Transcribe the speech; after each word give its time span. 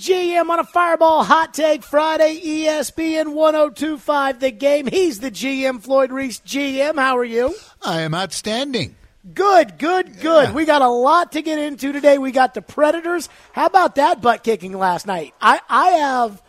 GM 0.00 0.48
on 0.48 0.58
a 0.58 0.64
Fireball 0.64 1.24
Hot 1.24 1.52
Take 1.52 1.82
Friday, 1.82 2.40
ESPN 2.40 3.34
1025 3.34 4.40
The 4.40 4.50
Game. 4.50 4.86
He's 4.86 5.20
the 5.20 5.30
GM, 5.30 5.82
Floyd 5.82 6.10
Reese. 6.10 6.40
GM, 6.40 6.98
how 6.98 7.18
are 7.18 7.24
you? 7.24 7.54
I 7.82 8.00
am 8.00 8.14
outstanding. 8.14 8.96
Good, 9.34 9.76
good, 9.76 10.18
good. 10.20 10.48
Yeah. 10.48 10.52
We 10.54 10.64
got 10.64 10.80
a 10.80 10.88
lot 10.88 11.32
to 11.32 11.42
get 11.42 11.58
into 11.58 11.92
today. 11.92 12.16
We 12.16 12.32
got 12.32 12.54
the 12.54 12.62
Predators. 12.62 13.28
How 13.52 13.66
about 13.66 13.96
that 13.96 14.22
butt 14.22 14.42
kicking 14.42 14.72
last 14.72 15.06
night? 15.06 15.34
I, 15.38 15.60
I 15.68 15.88
have 15.90 16.42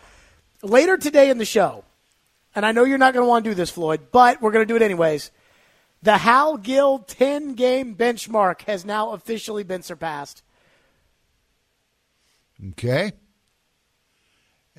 later 0.64 0.96
today 0.96 1.30
in 1.30 1.38
the 1.38 1.44
show, 1.44 1.84
and 2.56 2.66
I 2.66 2.72
know 2.72 2.86
you're 2.86 2.98
not 2.98 3.14
going 3.14 3.26
to 3.26 3.30
want 3.30 3.44
to 3.44 3.52
do 3.52 3.54
this, 3.54 3.70
Floyd, 3.70 4.14
but 4.14 4.42
we're 4.42 4.52
going 4.52 4.66
to 4.66 4.74
do 4.74 4.78
it 4.78 4.82
anyways. 4.82 5.30
The 6.02 6.20
Hal 6.20 6.56
Gill 6.56 7.00
10 7.00 7.56
game 7.56 7.98
benchmark 7.98 8.62
has 8.62 8.86
now 8.86 9.12
officially 9.12 9.64
been 9.64 9.84
surpassed. 9.84 10.42
Okay. 12.70 13.12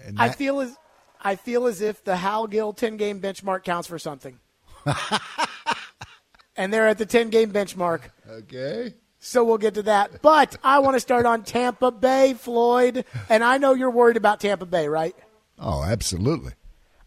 And 0.05 0.19
I 0.19 0.31
feel 0.31 0.61
as 0.61 0.77
I 1.21 1.37
feel 1.37 1.67
as 1.67 1.81
if 1.81 2.03
the 2.05 2.17
Hal 2.17 2.47
Gill 2.47 2.73
10 2.73 2.97
game 2.97 3.21
benchmark 3.21 3.65
counts 3.65 3.89
for 3.89 3.99
something. 3.99 4.39
and 6.57 6.73
they're 6.73 6.89
at 6.89 6.99
the 6.99 7.07
10 7.07 7.31
game 7.31 7.53
benchmark. 7.53 8.03
okay. 8.29 8.95
So 9.25 9.45
we'll 9.45 9.59
get 9.59 9.75
to 9.75 9.85
that. 9.85 10.21
But 10.21 10.57
I 10.65 10.81
want 10.81 10.97
to 10.97 11.01
start 11.01 11.27
on 11.27 11.45
Tampa 11.45 11.93
Bay, 11.93 12.35
Floyd. 12.35 13.05
And 13.29 13.45
I 13.45 13.59
know 13.59 13.73
you're 13.73 13.89
worried 13.89 14.17
about 14.17 14.41
Tampa 14.41 14.67
Bay, 14.67 14.89
right? 14.89 15.15
Oh, 15.61 15.85
absolutely. 15.85 16.55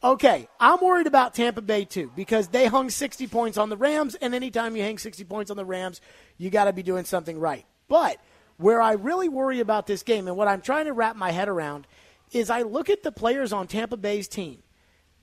Okay, 0.01 0.47
I'm 0.59 0.79
worried 0.81 1.07
about 1.07 1.33
Tampa 1.33 1.61
Bay 1.61 1.83
too 1.83 2.11
because 2.15 2.49
they 2.49 2.67
hung 2.67 2.91
60 2.91 3.25
points 3.27 3.57
on 3.57 3.69
the 3.69 3.75
Rams, 3.75 4.13
and 4.13 4.35
anytime 4.35 4.75
you 4.75 4.83
hang 4.83 4.99
60 4.99 5.23
points 5.23 5.49
on 5.49 5.57
the 5.57 5.65
Rams, 5.65 5.99
you 6.37 6.51
got 6.51 6.65
to 6.65 6.73
be 6.73 6.83
doing 6.83 7.05
something 7.05 7.39
right. 7.39 7.65
But 7.87 8.17
where 8.57 8.81
I 8.81 8.93
really 8.93 9.29
worry 9.29 9.61
about 9.61 9.87
this 9.87 10.03
game 10.03 10.27
and 10.27 10.37
what 10.37 10.47
I'm 10.47 10.61
trying 10.61 10.85
to 10.85 10.93
wrap 10.93 11.15
my 11.15 11.31
head 11.31 11.49
around 11.49 11.87
is 12.35 12.49
I 12.49 12.63
look 12.63 12.89
at 12.89 13.01
the 13.01 13.13
players 13.13 13.53
on 13.53 13.65
Tampa 13.65 13.95
Bay's 13.95 14.27
team, 14.27 14.61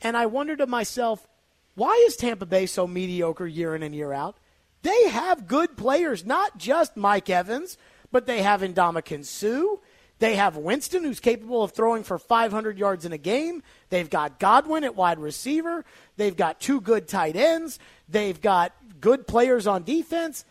and 0.00 0.16
I 0.16 0.26
wonder 0.26 0.56
to 0.56 0.66
myself, 0.66 1.28
why 1.74 2.02
is 2.06 2.16
Tampa 2.16 2.46
Bay 2.46 2.64
so 2.64 2.86
mediocre 2.86 3.46
year 3.46 3.74
in 3.74 3.82
and 3.82 3.94
year 3.94 4.14
out? 4.14 4.38
They 4.80 5.08
have 5.08 5.46
good 5.46 5.76
players, 5.76 6.24
not 6.24 6.56
just 6.56 6.96
Mike 6.96 7.28
Evans, 7.28 7.76
but 8.10 8.26
they 8.26 8.42
have 8.42 8.62
Ndamukong 8.62 9.26
Suh. 9.26 9.76
They 10.20 10.36
have 10.36 10.56
Winston, 10.56 11.04
who's 11.04 11.20
capable 11.20 11.62
of 11.62 11.72
throwing 11.72 12.02
for 12.02 12.18
500 12.18 12.78
yards 12.78 13.04
in 13.04 13.12
a 13.12 13.18
game. 13.18 13.62
They've 13.90 14.08
got 14.08 14.38
Godwin 14.38 14.84
at 14.84 14.96
wide 14.96 15.18
receiver. 15.18 15.84
They've 16.16 16.36
got 16.36 16.60
two 16.60 16.80
good 16.80 17.08
tight 17.08 17.36
ends. 17.36 17.78
They've 18.08 18.40
got 18.40 18.72
good 19.00 19.26
players 19.26 19.66
on 19.66 19.82
defense. 19.82 20.44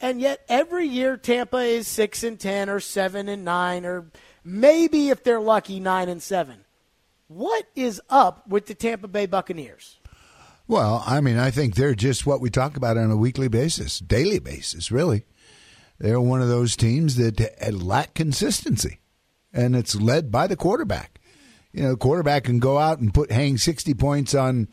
And 0.00 0.20
yet 0.20 0.44
every 0.48 0.86
year 0.86 1.16
Tampa 1.16 1.58
is 1.58 1.88
6 1.88 2.24
and 2.24 2.38
10 2.38 2.68
or 2.68 2.80
7 2.80 3.28
and 3.28 3.44
9 3.44 3.86
or 3.86 4.06
maybe 4.44 5.10
if 5.10 5.22
they're 5.24 5.40
lucky 5.40 5.80
9 5.80 6.08
and 6.08 6.22
7. 6.22 6.64
What 7.28 7.64
is 7.74 8.00
up 8.10 8.46
with 8.46 8.66
the 8.66 8.74
Tampa 8.74 9.08
Bay 9.08 9.26
Buccaneers? 9.26 9.98
Well, 10.68 11.02
I 11.06 11.20
mean, 11.20 11.38
I 11.38 11.50
think 11.50 11.74
they're 11.74 11.94
just 11.94 12.26
what 12.26 12.40
we 12.40 12.50
talk 12.50 12.76
about 12.76 12.96
on 12.96 13.10
a 13.10 13.16
weekly 13.16 13.48
basis, 13.48 13.98
daily 13.98 14.38
basis, 14.38 14.90
really. 14.90 15.24
They're 15.98 16.20
one 16.20 16.42
of 16.42 16.48
those 16.48 16.76
teams 16.76 17.16
that 17.16 17.72
lack 17.72 18.14
consistency, 18.14 18.98
and 19.52 19.76
it's 19.76 19.94
led 19.94 20.30
by 20.30 20.46
the 20.46 20.56
quarterback. 20.56 21.20
You 21.72 21.82
know, 21.84 21.90
the 21.90 21.96
quarterback 21.96 22.44
can 22.44 22.58
go 22.58 22.78
out 22.78 22.98
and 22.98 23.14
put 23.14 23.30
hang 23.30 23.56
sixty 23.56 23.94
points 23.94 24.34
on 24.34 24.68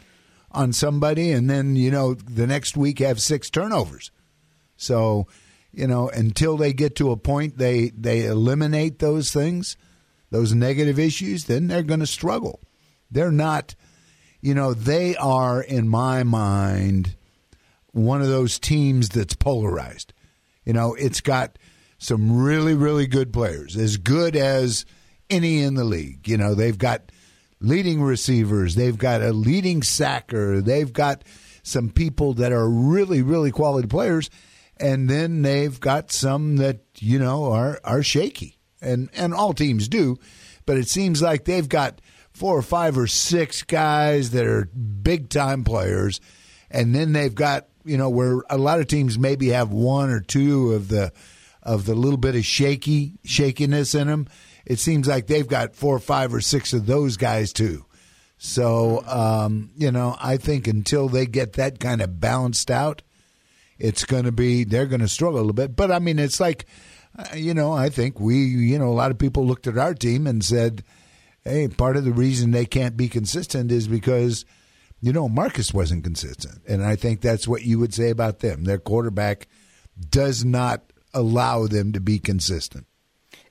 on 0.52 0.74
somebody, 0.74 1.32
and 1.32 1.50
then 1.50 1.76
you 1.76 1.92
know 1.92 2.14
the 2.14 2.48
next 2.48 2.76
week 2.76 3.00
have 3.00 3.22
six 3.22 3.50
turnovers. 3.50 4.12
So, 4.76 5.28
you 5.72 5.88
know, 5.88 6.10
until 6.10 6.58
they 6.58 6.74
get 6.74 6.96
to 6.96 7.12
a 7.12 7.18
point 7.18 7.58
they 7.58 7.90
they 7.90 8.26
eliminate 8.26 9.00
those 9.00 9.32
things, 9.32 9.78
those 10.32 10.54
negative 10.54 11.00
issues, 11.00 11.46
then 11.46 11.68
they're 11.68 11.84
going 11.84 12.00
to 12.00 12.08
struggle. 12.08 12.60
They're 13.12 13.32
not, 13.32 13.76
you 14.42 14.54
know, 14.54 14.74
they 14.74 15.16
are 15.16 15.62
in 15.62 15.88
my 15.88 16.24
mind 16.24 17.16
one 17.92 18.22
of 18.22 18.28
those 18.28 18.60
teams 18.60 19.10
that's 19.10 19.36
polarized. 19.36 20.14
You 20.66 20.74
know, 20.74 20.94
it's 20.96 21.22
got 21.22 21.58
some 21.98 22.42
really 22.42 22.74
really 22.74 23.08
good 23.08 23.32
players, 23.32 23.76
as 23.76 23.98
good 23.98 24.36
as 24.36 24.86
any 25.30 25.62
in 25.62 25.76
the 25.76 25.84
league. 25.84 26.28
You 26.28 26.38
know, 26.38 26.56
they've 26.56 26.78
got 26.78 27.12
leading 27.60 28.02
receivers, 28.02 28.76
they've 28.76 28.98
got 28.98 29.22
a 29.22 29.34
leading 29.34 29.84
sacker, 29.84 30.62
they've 30.62 30.92
got 30.92 31.24
some 31.62 31.90
people 31.90 32.34
that 32.36 32.52
are 32.52 32.68
really 32.68 33.22
really 33.22 33.52
quality 33.52 33.88
players 33.88 34.30
and 34.80 35.10
then 35.10 35.42
they've 35.42 35.80
got 35.80 36.12
some 36.12 36.58
that 36.58 36.80
you 36.98 37.20
know 37.20 37.52
are 37.52 37.80
are 37.84 38.04
shaky, 38.04 38.58
and 38.82 39.10
and 39.14 39.34
all 39.34 39.54
teams 39.54 39.88
do, 39.88 40.18
but 40.66 40.78
it 40.78 40.88
seems 40.88 41.22
like 41.22 41.46
they've 41.46 41.70
got 41.70 42.02
four 42.32 42.58
or 42.58 42.62
five 42.62 42.98
or 42.98 43.08
six 43.08 43.64
guys 43.64 44.32
that 44.32 44.46
are 44.46 44.66
big 44.66 45.30
time 45.30 45.64
players, 45.64 46.22
and 46.72 46.96
then 46.96 47.14
they've 47.14 47.36
got 47.36 47.68
you 47.84 47.98
know 47.98 48.10
where 48.10 48.44
a 48.50 48.58
lot 48.58 48.80
of 48.80 48.88
teams 48.88 49.20
maybe 49.20 49.50
have 49.50 49.72
one 49.72 50.10
or 50.10 50.22
two 50.22 50.74
of 50.74 50.88
the 50.88 51.12
of 51.62 51.86
the 51.86 51.96
little 51.96 52.18
bit 52.18 52.36
of 52.36 52.46
shaky 52.46 53.18
shakiness 53.26 53.94
in 53.94 54.08
them. 54.08 54.28
It 54.66 54.80
seems 54.80 55.08
like 55.08 55.28
they've 55.28 55.48
got 55.48 55.76
four 55.76 55.96
or 55.96 56.00
five 56.00 56.34
or 56.34 56.42
six 56.42 56.74
of 56.74 56.86
those 56.86 57.18
guys 57.18 57.52
too. 57.52 57.86
So 58.38 59.04
um, 59.06 59.72
you 59.76 59.92
know, 59.92 60.16
I 60.22 60.38
think 60.38 60.68
until 60.68 61.10
they 61.10 61.26
get 61.26 61.54
that 61.54 61.80
kind 61.80 62.02
of 62.02 62.22
balanced 62.22 62.72
out 62.72 63.02
it's 63.80 64.06
going 64.06 64.26
to 64.26 64.32
be 64.32 64.64
they're 64.64 64.86
going 64.86 65.02
to 65.02 65.08
struggle 65.08 65.40
a 65.40 65.42
little 65.42 65.54
bit. 65.54 65.76
But 65.76 65.92
I 65.92 66.00
mean, 66.00 66.20
it's 66.20 66.40
like 66.40 66.66
uh, 67.18 67.36
you 67.36 67.54
know, 67.54 67.72
I 67.72 67.90
think 67.90 68.20
we 68.20 68.38
you 68.38 68.78
know 68.78 68.90
a 68.90 68.94
lot 68.94 69.12
of 69.12 69.18
people 69.18 69.46
looked 69.46 69.68
at 69.68 69.78
our 69.78 69.94
team 69.94 70.28
and 70.28 70.44
said, 70.44 70.84
"Hey, 71.44 71.68
part 71.68 71.98
of 71.98 72.06
the 72.06 72.12
reason 72.12 72.52
they 72.52 72.66
can't 72.66 72.98
be 72.98 73.10
consistent 73.10 73.72
is 73.72 73.88
because." 73.88 74.46
You 75.02 75.14
know, 75.14 75.30
Marcus 75.30 75.74
wasn't 75.74 76.04
consistent. 76.04 76.60
And 76.68 76.84
I 76.84 76.98
think 76.98 77.22
that's 77.22 77.48
what 77.48 77.62
you 77.62 77.80
would 77.80 77.94
say 77.94 78.10
about 78.10 78.40
them. 78.40 78.66
Their 78.66 78.80
quarterback 78.80 79.48
does 80.10 80.44
not 80.44 80.92
allow 81.14 81.68
them 81.68 81.94
to 81.94 82.02
be 82.02 82.20
consistent. 82.20 82.86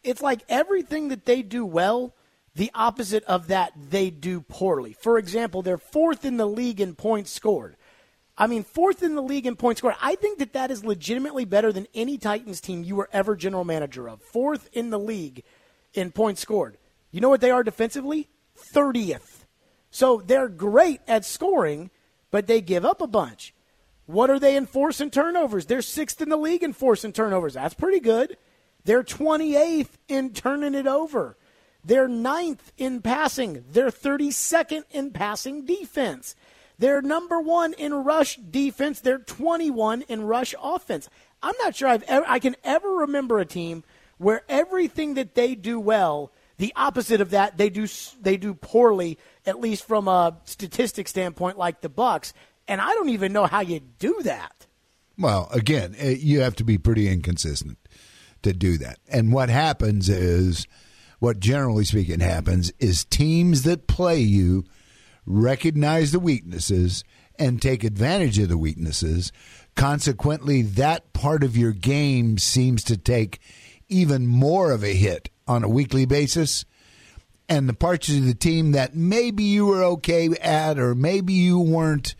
It's 0.02 0.22
like 0.22 0.42
everything 0.48 1.08
that 1.08 1.24
they 1.24 1.42
do 1.42 1.64
well, 1.64 2.14
the 2.54 2.70
opposite 2.74 3.24
of 3.24 3.48
that 3.48 3.72
they 3.90 4.10
do 4.10 4.40
poorly. 4.40 4.92
For 4.92 5.18
example, 5.18 5.62
they're 5.62 5.78
fourth 5.78 6.24
in 6.24 6.36
the 6.36 6.46
league 6.46 6.80
in 6.80 6.94
points 6.94 7.30
scored. 7.30 7.76
I 8.40 8.46
mean, 8.46 8.62
fourth 8.62 9.02
in 9.02 9.16
the 9.16 9.22
league 9.22 9.46
in 9.46 9.56
points 9.56 9.80
scored. 9.80 9.96
I 10.00 10.14
think 10.14 10.38
that 10.38 10.52
that 10.52 10.70
is 10.70 10.84
legitimately 10.84 11.44
better 11.44 11.72
than 11.72 11.88
any 11.92 12.16
Titans 12.16 12.60
team 12.60 12.84
you 12.84 12.94
were 12.94 13.10
ever 13.12 13.34
general 13.34 13.64
manager 13.64 14.08
of. 14.08 14.22
Fourth 14.22 14.68
in 14.72 14.90
the 14.90 14.98
league 14.98 15.42
in 15.92 16.12
points 16.12 16.40
scored. 16.40 16.78
You 17.10 17.20
know 17.20 17.28
what 17.28 17.40
they 17.40 17.50
are 17.50 17.64
defensively? 17.64 18.28
30th. 18.72 19.44
So 19.90 20.22
they're 20.24 20.48
great 20.48 21.00
at 21.08 21.24
scoring, 21.24 21.90
but 22.30 22.46
they 22.46 22.60
give 22.60 22.84
up 22.84 23.00
a 23.00 23.08
bunch. 23.08 23.54
What 24.06 24.30
are 24.30 24.38
they 24.38 24.56
in 24.56 24.66
forcing 24.66 25.10
turnovers? 25.10 25.66
They're 25.66 25.82
sixth 25.82 26.22
in 26.22 26.28
the 26.28 26.36
league 26.36 26.62
in 26.62 26.72
forcing 26.72 27.12
turnovers. 27.12 27.54
That's 27.54 27.74
pretty 27.74 28.00
good. 28.00 28.36
They're 28.84 29.02
28th 29.02 29.90
in 30.06 30.32
turning 30.32 30.74
it 30.74 30.86
over. 30.86 31.36
They're 31.84 32.08
ninth 32.08 32.72
in 32.78 33.02
passing. 33.02 33.64
They're 33.70 33.90
32nd 33.90 34.84
in 34.90 35.10
passing 35.10 35.66
defense. 35.66 36.36
They're 36.78 37.02
number 37.02 37.40
one 37.40 37.72
in 37.74 37.92
rush 37.92 38.36
defense. 38.36 39.00
They're 39.00 39.18
21 39.18 40.02
in 40.02 40.22
rush 40.22 40.54
offense. 40.62 41.08
I'm 41.42 41.54
not 41.60 41.74
sure 41.74 41.88
I've 41.88 42.04
ever, 42.04 42.24
I 42.28 42.38
can 42.38 42.56
ever 42.62 42.88
remember 42.88 43.38
a 43.38 43.44
team 43.44 43.84
where 44.18 44.42
everything 44.48 45.14
that 45.14 45.34
they 45.34 45.54
do 45.54 45.80
well, 45.80 46.32
the 46.56 46.72
opposite 46.76 47.20
of 47.20 47.30
that, 47.30 47.56
they 47.56 47.70
do 47.70 47.86
they 48.20 48.36
do 48.36 48.54
poorly, 48.54 49.18
at 49.46 49.60
least 49.60 49.86
from 49.86 50.08
a 50.08 50.36
statistic 50.44 51.08
standpoint, 51.08 51.58
like 51.58 51.80
the 51.80 51.88
Bucks. 51.88 52.32
And 52.66 52.80
I 52.80 52.92
don't 52.94 53.08
even 53.08 53.32
know 53.32 53.46
how 53.46 53.60
you 53.60 53.80
do 53.80 54.20
that. 54.22 54.66
Well, 55.16 55.48
again, 55.52 55.94
eh, 55.98 56.16
you 56.18 56.40
have 56.40 56.56
to 56.56 56.64
be 56.64 56.78
pretty 56.78 57.08
inconsistent 57.08 57.78
to 58.42 58.52
do 58.52 58.78
that. 58.78 58.98
And 59.08 59.32
what 59.32 59.48
happens 59.48 60.08
is, 60.08 60.66
what 61.18 61.40
generally 61.40 61.84
speaking 61.84 62.20
happens 62.20 62.72
is 62.78 63.04
teams 63.04 63.62
that 63.62 63.88
play 63.88 64.20
you 64.20 64.64
recognize 65.28 66.10
the 66.10 66.18
weaknesses 66.18 67.04
and 67.38 67.60
take 67.60 67.84
advantage 67.84 68.38
of 68.38 68.48
the 68.48 68.58
weaknesses. 68.58 69.30
Consequently, 69.76 70.62
that 70.62 71.12
part 71.12 71.44
of 71.44 71.56
your 71.56 71.72
game 71.72 72.38
seems 72.38 72.82
to 72.84 72.96
take 72.96 73.38
even 73.88 74.26
more 74.26 74.72
of 74.72 74.82
a 74.82 74.94
hit 74.94 75.30
on 75.46 75.62
a 75.62 75.68
weekly 75.68 76.04
basis. 76.04 76.64
And 77.48 77.68
the 77.68 77.74
parts 77.74 78.08
of 78.08 78.26
the 78.26 78.34
team 78.34 78.72
that 78.72 78.94
maybe 78.94 79.44
you 79.44 79.66
were 79.66 79.84
okay 79.84 80.28
at, 80.42 80.78
or 80.78 80.94
maybe 80.94 81.32
you 81.32 81.58
weren't, 81.58 82.14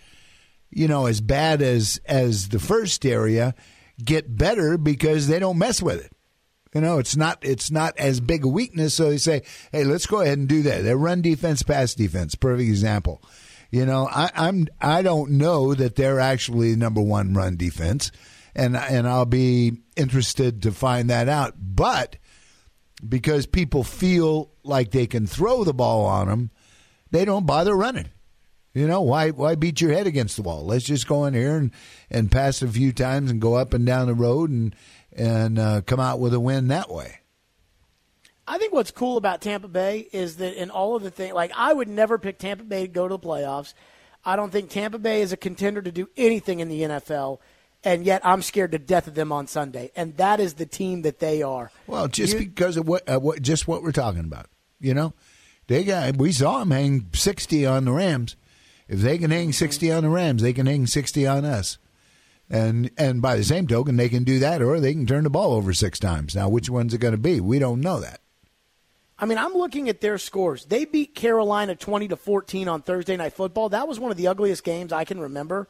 you 0.70 0.88
know, 0.88 1.06
as 1.06 1.20
bad 1.20 1.60
as 1.60 2.00
as 2.06 2.48
the 2.48 2.58
first 2.58 3.04
area, 3.04 3.54
get 4.02 4.36
better 4.36 4.78
because 4.78 5.26
they 5.26 5.38
don't 5.38 5.58
mess 5.58 5.82
with 5.82 6.02
it. 6.02 6.12
You 6.74 6.80
know, 6.80 6.98
it's 6.98 7.16
not 7.16 7.38
it's 7.42 7.70
not 7.70 7.96
as 7.98 8.20
big 8.20 8.44
a 8.44 8.48
weakness, 8.48 8.94
so 8.94 9.10
they 9.10 9.18
say, 9.18 9.42
"Hey, 9.72 9.84
let's 9.84 10.06
go 10.06 10.20
ahead 10.20 10.38
and 10.38 10.48
do 10.48 10.62
that." 10.62 10.82
They 10.82 10.94
run 10.94 11.22
defense, 11.22 11.62
pass 11.62 11.94
defense. 11.94 12.34
Perfect 12.34 12.68
example. 12.68 13.22
You 13.70 13.86
know, 13.86 14.08
I, 14.10 14.30
I'm 14.34 14.68
I 14.80 15.02
don't 15.02 15.32
know 15.32 15.74
that 15.74 15.96
they're 15.96 16.20
actually 16.20 16.76
number 16.76 17.00
one 17.00 17.34
run 17.34 17.56
defense, 17.56 18.10
and 18.54 18.76
and 18.76 19.08
I'll 19.08 19.26
be 19.26 19.78
interested 19.96 20.62
to 20.62 20.72
find 20.72 21.10
that 21.10 21.28
out. 21.28 21.54
But 21.58 22.16
because 23.06 23.46
people 23.46 23.84
feel 23.84 24.52
like 24.62 24.90
they 24.90 25.06
can 25.06 25.26
throw 25.26 25.64
the 25.64 25.74
ball 25.74 26.04
on 26.04 26.28
them, 26.28 26.50
they 27.10 27.24
don't 27.24 27.46
bother 27.46 27.74
running. 27.74 28.08
You 28.74 28.86
know, 28.86 29.00
why 29.00 29.30
why 29.30 29.54
beat 29.54 29.80
your 29.80 29.92
head 29.92 30.06
against 30.06 30.36
the 30.36 30.42
wall? 30.42 30.64
Let's 30.64 30.84
just 30.84 31.08
go 31.08 31.24
in 31.24 31.34
here 31.34 31.56
and, 31.56 31.72
and 32.10 32.30
pass 32.30 32.62
a 32.62 32.68
few 32.68 32.92
times 32.92 33.30
and 33.30 33.40
go 33.40 33.54
up 33.54 33.74
and 33.74 33.84
down 33.84 34.06
the 34.06 34.14
road 34.14 34.50
and 34.50 34.74
and 35.18 35.58
uh, 35.58 35.80
come 35.82 36.00
out 36.00 36.20
with 36.20 36.32
a 36.32 36.40
win 36.40 36.68
that 36.68 36.90
way. 36.90 37.18
I 38.46 38.56
think 38.56 38.72
what's 38.72 38.90
cool 38.90 39.18
about 39.18 39.42
Tampa 39.42 39.68
Bay 39.68 40.08
is 40.10 40.36
that 40.36 40.54
in 40.60 40.70
all 40.70 40.96
of 40.96 41.02
the 41.02 41.10
things, 41.10 41.34
like 41.34 41.52
I 41.54 41.72
would 41.72 41.88
never 41.88 42.18
pick 42.18 42.38
Tampa 42.38 42.64
Bay 42.64 42.86
to 42.86 42.92
go 42.92 43.06
to 43.06 43.14
the 43.14 43.18
playoffs. 43.18 43.74
I 44.24 44.36
don't 44.36 44.50
think 44.50 44.70
Tampa 44.70 44.98
Bay 44.98 45.20
is 45.20 45.32
a 45.32 45.36
contender 45.36 45.82
to 45.82 45.92
do 45.92 46.08
anything 46.16 46.60
in 46.60 46.68
the 46.68 46.82
NFL, 46.82 47.40
and 47.84 48.06
yet 48.06 48.22
I'm 48.24 48.42
scared 48.42 48.72
to 48.72 48.78
death 48.78 49.06
of 49.06 49.14
them 49.14 49.32
on 49.32 49.46
Sunday, 49.46 49.90
and 49.94 50.16
that 50.16 50.40
is 50.40 50.54
the 50.54 50.66
team 50.66 51.02
that 51.02 51.18
they 51.18 51.42
are. 51.42 51.70
Well, 51.86 52.08
just 52.08 52.34
you, 52.34 52.38
because 52.40 52.76
of 52.76 52.88
what, 52.88 53.06
uh, 53.08 53.18
what, 53.18 53.42
just 53.42 53.68
what 53.68 53.82
we're 53.82 53.92
talking 53.92 54.24
about, 54.24 54.46
you 54.80 54.94
know, 54.94 55.12
they 55.66 55.84
got 55.84 56.16
we 56.16 56.32
saw 56.32 56.60
them 56.60 56.70
hang 56.70 57.10
sixty 57.12 57.66
on 57.66 57.84
the 57.84 57.92
Rams. 57.92 58.36
If 58.88 59.00
they 59.00 59.18
can 59.18 59.30
hang 59.30 59.52
sixty 59.52 59.92
on 59.92 60.04
the 60.04 60.10
Rams, 60.10 60.42
they 60.42 60.54
can 60.54 60.66
hang 60.66 60.86
sixty 60.86 61.26
on 61.26 61.44
us. 61.44 61.76
And 62.50 62.90
and 62.96 63.20
by 63.20 63.36
the 63.36 63.44
same 63.44 63.66
token, 63.66 63.96
they 63.96 64.08
can 64.08 64.24
do 64.24 64.38
that, 64.38 64.62
or 64.62 64.80
they 64.80 64.92
can 64.92 65.06
turn 65.06 65.24
the 65.24 65.30
ball 65.30 65.52
over 65.52 65.74
six 65.74 65.98
times. 65.98 66.34
Now, 66.34 66.48
which 66.48 66.70
one's 66.70 66.94
it 66.94 66.98
going 66.98 67.12
to 67.12 67.18
be? 67.18 67.40
We 67.40 67.58
don't 67.58 67.80
know 67.80 68.00
that. 68.00 68.20
I 69.18 69.26
mean, 69.26 69.36
I'm 69.36 69.52
looking 69.52 69.88
at 69.88 70.00
their 70.00 70.16
scores. 70.16 70.64
They 70.64 70.84
beat 70.84 71.14
Carolina 71.14 71.74
20 71.74 72.08
to 72.08 72.16
14 72.16 72.68
on 72.68 72.82
Thursday 72.82 73.16
Night 73.16 73.32
Football. 73.32 73.70
That 73.70 73.88
was 73.88 73.98
one 73.98 74.12
of 74.12 74.16
the 74.16 74.28
ugliest 74.28 74.62
games 74.62 74.92
I 74.92 75.04
can 75.04 75.18
remember. 75.18 75.68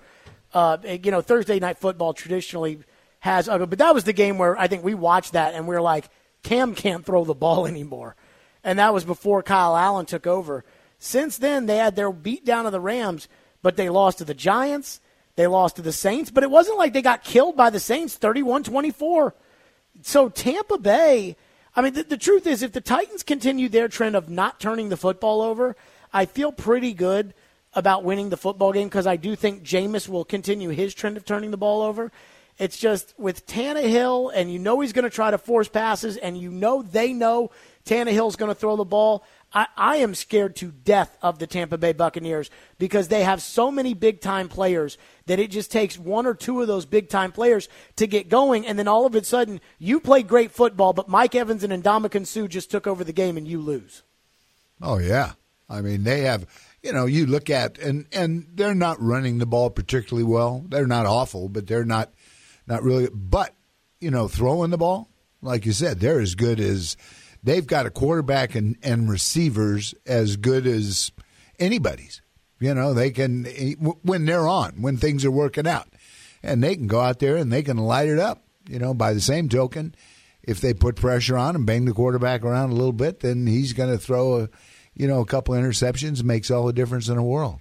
Uh, 0.52 0.76
you 0.84 1.10
know, 1.10 1.22
Thursday 1.22 1.58
Night 1.58 1.78
Football 1.78 2.12
traditionally 2.12 2.80
has 3.20 3.48
ugly, 3.48 3.66
but 3.66 3.78
that 3.78 3.94
was 3.94 4.04
the 4.04 4.12
game 4.12 4.38
where 4.38 4.58
I 4.58 4.68
think 4.68 4.84
we 4.84 4.94
watched 4.94 5.32
that 5.32 5.54
and 5.54 5.66
we 5.66 5.74
are 5.74 5.82
like, 5.82 6.08
Cam 6.42 6.74
can't 6.74 7.04
throw 7.04 7.24
the 7.24 7.34
ball 7.34 7.66
anymore, 7.66 8.16
and 8.62 8.78
that 8.78 8.94
was 8.94 9.04
before 9.04 9.42
Kyle 9.42 9.76
Allen 9.76 10.06
took 10.06 10.26
over. 10.26 10.64
Since 10.98 11.38
then, 11.38 11.66
they 11.66 11.76
had 11.76 11.96
their 11.96 12.12
beat 12.12 12.44
down 12.44 12.66
of 12.66 12.72
the 12.72 12.80
Rams, 12.80 13.28
but 13.62 13.76
they 13.76 13.88
lost 13.88 14.18
to 14.18 14.24
the 14.24 14.34
Giants. 14.34 15.00
They 15.38 15.46
lost 15.46 15.76
to 15.76 15.82
the 15.82 15.92
Saints, 15.92 16.32
but 16.32 16.42
it 16.42 16.50
wasn't 16.50 16.78
like 16.78 16.92
they 16.92 17.00
got 17.00 17.22
killed 17.22 17.56
by 17.56 17.70
the 17.70 17.78
Saints 17.78 18.16
31 18.16 18.64
24. 18.64 19.36
So 20.02 20.28
Tampa 20.28 20.78
Bay 20.78 21.36
I 21.78 21.80
mean, 21.80 21.92
the, 21.92 22.02
the 22.02 22.16
truth 22.16 22.48
is, 22.48 22.64
if 22.64 22.72
the 22.72 22.80
Titans 22.80 23.22
continue 23.22 23.68
their 23.68 23.86
trend 23.86 24.16
of 24.16 24.28
not 24.28 24.58
turning 24.58 24.88
the 24.88 24.96
football 24.96 25.40
over, 25.40 25.76
I 26.12 26.26
feel 26.26 26.50
pretty 26.50 26.92
good 26.92 27.34
about 27.72 28.02
winning 28.02 28.30
the 28.30 28.36
football 28.36 28.72
game 28.72 28.88
because 28.88 29.06
I 29.06 29.14
do 29.14 29.36
think 29.36 29.62
Jameis 29.62 30.08
will 30.08 30.24
continue 30.24 30.70
his 30.70 30.92
trend 30.92 31.16
of 31.16 31.24
turning 31.24 31.52
the 31.52 31.56
ball 31.56 31.82
over. 31.82 32.10
It's 32.58 32.76
just 32.76 33.14
with 33.16 33.46
Tannehill, 33.46 34.32
and 34.34 34.52
you 34.52 34.58
know 34.58 34.80
he's 34.80 34.92
going 34.92 35.04
to 35.04 35.10
try 35.10 35.30
to 35.30 35.38
force 35.38 35.68
passes, 35.68 36.16
and 36.16 36.36
you 36.36 36.50
know 36.50 36.82
they 36.82 37.12
know 37.12 37.52
Tannehill's 37.84 38.34
going 38.34 38.50
to 38.50 38.56
throw 38.56 38.74
the 38.74 38.84
ball. 38.84 39.24
I, 39.52 39.66
I 39.76 39.96
am 39.96 40.14
scared 40.14 40.56
to 40.56 40.70
death 40.70 41.16
of 41.22 41.38
the 41.38 41.46
Tampa 41.46 41.78
Bay 41.78 41.92
Buccaneers 41.92 42.50
because 42.78 43.08
they 43.08 43.24
have 43.24 43.40
so 43.40 43.70
many 43.70 43.94
big 43.94 44.20
time 44.20 44.48
players 44.48 44.98
that 45.26 45.38
it 45.38 45.50
just 45.50 45.72
takes 45.72 45.98
one 45.98 46.26
or 46.26 46.34
two 46.34 46.60
of 46.60 46.68
those 46.68 46.84
big 46.84 47.08
time 47.08 47.32
players 47.32 47.68
to 47.96 48.06
get 48.06 48.28
going, 48.28 48.66
and 48.66 48.78
then 48.78 48.88
all 48.88 49.06
of 49.06 49.14
a 49.14 49.24
sudden 49.24 49.60
you 49.78 50.00
play 50.00 50.22
great 50.22 50.50
football, 50.50 50.92
but 50.92 51.08
Mike 51.08 51.34
Evans 51.34 51.64
and 51.64 51.82
Ndamukong 51.82 52.26
Suh 52.26 52.46
just 52.46 52.70
took 52.70 52.86
over 52.86 53.04
the 53.04 53.12
game 53.12 53.36
and 53.36 53.48
you 53.48 53.60
lose. 53.60 54.02
Oh 54.82 54.98
yeah, 54.98 55.32
I 55.68 55.80
mean 55.80 56.04
they 56.04 56.20
have. 56.20 56.46
You 56.82 56.92
know, 56.92 57.06
you 57.06 57.26
look 57.26 57.50
at 57.50 57.78
and 57.78 58.06
and 58.12 58.46
they're 58.54 58.74
not 58.74 59.02
running 59.02 59.38
the 59.38 59.46
ball 59.46 59.70
particularly 59.70 60.24
well. 60.24 60.64
They're 60.68 60.86
not 60.86 61.06
awful, 61.06 61.48
but 61.48 61.66
they're 61.66 61.84
not 61.84 62.12
not 62.66 62.82
really. 62.82 63.08
But 63.12 63.54
you 64.00 64.10
know, 64.10 64.28
throwing 64.28 64.70
the 64.70 64.78
ball, 64.78 65.08
like 65.42 65.66
you 65.66 65.72
said, 65.72 65.98
they're 65.98 66.20
as 66.20 66.34
good 66.34 66.60
as 66.60 66.96
they've 67.42 67.66
got 67.66 67.86
a 67.86 67.90
quarterback 67.90 68.54
and, 68.54 68.76
and 68.82 69.10
receivers 69.10 69.94
as 70.06 70.36
good 70.36 70.66
as 70.66 71.12
anybody's. 71.58 72.20
You 72.60 72.74
know, 72.74 72.92
they 72.92 73.10
can, 73.10 73.44
when 74.02 74.24
they're 74.24 74.48
on, 74.48 74.82
when 74.82 74.96
things 74.96 75.24
are 75.24 75.30
working 75.30 75.66
out, 75.66 75.88
and 76.42 76.62
they 76.62 76.74
can 76.74 76.88
go 76.88 77.00
out 77.00 77.20
there 77.20 77.36
and 77.36 77.52
they 77.52 77.62
can 77.62 77.76
light 77.76 78.08
it 78.08 78.18
up. 78.18 78.44
You 78.68 78.78
know, 78.78 78.94
by 78.94 79.12
the 79.12 79.20
same 79.20 79.48
token, 79.48 79.94
if 80.42 80.60
they 80.60 80.74
put 80.74 80.96
pressure 80.96 81.38
on 81.38 81.54
and 81.54 81.66
bang 81.66 81.84
the 81.84 81.92
quarterback 81.92 82.42
around 82.42 82.70
a 82.70 82.74
little 82.74 82.92
bit, 82.92 83.20
then 83.20 83.46
he's 83.46 83.72
going 83.72 83.90
to 83.90 83.98
throw 83.98 84.40
a, 84.40 84.48
you 84.94 85.06
know, 85.06 85.20
a 85.20 85.26
couple 85.26 85.54
interceptions. 85.54 86.22
Makes 86.22 86.50
all 86.50 86.66
the 86.66 86.72
difference 86.72 87.08
in 87.08 87.16
the 87.16 87.22
world. 87.22 87.60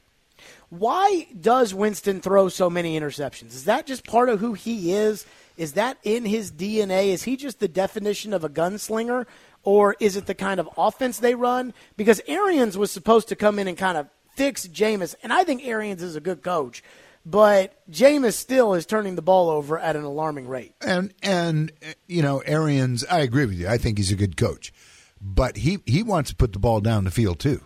Why 0.69 1.27
does 1.39 1.73
Winston 1.73 2.19
throw 2.19 2.49
so 2.49 2.69
many 2.69 2.99
interceptions? 2.99 3.47
Is 3.47 3.65
that 3.65 3.85
just 3.85 4.05
part 4.05 4.29
of 4.29 4.39
who 4.39 4.53
he 4.53 4.91
is? 4.91 5.25
Is 5.55 5.73
that 5.73 5.97
in 6.03 6.25
his 6.25 6.51
DNA? 6.51 7.07
Is 7.07 7.23
he 7.23 7.37
just 7.37 7.59
the 7.59 7.69
definition 7.69 8.33
of 8.33 8.43
a 8.43 8.49
gunslinger? 8.49 9.25
Or 9.67 9.97
is 9.99 10.15
it 10.15 10.27
the 10.27 10.33
kind 10.33 10.61
of 10.61 10.69
offense 10.77 11.19
they 11.19 11.35
run? 11.35 11.73
Because 11.97 12.21
Arians 12.25 12.77
was 12.77 12.89
supposed 12.89 13.27
to 13.27 13.35
come 13.35 13.59
in 13.59 13.67
and 13.67 13.77
kind 13.77 13.97
of 13.97 14.07
fix 14.33 14.65
Jameis, 14.65 15.13
and 15.21 15.33
I 15.33 15.43
think 15.43 15.67
Arians 15.67 16.01
is 16.01 16.15
a 16.15 16.21
good 16.21 16.41
coach, 16.41 16.81
but 17.25 17.77
Jameis 17.91 18.35
still 18.35 18.75
is 18.75 18.85
turning 18.85 19.15
the 19.15 19.21
ball 19.21 19.49
over 19.49 19.77
at 19.77 19.97
an 19.97 20.05
alarming 20.05 20.47
rate. 20.47 20.73
And 20.79 21.13
and 21.21 21.73
you 22.07 22.21
know 22.21 22.39
Arians, 22.45 23.03
I 23.11 23.19
agree 23.19 23.45
with 23.45 23.59
you. 23.59 23.67
I 23.67 23.77
think 23.77 23.97
he's 23.97 24.09
a 24.09 24.15
good 24.15 24.37
coach, 24.37 24.71
but 25.19 25.57
he 25.57 25.79
he 25.85 26.01
wants 26.01 26.29
to 26.29 26.37
put 26.37 26.53
the 26.53 26.59
ball 26.59 26.79
down 26.79 27.03
the 27.03 27.11
field 27.11 27.39
too. 27.39 27.59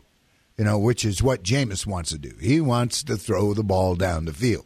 You 0.58 0.66
know, 0.66 0.80
which 0.80 1.06
is 1.06 1.22
what 1.22 1.44
Jameis 1.44 1.86
wants 1.86 2.10
to 2.10 2.18
do. 2.18 2.34
He 2.42 2.62
wants 2.62 3.04
to 3.04 3.16
throw 3.16 3.54
the 3.54 3.64
ball 3.64 3.94
down 3.94 4.26
the 4.26 4.34
field, 4.34 4.66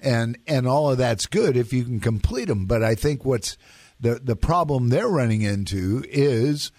and 0.00 0.38
and 0.46 0.66
all 0.66 0.90
of 0.90 0.96
that's 0.96 1.26
good 1.26 1.58
if 1.58 1.74
you 1.74 1.84
can 1.84 2.00
complete 2.00 2.48
them. 2.48 2.64
But 2.64 2.82
I 2.82 2.94
think 2.94 3.22
what's 3.22 3.58
the 4.00 4.20
the 4.22 4.36
problem 4.36 4.88
they're 4.88 5.08
running 5.08 5.42
into 5.42 6.04
is 6.08 6.72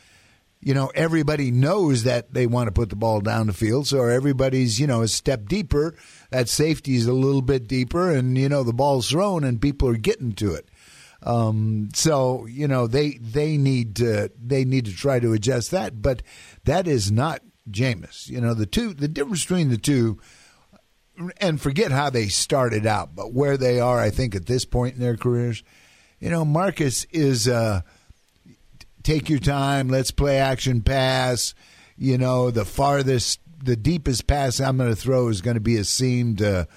you 0.62 0.73
know 0.73 0.91
everybody 0.95 1.51
knows 1.51 2.03
that 2.03 2.33
they 2.33 2.47
want 2.47 2.67
to 2.67 2.71
put 2.71 2.89
the 2.89 2.95
ball 2.95 3.21
down 3.21 3.47
the 3.47 3.53
field 3.53 3.88
so 3.88 4.03
everybody's 4.03 4.79
you 4.79 4.88
know 4.88 5.01
a 5.01 5.07
step 5.07 5.47
deeper. 5.47 5.95
That 6.31 6.50
safety 6.50 6.95
is 6.95 7.06
a 7.06 7.13
little 7.13 7.41
bit 7.41 7.67
deeper 7.67 8.09
and 8.12 8.38
you 8.38 8.50
know 8.50 8.63
the 8.63 8.73
ball's 8.73 9.09
thrown 9.09 9.44
and 9.44 9.62
people 9.62 9.88
are 9.89 9.97
getting 9.97 10.33
to 10.33 10.53
it. 10.53 10.69
Um, 11.23 11.89
so 11.94 12.45
you 12.47 12.67
know 12.67 12.88
they 12.88 13.12
they 13.12 13.57
need 13.57 13.95
to 13.97 14.31
they 14.39 14.65
need 14.65 14.85
to 14.85 14.95
try 14.95 15.19
to 15.19 15.33
adjust 15.33 15.71
that 15.71 16.01
but 16.01 16.21
that 16.65 16.88
is 16.88 17.12
not 17.12 17.41
Jameis. 17.69 18.27
You 18.27 18.41
know 18.41 18.53
the 18.53 18.65
two 18.65 18.94
the 18.94 19.07
difference 19.07 19.44
between 19.44 19.69
the 19.69 19.77
two 19.77 20.19
and 21.38 21.62
forget 21.62 21.91
how 21.91 22.09
they 22.09 22.27
started 22.27 22.85
out 22.85 23.15
but 23.15 23.33
where 23.33 23.56
they 23.56 23.79
are 23.79 24.00
I 24.00 24.09
think 24.09 24.35
at 24.35 24.47
this 24.47 24.65
point 24.65 24.95
in 24.95 25.01
their 25.01 25.15
careers 25.15 25.63
you 26.19 26.29
know, 26.29 26.45
Marcus 26.45 27.06
is 27.12 27.47
uh, 27.47 27.81
take 29.03 29.29
your 29.29 29.39
time, 29.39 29.89
let's 29.89 30.12
play 30.12 30.38
action 30.38 30.81
pass. 30.81 31.53
You 31.97 32.17
know, 32.17 32.51
the 32.51 32.65
farthest, 32.65 33.39
the 33.63 33.75
deepest 33.75 34.27
pass 34.27 34.60
I'm 34.60 34.77
going 34.77 34.89
to 34.89 34.95
throw 34.95 35.29
is 35.29 35.41
going 35.41 35.55
to 35.55 35.62
be 35.62 35.77
a 35.77 35.86
seam 35.86 36.36
to, 36.38 36.67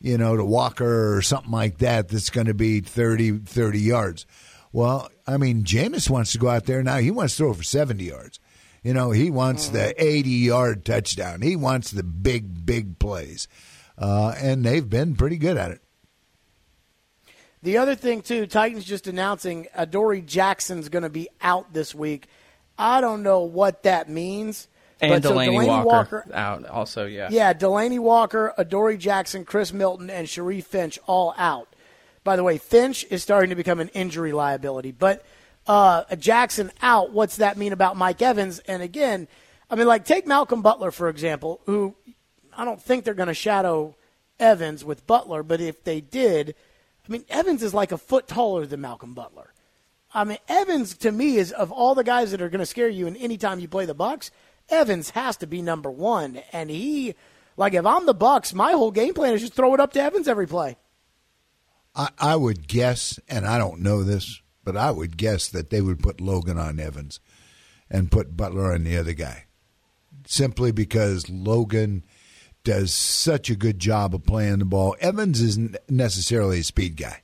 you 0.00 0.16
know, 0.16 0.36
to 0.36 0.44
Walker 0.44 1.14
or 1.14 1.22
something 1.22 1.50
like 1.50 1.78
that 1.78 2.08
that's 2.08 2.30
going 2.30 2.46
to 2.46 2.54
be 2.54 2.80
30, 2.80 3.38
30 3.40 3.78
yards. 3.78 4.26
Well, 4.72 5.10
I 5.26 5.36
mean, 5.36 5.64
Jameis 5.64 6.08
wants 6.08 6.32
to 6.32 6.38
go 6.38 6.48
out 6.48 6.64
there 6.64 6.82
now. 6.82 6.98
He 6.98 7.10
wants 7.10 7.36
to 7.36 7.42
throw 7.42 7.52
for 7.52 7.62
70 7.62 8.04
yards. 8.04 8.40
You 8.82 8.94
know, 8.94 9.10
he 9.10 9.30
wants 9.30 9.68
the 9.68 9.94
80 10.02 10.30
yard 10.30 10.84
touchdown. 10.84 11.42
He 11.42 11.54
wants 11.54 11.90
the 11.90 12.02
big, 12.02 12.64
big 12.66 12.98
plays. 12.98 13.46
Uh, 13.98 14.34
and 14.38 14.64
they've 14.64 14.88
been 14.88 15.14
pretty 15.14 15.36
good 15.36 15.56
at 15.56 15.70
it. 15.70 15.81
The 17.62 17.78
other 17.78 17.94
thing, 17.94 18.22
too, 18.22 18.46
Titans 18.46 18.84
just 18.84 19.06
announcing 19.06 19.68
Adoree 19.74 20.20
Jackson's 20.20 20.88
going 20.88 21.04
to 21.04 21.08
be 21.08 21.28
out 21.40 21.72
this 21.72 21.94
week. 21.94 22.26
I 22.76 23.00
don't 23.00 23.22
know 23.22 23.42
what 23.42 23.84
that 23.84 24.08
means. 24.08 24.66
And 25.00 25.22
Delanie, 25.22 25.22
so 25.22 25.34
Delanie 25.34 25.84
Walker, 25.84 26.24
Walker, 26.24 26.34
out 26.34 26.66
also, 26.66 27.06
yeah. 27.06 27.28
Yeah, 27.30 27.52
Delanie 27.52 28.00
Walker, 28.00 28.52
Adoree 28.58 28.96
Jackson, 28.96 29.44
Chris 29.44 29.72
Milton, 29.72 30.10
and 30.10 30.28
Sharif 30.28 30.66
Finch 30.66 30.98
all 31.06 31.34
out. 31.36 31.68
By 32.24 32.34
the 32.34 32.42
way, 32.42 32.58
Finch 32.58 33.04
is 33.10 33.22
starting 33.22 33.50
to 33.50 33.56
become 33.56 33.78
an 33.78 33.88
injury 33.90 34.32
liability. 34.32 34.90
But 34.90 35.24
uh, 35.68 36.04
Jackson 36.16 36.72
out, 36.82 37.12
what's 37.12 37.36
that 37.36 37.56
mean 37.56 37.72
about 37.72 37.96
Mike 37.96 38.22
Evans? 38.22 38.58
And 38.60 38.82
again, 38.82 39.28
I 39.70 39.76
mean, 39.76 39.86
like, 39.86 40.04
take 40.04 40.26
Malcolm 40.26 40.62
Butler, 40.62 40.90
for 40.90 41.08
example, 41.08 41.60
who 41.66 41.94
I 42.56 42.64
don't 42.64 42.82
think 42.82 43.04
they're 43.04 43.14
going 43.14 43.28
to 43.28 43.34
shadow 43.34 43.94
Evans 44.40 44.84
with 44.84 45.06
Butler, 45.06 45.44
but 45.44 45.60
if 45.60 45.84
they 45.84 46.00
did– 46.00 46.56
I 47.08 47.12
mean, 47.12 47.24
Evans 47.28 47.62
is 47.62 47.74
like 47.74 47.92
a 47.92 47.98
foot 47.98 48.28
taller 48.28 48.66
than 48.66 48.80
Malcolm 48.80 49.14
Butler. 49.14 49.52
I 50.14 50.24
mean, 50.24 50.38
Evans 50.48 50.96
to 50.98 51.10
me 51.10 51.36
is 51.36 51.52
of 51.52 51.72
all 51.72 51.94
the 51.94 52.04
guys 52.04 52.30
that 52.30 52.42
are 52.42 52.48
going 52.48 52.60
to 52.60 52.66
scare 52.66 52.88
you, 52.88 53.06
and 53.06 53.16
anytime 53.16 53.60
you 53.60 53.68
play 53.68 53.86
the 53.86 53.94
Bucks, 53.94 54.30
Evans 54.68 55.10
has 55.10 55.36
to 55.38 55.46
be 55.46 55.62
number 55.62 55.90
one. 55.90 56.40
And 56.52 56.70
he, 56.70 57.14
like, 57.56 57.74
if 57.74 57.86
I'm 57.86 58.06
the 58.06 58.14
Bucks, 58.14 58.54
my 58.54 58.72
whole 58.72 58.90
game 58.90 59.14
plan 59.14 59.34
is 59.34 59.40
just 59.40 59.54
throw 59.54 59.74
it 59.74 59.80
up 59.80 59.92
to 59.94 60.02
Evans 60.02 60.28
every 60.28 60.46
play. 60.46 60.76
I, 61.94 62.10
I 62.18 62.36
would 62.36 62.68
guess, 62.68 63.18
and 63.28 63.46
I 63.46 63.58
don't 63.58 63.80
know 63.80 64.02
this, 64.02 64.40
but 64.64 64.76
I 64.76 64.90
would 64.90 65.16
guess 65.16 65.48
that 65.48 65.70
they 65.70 65.80
would 65.80 66.02
put 66.02 66.20
Logan 66.20 66.58
on 66.58 66.78
Evans 66.78 67.20
and 67.90 68.10
put 68.10 68.36
Butler 68.36 68.72
on 68.72 68.84
the 68.84 68.96
other 68.96 69.12
guy, 69.12 69.44
simply 70.26 70.72
because 70.72 71.28
Logan 71.28 72.04
does 72.64 72.92
such 72.92 73.50
a 73.50 73.56
good 73.56 73.78
job 73.78 74.14
of 74.14 74.24
playing 74.24 74.60
the 74.60 74.64
ball. 74.64 74.96
Evans 75.00 75.40
isn't 75.40 75.76
necessarily 75.88 76.60
a 76.60 76.64
speed 76.64 76.96
guy. 76.96 77.22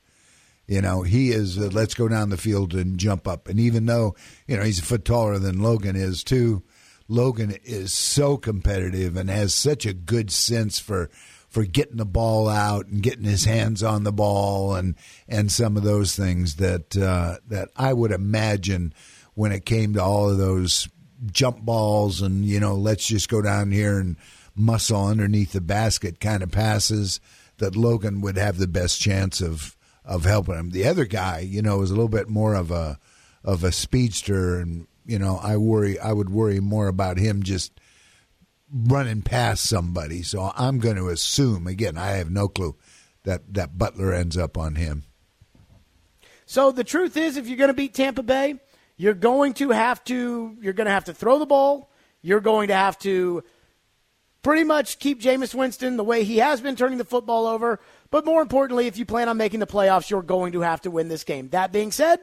You 0.67 0.83
know, 0.83 1.03
he 1.03 1.31
is, 1.31 1.59
uh, 1.59 1.71
let's 1.73 1.95
go 1.95 2.09
down 2.09 2.29
the 2.29 2.37
field 2.37 2.75
and 2.75 2.99
jump 2.99 3.27
up. 3.27 3.49
And 3.49 3.59
even 3.59 3.87
though, 3.87 4.15
you 4.47 4.57
know, 4.57 4.63
he's 4.63 4.81
a 4.81 4.85
foot 4.85 5.05
taller 5.05 5.39
than 5.39 5.63
Logan 5.63 5.97
is, 5.97 6.23
too, 6.23 6.63
Logan 7.09 7.57
is 7.65 7.93
so 7.93 8.37
competitive 8.37 9.17
and 9.17 9.31
has 9.31 9.55
such 9.55 9.87
a 9.87 9.95
good 9.95 10.31
sense 10.31 10.79
for 10.79 11.11
for 11.49 11.65
getting 11.65 11.97
the 11.97 12.05
ball 12.05 12.47
out 12.47 12.87
and 12.89 13.03
getting 13.03 13.25
his 13.25 13.47
hands 13.47 13.83
on 13.83 14.05
the 14.05 14.13
ball 14.13 14.75
and 14.75 14.95
and 15.27 15.51
some 15.51 15.79
of 15.79 15.83
those 15.83 16.15
things 16.15 16.57
that 16.57 16.95
uh, 16.97 17.39
that 17.49 17.71
I 17.75 17.95
would 17.95 18.13
imagine 18.13 18.93
when 19.35 19.53
it 19.53 19.65
came 19.65 19.95
to 19.95 20.03
all 20.03 20.29
of 20.29 20.37
those 20.37 20.89
jump 21.33 21.61
balls 21.63 22.21
and 22.21 22.45
you 22.45 22.61
know 22.61 22.75
let's 22.75 23.07
just 23.07 23.31
go 23.31 23.41
down 23.41 23.73
here 23.73 23.99
and 23.99 24.17
muscle 24.59 25.07
underneath 25.07 25.53
the 25.53 25.61
basket 25.61 26.21
kind 26.21 26.43
of 26.43 26.51
passes 26.51 27.21
that 27.59 27.77
Logan 27.77 28.21
would 28.21 28.37
have 28.37 28.59
the 28.59 28.69
best 28.69 29.01
chance 29.01 29.41
of 29.41 29.77
of 30.05 30.25
helping 30.25 30.55
him. 30.55 30.71
The 30.71 30.87
other 30.87 31.05
guy, 31.05 31.41
you 31.41 31.61
know, 31.61 31.83
is 31.83 31.91
a 31.91 31.95
little 31.95 32.09
bit 32.09 32.29
more 32.29 32.55
of 32.55 32.71
a 32.71 32.99
of 33.45 33.63
a 33.63 33.71
speedster, 33.71 34.59
and 34.59 34.87
you 35.05 35.19
know, 35.19 35.39
I 35.43 35.57
worry. 35.57 35.99
I 35.99 36.13
would 36.13 36.31
worry 36.31 36.61
more 36.61 36.89
about 36.89 37.19
him 37.19 37.43
just 37.43 37.79
running 38.73 39.23
past 39.23 39.65
somebody. 39.65 40.23
So 40.23 40.53
I'm 40.57 40.79
going 40.79 40.97
to 40.97 41.09
assume 41.09 41.67
again. 41.67 41.97
I 41.97 42.13
have 42.13 42.31
no 42.31 42.49
clue 42.49 42.77
that 43.25 43.55
that 43.55 43.79
Butler 43.79 44.13
ends 44.13 44.37
up 44.37 44.57
on 44.57 44.77
him. 44.77 45.05
So 46.47 46.73
the 46.73 46.85
truth 46.85 47.17
is, 47.17 47.37
if 47.37 47.47
you're 47.47 47.59
going 47.59 47.69
to 47.69 47.75
beat 47.75 47.93
Tampa 47.93 48.23
Bay, 48.23 48.59
you're 48.97 49.15
going 49.15 49.55
to 49.55 49.71
have 49.71 50.03
to 50.05 50.57
you're 50.61 50.73
going 50.73 50.87
to 50.87 50.93
have 50.93 51.05
to 51.05 51.15
throw 51.15 51.39
the 51.39 51.47
ball. 51.47 51.91
You're 52.23 52.41
going 52.41 52.69
to 52.69 52.75
have 52.75 52.99
to 53.01 53.45
pretty 54.49 54.65
much 54.65 54.99
keep 54.99 55.21
Jameis 55.21 55.55
Winston 55.55 55.99
the 55.99 56.03
way 56.03 56.25
he 56.25 56.39
has 56.39 56.63
been 56.63 56.75
turning 56.75 56.97
the 56.97 57.05
football 57.05 57.47
over. 57.47 57.79
But 58.11 58.25
more 58.25 58.41
importantly, 58.41 58.87
if 58.87 58.97
you 58.97 59.05
plan 59.05 59.29
on 59.29 59.37
making 59.37 59.61
the 59.61 59.67
playoffs, 59.67 60.09
you're 60.09 60.23
going 60.23 60.53
to 60.53 60.63
have 60.63 60.81
to 60.81 60.91
win 60.91 61.09
this 61.09 61.23
game. 61.23 61.51
That 61.51 61.71
being 61.71 61.93
said, 61.93 62.19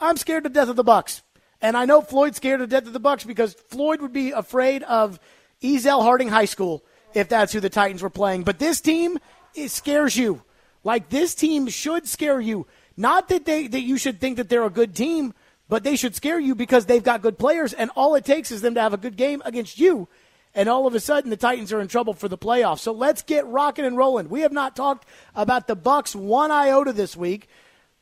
I'm 0.00 0.16
scared 0.16 0.42
to 0.42 0.50
death 0.50 0.68
of 0.68 0.74
the 0.74 0.82
Bucks. 0.82 1.22
And 1.62 1.76
I 1.76 1.84
know 1.84 2.00
Floyd's 2.00 2.38
scared 2.38 2.58
to 2.58 2.66
death 2.66 2.88
of 2.88 2.92
the 2.92 2.98
Bucks 2.98 3.22
because 3.22 3.54
Floyd 3.54 4.00
would 4.00 4.12
be 4.12 4.32
afraid 4.32 4.82
of 4.82 5.20
Ezell 5.62 6.02
Harding 6.02 6.26
High 6.26 6.46
School 6.46 6.84
if 7.14 7.28
that's 7.28 7.52
who 7.52 7.60
the 7.60 7.70
Titans 7.70 8.02
were 8.02 8.10
playing. 8.10 8.42
But 8.42 8.58
this 8.58 8.80
team 8.80 9.20
it 9.54 9.68
scares 9.68 10.16
you. 10.16 10.42
Like 10.82 11.08
this 11.08 11.36
team 11.36 11.68
should 11.68 12.08
scare 12.08 12.40
you. 12.40 12.66
Not 12.96 13.28
that 13.28 13.44
they 13.44 13.68
that 13.68 13.82
you 13.82 13.96
should 13.96 14.18
think 14.20 14.38
that 14.38 14.48
they're 14.48 14.64
a 14.64 14.70
good 14.70 14.96
team, 14.96 15.34
but 15.68 15.84
they 15.84 15.94
should 15.94 16.16
scare 16.16 16.40
you 16.40 16.56
because 16.56 16.86
they've 16.86 17.00
got 17.00 17.22
good 17.22 17.38
players 17.38 17.72
and 17.72 17.92
all 17.94 18.16
it 18.16 18.24
takes 18.24 18.50
is 18.50 18.60
them 18.60 18.74
to 18.74 18.80
have 18.80 18.92
a 18.92 18.96
good 18.96 19.16
game 19.16 19.40
against 19.44 19.78
you 19.78 20.08
and 20.54 20.68
all 20.68 20.86
of 20.86 20.94
a 20.94 21.00
sudden 21.00 21.30
the 21.30 21.36
Titans 21.36 21.72
are 21.72 21.80
in 21.80 21.88
trouble 21.88 22.14
for 22.14 22.28
the 22.28 22.38
playoffs. 22.38 22.80
So 22.80 22.92
let's 22.92 23.22
get 23.22 23.46
rocking 23.46 23.84
and 23.84 23.96
rolling. 23.96 24.28
We 24.28 24.40
have 24.40 24.52
not 24.52 24.76
talked 24.76 25.06
about 25.34 25.66
the 25.66 25.76
Bucks 25.76 26.14
one 26.14 26.50
iota 26.50 26.92
this 26.92 27.16
week, 27.16 27.48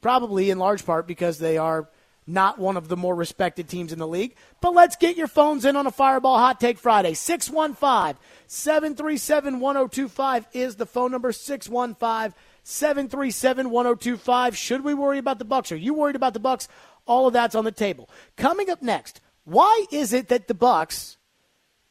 probably 0.01 0.51
in 0.51 0.59
large 0.59 0.85
part 0.85 1.07
because 1.07 1.39
they 1.39 1.59
are 1.59 1.89
not 2.29 2.59
one 2.59 2.77
of 2.77 2.89
the 2.89 2.97
more 2.97 3.15
respected 3.15 3.69
teams 3.69 3.93
in 3.93 3.99
the 3.99 4.07
league. 4.07 4.37
But 4.61 4.75
let's 4.75 4.97
get 4.97 5.17
your 5.17 5.27
phones 5.27 5.65
in 5.65 5.77
on 5.77 5.87
a 5.87 5.91
Fireball 5.91 6.39
Hot 6.39 6.61
Take 6.61 6.79
Friday. 6.79 7.15
615 7.15 8.21
737 8.47 9.61
1025 9.61 10.47
is 10.53 10.77
the 10.77 10.87
phone 10.87 11.11
number 11.11 11.33
615 11.33 12.35
737 12.63 13.71
1025. 13.71 14.57
Should 14.57 14.85
we 14.85 14.95
worry 14.95 15.19
about 15.19 15.39
the 15.39 15.45
Bucks? 15.45 15.73
Are 15.73 15.77
you 15.77 15.95
worried 15.95 16.17
about 16.17 16.35
the 16.35 16.41
Bucks? 16.41 16.69
All 17.07 17.27
of 17.27 17.33
that's 17.33 17.55
on 17.55 17.65
the 17.65 17.73
table. 17.73 18.11
Coming 18.37 18.69
up 18.69 18.83
next, 18.83 19.23
why 19.45 19.87
is 19.91 20.13
it 20.13 20.29
that 20.29 20.49
the 20.49 20.55
Bucks 20.55 21.18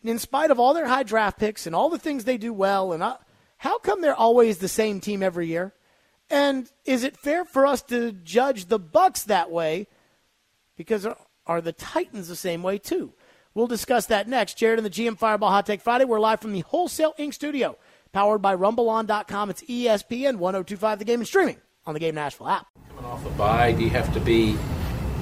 in 0.09 0.19
spite 0.19 0.51
of 0.51 0.59
all 0.59 0.73
their 0.73 0.87
high 0.87 1.03
draft 1.03 1.39
picks 1.39 1.65
and 1.65 1.75
all 1.75 1.89
the 1.89 1.97
things 1.97 2.23
they 2.23 2.37
do 2.37 2.53
well, 2.53 2.93
and 2.93 3.03
uh, 3.03 3.17
how 3.57 3.79
come 3.79 4.01
they're 4.01 4.15
always 4.15 4.57
the 4.57 4.67
same 4.67 4.99
team 4.99 5.23
every 5.23 5.47
year? 5.47 5.73
And 6.29 6.69
is 6.85 7.03
it 7.03 7.17
fair 7.17 7.45
for 7.45 7.65
us 7.65 7.81
to 7.83 8.11
judge 8.11 8.65
the 8.65 8.79
Bucks 8.79 9.23
that 9.23 9.49
way? 9.49 9.87
Because 10.75 11.07
are, 11.45 11.61
the 11.61 11.71
Titans 11.71 12.27
the 12.27 12.35
same 12.35 12.63
way 12.63 12.77
too? 12.77 13.13
We'll 13.53 13.67
discuss 13.67 14.05
that 14.07 14.27
next. 14.27 14.57
Jared 14.57 14.77
and 14.77 14.85
the 14.85 14.89
GM 14.89 15.17
Fireball 15.17 15.49
Hot 15.49 15.65
Take 15.65 15.81
Friday. 15.81 16.05
We're 16.05 16.19
live 16.19 16.41
from 16.41 16.53
the 16.53 16.59
Wholesale 16.61 17.15
Inc. 17.17 17.33
studio, 17.33 17.77
powered 18.11 18.41
by 18.41 18.55
RumbleOn.com. 18.55 19.49
It's 19.49 19.63
ESPN 19.63 20.37
1025 20.37 20.99
The 20.99 21.05
Game 21.05 21.21
and 21.21 21.27
streaming 21.27 21.57
on 21.85 21.93
the 21.93 21.99
Game 21.99 22.13
Nashville 22.13 22.49
app. 22.49 22.67
Coming 22.89 23.05
off 23.05 23.25
a 23.25 23.29
bye, 23.31 23.71
do 23.71 23.83
you 23.83 23.89
have 23.89 24.13
to 24.13 24.19
be 24.19 24.55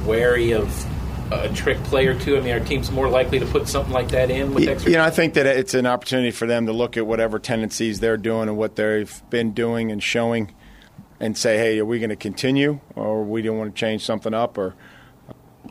wary 0.05 0.51
of 0.51 0.67
a 1.31 1.49
trick 1.49 1.77
play 1.85 2.07
or 2.07 2.17
two? 2.19 2.37
I 2.37 2.41
mean, 2.41 2.53
our 2.53 2.59
team's 2.59 2.91
more 2.91 3.09
likely 3.09 3.39
to 3.39 3.45
put 3.45 3.67
something 3.67 3.93
like 3.93 4.09
that 4.09 4.29
in 4.29 4.53
with 4.53 4.67
extra. 4.67 4.91
You 4.91 4.97
know, 4.97 5.03
I 5.03 5.09
think 5.09 5.33
that 5.35 5.45
it's 5.45 5.73
an 5.73 5.85
opportunity 5.85 6.31
for 6.31 6.45
them 6.45 6.65
to 6.67 6.73
look 6.73 6.97
at 6.97 7.07
whatever 7.07 7.39
tendencies 7.39 7.99
they're 7.99 8.17
doing 8.17 8.47
and 8.47 8.57
what 8.57 8.75
they've 8.75 9.21
been 9.29 9.51
doing 9.51 9.91
and 9.91 10.01
showing, 10.01 10.53
and 11.19 11.37
say, 11.37 11.57
"Hey, 11.57 11.79
are 11.79 11.85
we 11.85 11.99
going 11.99 12.09
to 12.09 12.15
continue, 12.15 12.79
or 12.95 13.23
we 13.23 13.41
don't 13.41 13.57
want 13.57 13.75
to 13.75 13.79
change 13.79 14.05
something 14.05 14.33
up, 14.33 14.57
or 14.57 14.75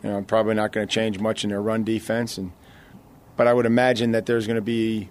you 0.03 0.09
know, 0.09 0.17
I'm 0.17 0.25
probably 0.25 0.55
not 0.55 0.71
going 0.71 0.87
to 0.87 0.93
change 0.93 1.19
much 1.19 1.43
in 1.43 1.49
their 1.49 1.61
run 1.61 1.83
defense." 1.83 2.37
And 2.37 2.51
but 3.37 3.47
I 3.47 3.53
would 3.53 3.65
imagine 3.65 4.11
that 4.11 4.25
there's 4.25 4.47
going 4.47 4.55
to 4.55 4.61
be 4.61 5.09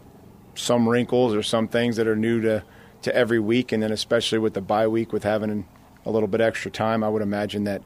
some 0.54 0.88
wrinkles 0.88 1.34
or 1.34 1.42
some 1.42 1.68
things 1.68 1.96
that 1.96 2.06
are 2.06 2.16
new 2.16 2.40
to 2.42 2.62
to 3.02 3.14
every 3.14 3.40
week, 3.40 3.72
and 3.72 3.82
then 3.82 3.92
especially 3.92 4.38
with 4.38 4.54
the 4.54 4.60
bye 4.60 4.88
week, 4.88 5.12
with 5.12 5.24
having 5.24 5.66
a 6.06 6.10
little 6.10 6.28
bit 6.28 6.40
extra 6.40 6.70
time, 6.70 7.02
I 7.02 7.08
would 7.08 7.22
imagine 7.22 7.64
that 7.64 7.82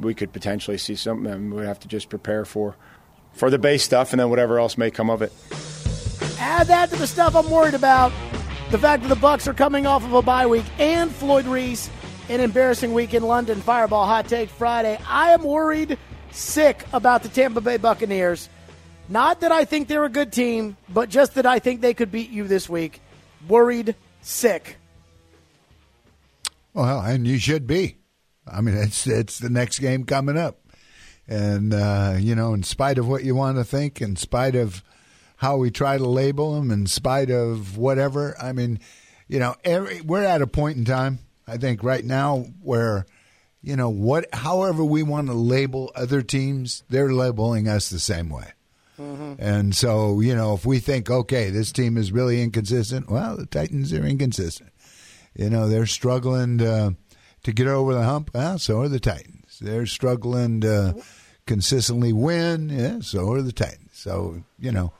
we 0.00 0.14
could 0.14 0.32
potentially 0.32 0.78
see 0.78 0.94
something. 0.94 1.30
And 1.30 1.54
we 1.54 1.64
have 1.64 1.80
to 1.80 1.88
just 1.88 2.08
prepare 2.08 2.44
for 2.44 2.76
for 3.32 3.50
the 3.50 3.58
base 3.58 3.84
stuff, 3.84 4.12
and 4.12 4.20
then 4.20 4.30
whatever 4.30 4.58
else 4.58 4.76
may 4.76 4.90
come 4.90 5.10
of 5.10 5.22
it. 5.22 5.32
Add 6.40 6.66
that 6.66 6.90
to 6.90 6.96
the 6.96 7.06
stuff 7.06 7.36
I'm 7.36 7.50
worried 7.50 7.74
about. 7.74 8.12
The 8.70 8.78
fact 8.78 9.02
that 9.02 9.08
the 9.08 9.16
Bucks 9.16 9.48
are 9.48 9.54
coming 9.54 9.86
off 9.86 10.04
of 10.04 10.12
a 10.12 10.22
bye 10.22 10.46
week 10.46 10.64
and 10.78 11.10
Floyd 11.10 11.46
Reese, 11.46 11.88
an 12.28 12.40
embarrassing 12.40 12.92
week 12.92 13.14
in 13.14 13.22
London. 13.22 13.60
Fireball 13.60 14.06
hot 14.06 14.28
take 14.28 14.50
Friday. 14.50 14.98
I 15.06 15.30
am 15.30 15.42
worried, 15.42 15.98
sick 16.32 16.84
about 16.92 17.22
the 17.22 17.28
Tampa 17.28 17.60
Bay 17.60 17.76
Buccaneers. 17.76 18.48
Not 19.08 19.40
that 19.40 19.52
I 19.52 19.64
think 19.64 19.88
they're 19.88 20.04
a 20.04 20.10
good 20.10 20.32
team, 20.32 20.76
but 20.88 21.08
just 21.08 21.34
that 21.36 21.46
I 21.46 21.60
think 21.60 21.80
they 21.80 21.94
could 21.94 22.12
beat 22.12 22.30
you 22.30 22.46
this 22.46 22.68
week. 22.68 23.00
Worried, 23.48 23.94
sick. 24.20 24.76
Well, 26.74 27.00
and 27.00 27.26
you 27.26 27.38
should 27.38 27.66
be. 27.66 27.96
I 28.52 28.60
mean, 28.60 28.76
it's 28.76 29.06
it's 29.06 29.38
the 29.38 29.50
next 29.50 29.78
game 29.78 30.04
coming 30.04 30.38
up, 30.38 30.60
and 31.26 31.72
uh, 31.72 32.16
you 32.18 32.34
know, 32.34 32.54
in 32.54 32.62
spite 32.62 32.98
of 32.98 33.08
what 33.08 33.24
you 33.24 33.34
want 33.34 33.58
to 33.58 33.64
think, 33.64 34.00
in 34.00 34.16
spite 34.16 34.54
of 34.54 34.82
how 35.36 35.56
we 35.56 35.70
try 35.70 35.96
to 35.96 36.04
label 36.04 36.54
them, 36.54 36.70
in 36.70 36.86
spite 36.86 37.30
of 37.30 37.78
whatever, 37.78 38.36
I 38.42 38.52
mean, 38.52 38.80
you 39.28 39.38
know, 39.38 39.54
every, 39.62 40.00
we're 40.00 40.24
at 40.24 40.42
a 40.42 40.48
point 40.48 40.76
in 40.76 40.84
time. 40.84 41.20
I 41.46 41.56
think 41.56 41.84
right 41.84 42.04
now 42.04 42.46
where, 42.60 43.06
you 43.62 43.76
know, 43.76 43.88
what, 43.88 44.26
however 44.34 44.84
we 44.84 45.04
want 45.04 45.28
to 45.28 45.34
label 45.34 45.92
other 45.94 46.22
teams, 46.22 46.82
they're 46.90 47.12
labeling 47.12 47.68
us 47.68 47.88
the 47.88 48.00
same 48.00 48.28
way. 48.30 48.52
Mm-hmm. 48.98 49.34
And 49.38 49.76
so, 49.76 50.18
you 50.18 50.34
know, 50.34 50.54
if 50.54 50.66
we 50.66 50.80
think, 50.80 51.08
okay, 51.08 51.50
this 51.50 51.70
team 51.70 51.96
is 51.96 52.10
really 52.10 52.42
inconsistent, 52.42 53.08
well, 53.08 53.36
the 53.36 53.46
Titans 53.46 53.92
are 53.92 54.04
inconsistent. 54.04 54.72
You 55.36 55.50
know, 55.50 55.68
they're 55.68 55.86
struggling 55.86 56.58
to, 56.58 56.96
to 57.44 57.52
get 57.52 57.66
over 57.66 57.94
the 57.94 58.02
hump. 58.02 58.30
Well, 58.34 58.58
so 58.58 58.80
are 58.80 58.88
the 58.88 59.00
Titans. 59.00 59.58
They're 59.60 59.86
struggling 59.86 60.60
to 60.62 61.02
consistently 61.46 62.12
win. 62.12 62.68
Yeah, 62.68 63.00
so 63.00 63.32
are 63.32 63.42
the 63.42 63.52
Titans. 63.52 63.90
So 63.92 64.42
you 64.58 64.72
know, 64.72 64.92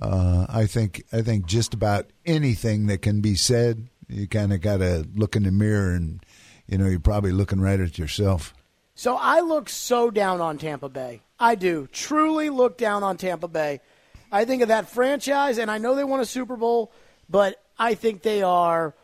uh, 0.00 0.46
I 0.48 0.66
think 0.66 1.04
I 1.12 1.22
think 1.22 1.46
just 1.46 1.74
about 1.74 2.06
anything 2.26 2.86
that 2.86 3.02
can 3.02 3.20
be 3.20 3.34
said, 3.34 3.88
you 4.08 4.26
kind 4.26 4.52
of 4.52 4.60
got 4.60 4.78
to 4.78 5.06
look 5.14 5.36
in 5.36 5.44
the 5.44 5.52
mirror, 5.52 5.94
and 5.94 6.24
you 6.66 6.78
know, 6.78 6.86
you're 6.86 7.00
probably 7.00 7.32
looking 7.32 7.60
right 7.60 7.80
at 7.80 7.98
yourself. 7.98 8.54
So 8.94 9.16
I 9.16 9.40
look 9.40 9.68
so 9.68 10.10
down 10.10 10.40
on 10.40 10.58
Tampa 10.58 10.88
Bay. 10.88 11.22
I 11.38 11.54
do 11.54 11.88
truly 11.92 12.50
look 12.50 12.76
down 12.76 13.04
on 13.04 13.16
Tampa 13.16 13.46
Bay. 13.46 13.80
I 14.30 14.44
think 14.44 14.60
of 14.62 14.68
that 14.68 14.88
franchise, 14.88 15.58
and 15.58 15.70
I 15.70 15.78
know 15.78 15.94
they 15.94 16.04
won 16.04 16.20
a 16.20 16.26
Super 16.26 16.56
Bowl, 16.56 16.92
but 17.30 17.62
I 17.78 17.94
think 17.94 18.22
they 18.22 18.42
are 18.42 18.94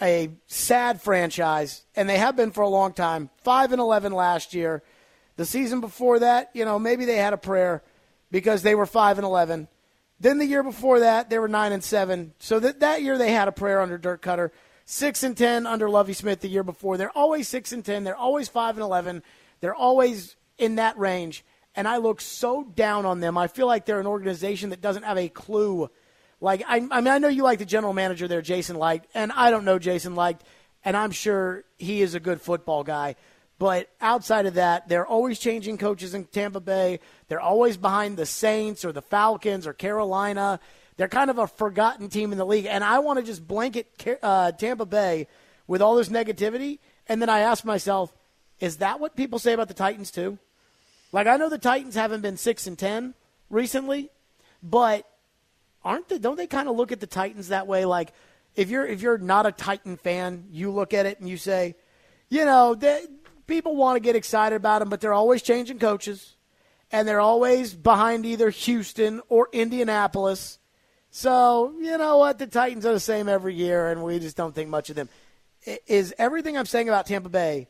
a 0.00 0.30
sad 0.46 1.00
franchise, 1.00 1.84
and 1.94 2.08
they 2.08 2.18
have 2.18 2.36
been 2.36 2.52
for 2.52 2.62
a 2.62 2.68
long 2.68 2.92
time. 2.92 3.30
Five 3.42 3.72
and 3.72 3.80
eleven 3.80 4.12
last 4.12 4.54
year. 4.54 4.82
The 5.36 5.46
season 5.46 5.80
before 5.80 6.18
that, 6.18 6.50
you 6.54 6.64
know, 6.64 6.78
maybe 6.78 7.04
they 7.04 7.16
had 7.16 7.32
a 7.32 7.38
prayer 7.38 7.82
because 8.30 8.62
they 8.62 8.74
were 8.74 8.86
five 8.86 9.18
and 9.18 9.24
eleven. 9.24 9.68
Then 10.18 10.38
the 10.38 10.46
year 10.46 10.62
before 10.62 11.00
that, 11.00 11.30
they 11.30 11.38
were 11.38 11.48
nine 11.48 11.72
and 11.72 11.82
seven. 11.82 12.34
So 12.38 12.60
that 12.60 12.80
that 12.80 13.02
year 13.02 13.16
they 13.16 13.32
had 13.32 13.48
a 13.48 13.52
prayer 13.52 13.80
under 13.80 13.96
Dirk 13.96 14.22
Koetter. 14.22 14.50
Six 14.84 15.22
and 15.22 15.36
ten 15.36 15.66
under 15.66 15.88
Lovie 15.88 16.14
Smith 16.14 16.40
the 16.40 16.48
year 16.48 16.64
before. 16.64 16.96
They're 16.96 17.16
always 17.16 17.46
six 17.46 17.72
and 17.72 17.84
ten. 17.84 18.04
They're 18.04 18.16
always 18.16 18.48
five 18.48 18.74
and 18.76 18.82
eleven. 18.82 19.22
They're 19.60 19.74
always 19.74 20.36
in 20.58 20.74
that 20.76 20.98
range. 20.98 21.44
And 21.76 21.86
I 21.86 21.98
look 21.98 22.20
so 22.20 22.64
down 22.64 23.06
on 23.06 23.20
them. 23.20 23.38
I 23.38 23.46
feel 23.46 23.68
like 23.68 23.86
they're 23.86 24.00
an 24.00 24.06
organization 24.06 24.70
that 24.70 24.80
doesn't 24.80 25.04
have 25.04 25.16
a 25.16 25.28
clue 25.28 25.88
like 26.40 26.62
I, 26.66 26.76
I 26.76 27.00
mean, 27.00 27.08
I 27.08 27.18
know 27.18 27.28
you 27.28 27.42
like 27.42 27.58
the 27.58 27.64
general 27.64 27.92
manager 27.92 28.26
there, 28.28 28.42
Jason 28.42 28.76
Licht, 28.78 29.06
and 29.14 29.32
I 29.32 29.50
don't 29.50 29.64
know 29.64 29.78
Jason 29.78 30.14
Licht, 30.14 30.42
and 30.84 30.96
I'm 30.96 31.10
sure 31.10 31.64
he 31.78 32.02
is 32.02 32.14
a 32.14 32.20
good 32.20 32.40
football 32.40 32.82
guy. 32.84 33.16
But 33.58 33.90
outside 34.00 34.46
of 34.46 34.54
that, 34.54 34.88
they're 34.88 35.06
always 35.06 35.38
changing 35.38 35.76
coaches 35.76 36.14
in 36.14 36.24
Tampa 36.24 36.60
Bay. 36.60 36.98
They're 37.28 37.42
always 37.42 37.76
behind 37.76 38.16
the 38.16 38.24
Saints 38.24 38.86
or 38.86 38.92
the 38.92 39.02
Falcons 39.02 39.66
or 39.66 39.74
Carolina. 39.74 40.60
They're 40.96 41.08
kind 41.08 41.28
of 41.28 41.38
a 41.38 41.46
forgotten 41.46 42.08
team 42.08 42.32
in 42.32 42.38
the 42.38 42.46
league. 42.46 42.64
And 42.64 42.82
I 42.82 43.00
want 43.00 43.18
to 43.18 43.24
just 43.24 43.46
blanket 43.46 44.18
uh, 44.22 44.52
Tampa 44.52 44.86
Bay 44.86 45.26
with 45.66 45.82
all 45.82 45.94
this 45.96 46.08
negativity. 46.08 46.78
And 47.06 47.20
then 47.20 47.28
I 47.28 47.40
ask 47.40 47.62
myself, 47.62 48.14
Is 48.60 48.78
that 48.78 48.98
what 48.98 49.14
people 49.14 49.38
say 49.38 49.52
about 49.52 49.68
the 49.68 49.74
Titans 49.74 50.10
too? 50.10 50.38
Like 51.12 51.26
I 51.26 51.36
know 51.36 51.50
the 51.50 51.58
Titans 51.58 51.94
haven't 51.94 52.22
been 52.22 52.38
six 52.38 52.66
and 52.66 52.78
ten 52.78 53.12
recently, 53.50 54.08
but 54.62 55.06
aren't 55.84 56.08
they? 56.08 56.18
Don't 56.18 56.36
they 56.36 56.46
kind 56.46 56.68
of 56.68 56.76
look 56.76 56.92
at 56.92 57.00
the 57.00 57.06
Titans 57.06 57.48
that 57.48 57.66
way? 57.66 57.84
Like 57.84 58.12
if 58.54 58.70
you're 58.70 58.86
if 58.86 59.02
you're 59.02 59.18
not 59.18 59.46
a 59.46 59.52
Titan 59.52 59.96
fan, 59.96 60.46
you 60.50 60.70
look 60.70 60.94
at 60.94 61.06
it 61.06 61.20
and 61.20 61.28
you 61.28 61.36
say, 61.36 61.76
you 62.28 62.44
know, 62.44 62.74
they, 62.74 63.06
people 63.46 63.76
want 63.76 63.96
to 63.96 64.00
get 64.00 64.16
excited 64.16 64.56
about 64.56 64.80
them, 64.80 64.88
but 64.88 65.00
they're 65.00 65.12
always 65.12 65.42
changing 65.42 65.78
coaches, 65.78 66.36
and 66.92 67.06
they're 67.06 67.20
always 67.20 67.74
behind 67.74 68.26
either 68.26 68.50
Houston 68.50 69.20
or 69.28 69.48
Indianapolis. 69.52 70.58
So 71.10 71.74
you 71.80 71.96
know 71.98 72.18
what? 72.18 72.38
The 72.38 72.46
Titans 72.46 72.86
are 72.86 72.92
the 72.92 73.00
same 73.00 73.28
every 73.28 73.54
year, 73.54 73.90
and 73.90 74.02
we 74.02 74.18
just 74.18 74.36
don't 74.36 74.54
think 74.54 74.68
much 74.70 74.90
of 74.90 74.96
them. 74.96 75.08
Is 75.86 76.14
everything 76.18 76.56
I'm 76.56 76.66
saying 76.66 76.88
about 76.88 77.06
Tampa 77.06 77.28
Bay 77.28 77.68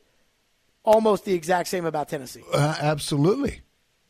almost 0.85 1.25
the 1.25 1.35
exact 1.35 1.69
same 1.69 1.85
about 1.85 2.09
Tennessee? 2.09 2.45
Uh, 2.53 2.77
absolutely. 2.81 3.63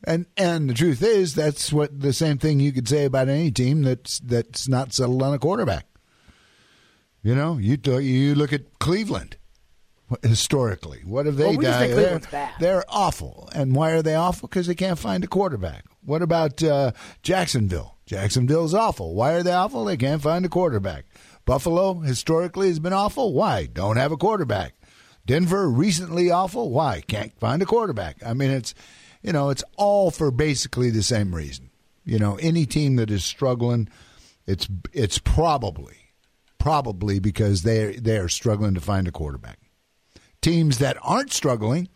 And 0.04 0.26
and 0.36 0.70
the 0.70 0.74
truth 0.74 1.02
is, 1.02 1.34
that's 1.34 1.72
what 1.72 2.00
the 2.00 2.12
same 2.12 2.38
thing 2.38 2.60
you 2.60 2.72
could 2.72 2.88
say 2.88 3.04
about 3.04 3.28
any 3.28 3.50
team 3.50 3.82
that's 3.82 4.18
that's 4.20 4.66
not 4.66 4.92
settled 4.92 5.22
on 5.22 5.34
a 5.34 5.38
quarterback. 5.38 5.86
You 7.22 7.34
know, 7.34 7.58
you 7.58 7.78
you 7.98 8.34
look 8.34 8.52
at 8.52 8.78
Cleveland 8.78 9.36
historically. 10.22 11.02
What 11.04 11.26
have 11.26 11.36
they 11.36 11.56
well, 11.56 11.60
done? 11.60 11.90
They're, 11.90 12.50
they're, 12.58 12.84
awful. 12.88 13.48
And 13.54 13.74
why 13.74 13.90
are 13.90 14.02
they 14.02 14.14
awful? 14.14 14.48
Because 14.48 14.66
they 14.66 14.74
can't 14.74 14.98
find 14.98 15.22
a 15.22 15.28
quarterback. 15.28 15.84
What 16.04 16.22
about 16.22 16.62
uh, 16.62 16.92
Jacksonville? 17.22 17.96
Jacksonville's 18.06 18.74
awful. 18.74 19.14
Why 19.14 19.32
are 19.32 19.42
they 19.42 19.52
awful? 19.52 19.84
They 19.84 19.96
can't 19.96 20.22
find 20.22 20.44
a 20.44 20.48
quarterback. 20.48 21.04
Buffalo 21.44 22.00
historically 22.00 22.68
has 22.68 22.78
been 22.78 22.92
awful. 22.92 23.32
Why? 23.32 23.66
Don't 23.66 23.96
have 23.96 24.12
a 24.12 24.16
quarterback. 24.16 24.74
Denver 25.26 25.70
recently 25.70 26.30
awful. 26.30 26.70
Why? 26.70 27.02
Can't 27.06 27.38
find 27.38 27.62
a 27.62 27.66
quarterback. 27.66 28.16
I 28.24 28.34
mean, 28.34 28.50
it's 28.50 28.74
you 29.22 29.32
know, 29.32 29.50
it's 29.50 29.64
all 29.76 30.10
for 30.10 30.30
basically 30.30 30.90
the 30.90 31.02
same 31.02 31.34
reason. 31.34 31.70
You 32.04 32.18
know, 32.18 32.36
any 32.36 32.66
team 32.66 32.96
that 32.96 33.10
is 33.10 33.24
struggling, 33.24 33.88
it's 34.46 34.68
it's 34.92 35.18
probably 35.18 35.96
probably 36.58 37.18
because 37.18 37.62
they 37.62 37.96
they 37.96 38.18
are 38.18 38.28
struggling 38.28 38.74
to 38.74 38.80
find 38.80 39.08
a 39.08 39.12
quarterback. 39.12 39.58
Teams 40.40 40.78
that 40.78 40.96
aren't 41.02 41.32
struggling, 41.32 41.88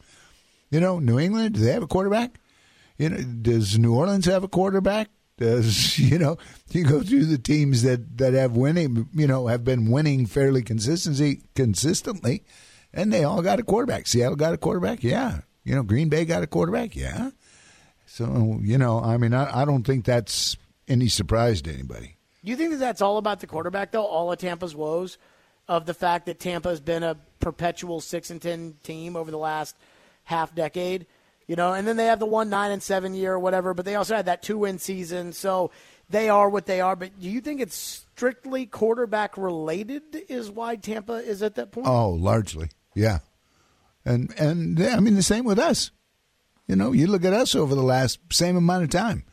you 0.71 0.81
know, 0.81 0.99
New 0.99 1.19
England, 1.19 1.55
do 1.55 1.61
they 1.61 1.73
have 1.73 1.83
a 1.83 1.89
quarterback? 1.89 2.39
You 2.99 3.09
know, 3.11 3.17
does 3.19 3.79
New 3.79 3.95
Orleans 3.95 4.27
have 4.27 4.45
a 4.45 4.49
quarterback? 4.49 5.09
Does 5.39 5.99
you 5.99 6.19
know 6.19 6.37
you 6.71 6.85
go 6.85 7.03
through 7.03 7.27
the 7.27 7.39
teams 7.39 7.83
that 7.83 8.19
that 8.19 8.35
have 8.35 8.57
winning, 8.57 9.09
you 9.15 9.27
know, 9.27 9.47
have 9.47 9.65
been 9.65 9.91
winning 9.91 10.27
fairly 10.27 10.63
consistency 10.63 11.43
consistently, 11.55 12.45
and 12.93 13.13
they 13.13 13.25
all 13.25 13.43
got 13.43 13.61
a 13.61 13.65
quarterback. 13.65 14.07
Seattle 14.07 14.37
got 14.37 14.55
a 14.55 14.59
quarterback, 14.59 15.03
yeah. 15.03 15.41
You 15.65 15.75
know, 15.75 15.83
Green 15.83 16.09
Bay 16.09 16.25
got 16.25 16.43
a 16.43 16.47
quarterback, 16.47 16.95
yeah. 16.95 17.31
So 18.07 18.59
you 18.63 18.79
know, 18.79 19.01
I 19.01 19.17
mean, 19.17 19.35
I, 19.35 19.63
I 19.63 19.65
don't 19.65 19.83
think 19.83 20.05
that's 20.05 20.57
any 20.87 21.09
surprise 21.09 21.63
to 21.63 21.73
anybody. 21.73 22.17
Do 22.45 22.51
you 22.51 22.57
think 22.57 22.73
that 22.73 22.79
that's 22.79 23.01
all 23.01 23.17
about 23.17 23.41
the 23.41 23.47
quarterback, 23.47 23.91
though? 23.91 24.05
All 24.05 24.31
of 24.31 24.39
Tampa's 24.39 24.77
woes 24.77 25.17
of 25.67 25.87
the 25.87 25.95
fact 25.95 26.27
that 26.27 26.39
Tampa 26.39 26.69
has 26.69 26.81
been 26.81 27.03
a 27.03 27.17
perpetual 27.41 28.01
six 28.01 28.31
and 28.31 28.41
ten 28.41 28.75
team 28.83 29.17
over 29.17 29.31
the 29.31 29.39
last 29.39 29.77
half 30.25 30.55
decade, 30.55 31.07
you 31.47 31.57
know, 31.57 31.73
and 31.73 31.87
then 31.87 31.97
they 31.97 32.07
have 32.07 32.19
the 32.19 32.27
one 32.27 32.51
nine 32.51 32.71
and 32.71 32.83
seven 32.83 33.15
year 33.15 33.33
or 33.35 33.39
whatever, 33.39 33.75
but 33.75 33.85
they 33.85 33.95
also 33.95 34.15
had 34.15 34.27
that 34.27 34.43
two 34.43 34.59
win 34.59 34.79
season, 34.79 35.33
so 35.33 35.71
they 36.11 36.29
are 36.29 36.49
what 36.51 36.67
they 36.67 36.81
are. 36.83 36.97
But 36.97 37.19
do 37.19 37.29
you 37.29 37.41
think 37.41 37.61
it's 37.61 37.77
strictly 37.77 38.67
quarterback 38.67 39.39
related? 39.39 40.03
Is 40.29 40.51
why 40.51 40.77
Tampa 40.77 41.15
is 41.15 41.43
at 41.43 41.55
that 41.55 41.73
point? 41.73 41.87
Oh, 41.87 42.11
largely, 42.11 42.69
yeah, 42.95 43.21
and 44.05 44.33
and 44.39 44.81
I 44.83 45.01
mean 45.01 45.15
the 45.15 45.23
same 45.23 45.45
with 45.45 45.59
us. 45.59 45.91
You 46.67 46.77
know, 46.77 46.93
you 46.93 47.07
look 47.07 47.25
at 47.25 47.33
us 47.33 47.55
over 47.55 47.75
the 47.75 47.83
last 47.83 48.19
same 48.33 48.57
amount 48.57 48.85
of 48.85 48.91
time. 48.91 49.25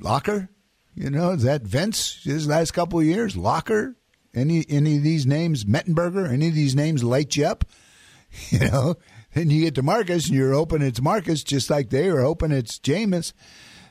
Locker, 0.00 0.50
you 0.94 1.10
know, 1.10 1.30
is 1.30 1.42
that 1.42 1.62
Vince 1.62 2.22
his 2.24 2.46
last 2.46 2.72
couple 2.72 2.98
of 2.98 3.06
years, 3.06 3.36
Locker, 3.36 3.96
any 4.34 4.64
any 4.68 4.96
of 4.96 5.02
these 5.02 5.26
names, 5.26 5.64
Mettenberger, 5.64 6.30
any 6.30 6.48
of 6.48 6.54
these 6.54 6.74
names 6.74 7.04
light 7.04 7.36
you 7.36 7.46
up, 7.46 7.64
you 8.50 8.60
know. 8.60 8.96
Then 9.32 9.48
you 9.48 9.60
get 9.60 9.76
to 9.76 9.82
Marcus, 9.82 10.26
and 10.26 10.34
you're 10.34 10.54
hoping 10.54 10.82
it's 10.82 11.00
Marcus, 11.00 11.44
just 11.44 11.70
like 11.70 11.90
they 11.90 12.10
were 12.10 12.22
hoping 12.22 12.50
it's 12.50 12.80
Jameis, 12.80 13.32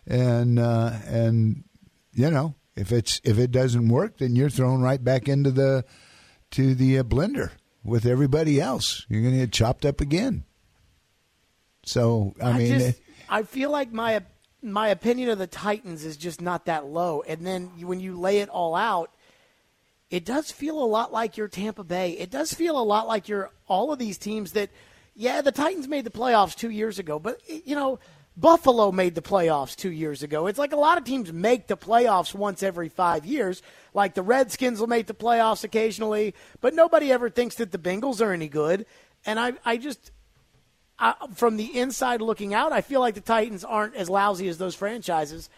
and 0.05 0.60
uh, 0.60 0.91
and 1.08 1.63
you 2.13 2.29
know 2.29 2.55
if 2.75 2.91
it's 2.91 3.21
if 3.23 3.39
it 3.39 3.51
doesn't 3.51 3.88
work, 3.88 4.17
then 4.17 4.36
you're 4.36 4.49
thrown 4.49 4.82
right 4.82 5.01
back 5.01 5.29
into 5.29 5.51
the 5.51 5.86
to 6.51 6.75
the 6.75 6.99
uh, 6.99 7.03
blender 7.03 7.51
with 7.83 8.05
everybody 8.05 8.59
else. 8.59 9.05
You're 9.09 9.21
going 9.21 9.33
to 9.33 9.39
get 9.39 9.51
chopped 9.51 9.85
up 9.85 10.01
again. 10.01 10.43
So 11.83 12.33
I, 12.41 12.49
I 12.49 12.57
mean, 12.57 12.79
just, 12.79 13.01
I 13.29 13.43
feel 13.43 13.71
like 13.71 13.91
my 13.91 14.21
my 14.61 14.89
opinion 14.89 15.29
of 15.29 15.37
the 15.37 15.47
Titans 15.47 16.03
is 16.03 16.17
just 16.17 16.41
not 16.41 16.65
that 16.65 16.85
low. 16.85 17.23
And 17.27 17.45
then 17.45 17.71
when 17.85 17.99
you 17.99 18.19
lay 18.19 18.39
it 18.39 18.49
all 18.49 18.75
out, 18.75 19.11
it 20.09 20.25
does 20.25 20.51
feel 20.51 20.83
a 20.83 20.85
lot 20.85 21.11
like 21.13 21.37
your 21.37 21.47
Tampa 21.47 21.83
Bay. 21.83 22.11
It 22.11 22.29
does 22.29 22.53
feel 22.53 22.79
a 22.79 22.83
lot 22.83 23.07
like 23.07 23.27
your 23.27 23.51
all 23.67 23.91
of 23.91 23.99
these 23.99 24.17
teams 24.17 24.51
that, 24.51 24.69
yeah, 25.15 25.41
the 25.41 25.51
Titans 25.51 25.87
made 25.87 26.03
the 26.03 26.09
playoffs 26.09 26.55
two 26.55 26.69
years 26.69 26.99
ago, 26.99 27.19
but 27.19 27.39
you 27.47 27.75
know. 27.75 27.99
Buffalo 28.39 28.91
made 28.91 29.15
the 29.15 29.21
playoffs 29.21 29.75
two 29.75 29.91
years 29.91 30.23
ago. 30.23 30.47
It's 30.47 30.60
like 30.60 30.71
a 30.71 30.78
lot 30.78 30.97
of 30.97 31.04
teams 31.04 31.34
make 31.34 31.67
the 31.67 31.75
playoffs 31.75 32.34
once 32.34 32.63
every 32.63 32.88
five 32.88 33.25
years. 33.25 33.62
Like 33.93 34.13
the 34.13 34.21
Redskins 34.21 34.80
will 34.80 34.88
make 34.88 35.08
the 35.08 35.13
playoffs 35.13 35.63
occasionally, 35.63 36.34
but 36.62 36.73
nobody 36.73 37.12
ever 37.12 37.30
thinks 37.30 37.56
that 37.56 37.71
the 37.71 37.78
Bengals 37.78 38.25
are 38.25 38.32
any 38.32 38.47
good. 38.47 38.86
And 39.25 39.39
I, 39.39 39.54
I 39.65 39.75
just, 39.75 40.12
I, 40.97 41.15
from 41.36 41.58
the 41.58 41.78
inside 41.78 42.21
looking 42.21 42.54
out, 42.54 42.71
I 42.71 42.80
feel 42.80 43.02
like 43.02 43.15
the 43.15 43.21
Titans 43.21 43.65
aren't 43.65 43.95
as 43.95 44.10
lousy 44.10 44.47
as 44.47 44.58
those 44.58 44.75
franchises. 44.75 45.49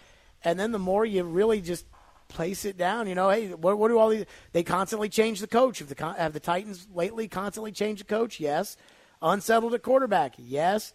And 0.43 0.59
then 0.59 0.71
the 0.71 0.79
more 0.79 1.05
you 1.05 1.23
really 1.23 1.61
just 1.61 1.85
place 2.29 2.65
it 2.65 2.77
down, 2.77 3.07
you 3.07 3.13
know, 3.13 3.29
hey, 3.29 3.49
what, 3.53 3.77
what 3.77 3.89
do 3.89 3.99
all 3.99 4.09
these? 4.09 4.25
They 4.53 4.63
constantly 4.63 5.09
change 5.09 5.39
the 5.39 5.47
coach. 5.47 5.79
Have 5.79 5.89
the 5.89 6.13
have 6.17 6.33
the 6.33 6.39
Titans 6.39 6.87
lately 6.95 7.27
constantly 7.27 7.71
changed 7.71 8.01
the 8.01 8.05
coach? 8.05 8.39
Yes. 8.39 8.75
Unsettled 9.21 9.75
at 9.75 9.83
quarterback? 9.83 10.33
Yes. 10.37 10.93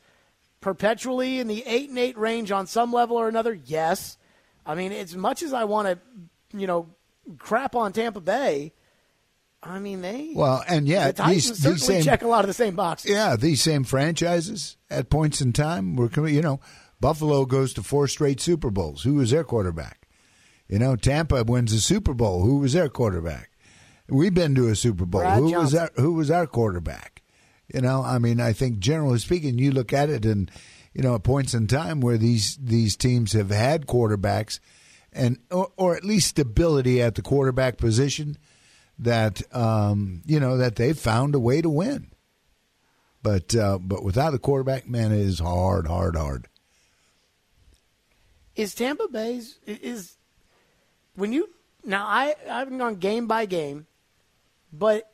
Perpetually 0.67 1.39
in 1.39 1.47
the 1.47 1.63
eight 1.65 1.91
and 1.91 1.97
eight 1.97 2.19
range 2.19 2.51
on 2.51 2.67
some 2.67 2.93
level 2.93 3.17
or 3.17 3.29
another? 3.29 3.55
Yes. 3.55 4.19
I 4.67 4.75
mean, 4.75 4.91
as 4.91 5.15
much 5.15 5.45
as 5.45 5.53
I 5.53 5.63
want 5.63 5.87
to, 5.87 6.59
you 6.59 6.67
know, 6.67 6.89
crap 7.39 7.77
on 7.77 7.93
Tampa 7.93 8.21
Bay. 8.21 8.73
I 9.63 9.79
mean, 9.79 10.01
they 10.01 10.33
well, 10.35 10.65
and 10.67 10.89
yeah, 10.89 11.07
the 11.07 11.13
Titans 11.13 11.49
these, 11.51 11.59
certainly 11.59 11.75
these 11.77 11.87
same, 11.87 12.03
check 12.03 12.23
a 12.23 12.27
lot 12.27 12.41
of 12.41 12.49
the 12.49 12.53
same 12.53 12.75
boxes. 12.75 13.13
Yeah, 13.13 13.37
these 13.37 13.63
same 13.63 13.85
franchises 13.85 14.77
at 14.91 15.09
points 15.09 15.41
in 15.41 15.53
time 15.53 15.95
were, 15.95 16.11
you 16.29 16.43
know, 16.43 16.59
Buffalo 17.01 17.45
goes 17.45 17.73
to 17.75 17.85
four 17.85 18.09
straight 18.09 18.41
Super 18.41 18.73
Bowls. 18.73 19.05
Who 19.05 19.15
was 19.15 19.31
their 19.31 19.45
quarterback? 19.45 20.09
You 20.67 20.81
know, 20.81 20.97
Tampa 20.97 21.45
wins 21.45 21.71
the 21.71 21.79
Super 21.79 22.13
Bowl. 22.13 22.43
Who 22.43 22.59
was 22.59 22.73
their 22.73 22.89
quarterback? 22.89 23.51
We've 24.09 24.35
been 24.35 24.57
to 24.57 24.67
a 24.67 24.75
Super 24.75 25.07
Bowl. 25.07 25.21
Brad 25.21 25.39
who 25.39 25.53
Johnson. 25.53 25.63
was 25.63 25.75
our 25.77 25.91
Who 26.03 26.15
was 26.15 26.29
our 26.29 26.49
quarterback? 26.49 27.23
You 27.73 27.81
know, 27.81 28.03
I 28.03 28.19
mean, 28.19 28.41
I 28.41 28.53
think 28.53 28.79
generally 28.79 29.19
speaking, 29.19 29.59
you 29.59 29.73
look 29.73 29.93
at 29.93 30.09
it 30.09 30.25
and 30.25 30.51
you 30.97 31.03
know, 31.03 31.15
at 31.15 31.25
points 31.25 31.53
in 31.53 31.67
time 31.67 32.01
where 32.01 32.17
these 32.17 32.57
these 32.57 32.97
teams 32.97 33.33
have 33.33 33.51
had 33.51 33.87
quarterbacks 33.87 34.61
and 35.13 35.39
or, 35.51 35.71
or 35.77 35.95
at 35.95 36.05
least 36.05 36.29
stability 36.29 37.03
at 37.03 37.17
the 37.17 37.23
quarterback 37.23 37.77
position 37.77 38.39
that 38.99 39.43
um, 39.55 40.23
you 40.25 40.41
know 40.41 40.57
that 40.57 40.77
they've 40.77 40.99
found 40.99 41.35
a 41.35 41.39
way 41.39 41.61
to 41.61 41.69
win. 41.69 42.11
But 43.23 43.55
uh, 43.55 43.79
but 43.79 44.03
without 44.05 44.35
a 44.35 44.39
quarterback, 44.39 44.89
man, 44.89 45.13
it 45.13 45.21
is 45.21 45.39
hard, 45.39 45.87
hard, 45.87 46.17
hard. 46.17 46.49
Is 48.55 48.75
Tampa 48.75 49.09
Bay's 49.09 49.59
is 49.67 50.17
when 51.15 51.33
you 51.33 51.51
now 51.85 52.07
I 52.07 52.35
I 52.49 52.61
haven't 52.61 52.79
gone 52.79 52.95
game 52.97 53.27
by 53.27 53.45
game, 53.45 53.87
but 54.73 55.11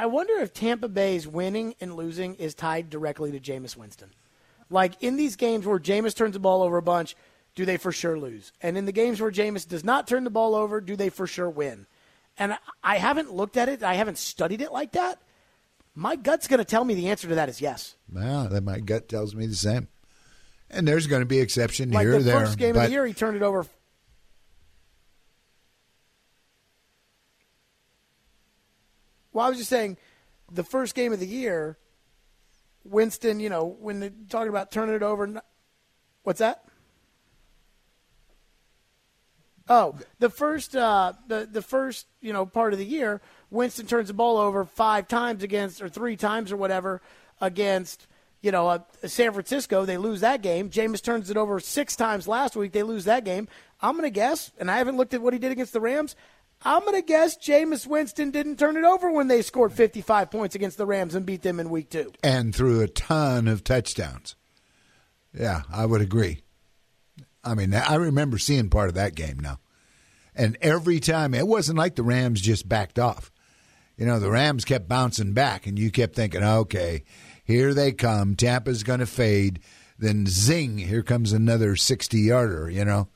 I 0.00 0.06
wonder 0.06 0.38
if 0.38 0.54
Tampa 0.54 0.88
Bay's 0.88 1.28
winning 1.28 1.74
and 1.78 1.94
losing 1.94 2.34
is 2.36 2.54
tied 2.54 2.88
directly 2.88 3.32
to 3.32 3.38
Jameis 3.38 3.76
Winston. 3.76 4.08
Like 4.70 4.94
in 5.02 5.16
these 5.16 5.36
games 5.36 5.66
where 5.66 5.78
Jameis 5.78 6.16
turns 6.16 6.32
the 6.32 6.38
ball 6.38 6.62
over 6.62 6.78
a 6.78 6.82
bunch, 6.82 7.14
do 7.54 7.66
they 7.66 7.76
for 7.76 7.92
sure 7.92 8.18
lose? 8.18 8.50
And 8.62 8.78
in 8.78 8.86
the 8.86 8.92
games 8.92 9.20
where 9.20 9.30
Jameis 9.30 9.68
does 9.68 9.84
not 9.84 10.08
turn 10.08 10.24
the 10.24 10.30
ball 10.30 10.54
over, 10.54 10.80
do 10.80 10.96
they 10.96 11.10
for 11.10 11.26
sure 11.26 11.50
win? 11.50 11.86
And 12.38 12.56
I 12.82 12.96
haven't 12.96 13.34
looked 13.34 13.58
at 13.58 13.68
it, 13.68 13.82
I 13.82 13.92
haven't 13.92 14.16
studied 14.16 14.62
it 14.62 14.72
like 14.72 14.92
that. 14.92 15.20
My 15.94 16.16
gut's 16.16 16.48
going 16.48 16.60
to 16.60 16.64
tell 16.64 16.82
me 16.82 16.94
the 16.94 17.10
answer 17.10 17.28
to 17.28 17.34
that 17.34 17.50
is 17.50 17.60
yes. 17.60 17.94
Well, 18.10 18.48
that 18.48 18.64
my 18.64 18.80
gut 18.80 19.06
tells 19.06 19.34
me 19.34 19.44
the 19.44 19.54
same. 19.54 19.88
And 20.70 20.88
there's 20.88 21.08
going 21.08 21.20
to 21.20 21.26
be 21.26 21.40
exception 21.40 21.90
like 21.90 22.06
here 22.06 22.16
the 22.16 22.24
there. 22.24 22.40
first 22.40 22.56
game 22.56 22.74
of 22.74 22.84
the 22.84 22.90
year, 22.90 23.04
he 23.04 23.12
turned 23.12 23.36
it 23.36 23.42
over. 23.42 23.66
Well, 29.32 29.46
I 29.46 29.48
was 29.48 29.58
just 29.58 29.70
saying, 29.70 29.96
the 30.50 30.64
first 30.64 30.94
game 30.94 31.12
of 31.12 31.20
the 31.20 31.26
year, 31.26 31.78
Winston, 32.84 33.40
you 33.40 33.48
know, 33.48 33.76
when 33.80 34.00
they're 34.00 34.12
talking 34.28 34.48
about 34.48 34.70
turning 34.70 34.94
it 34.94 35.02
over, 35.02 35.40
what's 36.22 36.40
that? 36.40 36.64
Oh, 39.68 39.96
the 40.18 40.30
first, 40.30 40.74
uh, 40.74 41.12
the 41.28 41.48
the 41.50 41.62
first, 41.62 42.06
you 42.20 42.32
know, 42.32 42.44
part 42.44 42.72
of 42.72 42.80
the 42.80 42.84
year, 42.84 43.20
Winston 43.50 43.86
turns 43.86 44.08
the 44.08 44.14
ball 44.14 44.36
over 44.36 44.64
five 44.64 45.06
times 45.06 45.44
against, 45.44 45.80
or 45.80 45.88
three 45.88 46.16
times, 46.16 46.50
or 46.50 46.56
whatever, 46.56 47.00
against 47.40 48.08
you 48.42 48.50
know, 48.50 48.68
uh, 48.68 48.78
San 49.04 49.32
Francisco, 49.32 49.84
they 49.84 49.98
lose 49.98 50.20
that 50.20 50.42
game. 50.42 50.70
Jameis 50.70 51.02
turns 51.02 51.30
it 51.30 51.36
over 51.36 51.60
six 51.60 51.94
times 51.94 52.26
last 52.26 52.56
week. 52.56 52.72
They 52.72 52.82
lose 52.82 53.04
that 53.04 53.24
game. 53.24 53.48
I'm 53.82 53.92
going 53.92 54.04
to 54.04 54.10
guess, 54.10 54.50
and 54.58 54.70
I 54.70 54.78
haven't 54.78 54.96
looked 54.96 55.14
at 55.14 55.22
what 55.22 55.32
he 55.32 55.38
did 55.38 55.52
against 55.52 55.72
the 55.72 55.80
Rams. 55.80 56.16
I'm 56.62 56.82
going 56.82 56.94
to 56.94 57.02
guess 57.02 57.38
Jameis 57.38 57.86
Winston 57.86 58.30
didn't 58.30 58.58
turn 58.58 58.76
it 58.76 58.84
over 58.84 59.10
when 59.10 59.28
they 59.28 59.40
scored 59.40 59.72
55 59.72 60.30
points 60.30 60.54
against 60.54 60.76
the 60.76 60.84
Rams 60.84 61.14
and 61.14 61.24
beat 61.24 61.42
them 61.42 61.58
in 61.58 61.70
week 61.70 61.88
two. 61.90 62.12
And 62.22 62.54
threw 62.54 62.82
a 62.82 62.88
ton 62.88 63.48
of 63.48 63.64
touchdowns. 63.64 64.36
Yeah, 65.32 65.62
I 65.72 65.86
would 65.86 66.02
agree. 66.02 66.42
I 67.42 67.54
mean, 67.54 67.72
I 67.72 67.94
remember 67.94 68.36
seeing 68.36 68.68
part 68.68 68.90
of 68.90 68.94
that 68.96 69.14
game 69.14 69.38
now. 69.38 69.58
And 70.34 70.58
every 70.60 71.00
time, 71.00 71.32
it 71.32 71.46
wasn't 71.46 71.78
like 71.78 71.94
the 71.94 72.02
Rams 72.02 72.40
just 72.42 72.68
backed 72.68 72.98
off. 72.98 73.32
You 73.96 74.06
know, 74.06 74.18
the 74.18 74.30
Rams 74.30 74.64
kept 74.64 74.88
bouncing 74.88 75.32
back, 75.32 75.66
and 75.66 75.78
you 75.78 75.90
kept 75.90 76.14
thinking, 76.14 76.42
okay, 76.42 77.04
here 77.42 77.72
they 77.72 77.92
come. 77.92 78.34
Tampa's 78.36 78.82
going 78.82 79.00
to 79.00 79.06
fade. 79.06 79.60
Then 79.98 80.26
zing, 80.26 80.78
here 80.78 81.02
comes 81.02 81.32
another 81.32 81.74
60 81.74 82.18
yarder, 82.18 82.68
you 82.68 82.84
know 82.84 83.08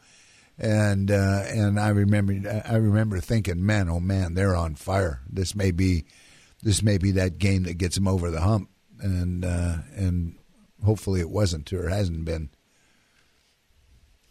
and 0.59 1.11
uh, 1.11 1.43
and 1.47 1.81
I 1.81 1.89
remember 1.89 2.63
I 2.65 2.77
remember 2.77 3.21
thinking, 3.21 3.65
man, 3.65 3.89
oh 3.89 4.01
man, 4.01 4.35
they're 4.35 4.57
on 4.57 4.75
fire. 4.75 5.21
This 5.29 5.55
may 5.55 5.71
be 5.71 6.05
this 6.63 6.83
may 6.83 6.99
be 6.99 7.11
that 7.13 7.39
game 7.39 7.65
that 7.65 7.79
gets 7.79 7.97
them 7.97 8.09
over 8.09 8.31
the 8.31 8.41
hump, 8.41 8.71
and 9.01 9.45
uh, 9.45 9.79
and 9.95 10.37
hopefully 10.85 11.21
it 11.21 11.31
wasn't 11.31 11.73
or 11.73 11.89
hasn't 11.89 12.25
been. 12.25 12.51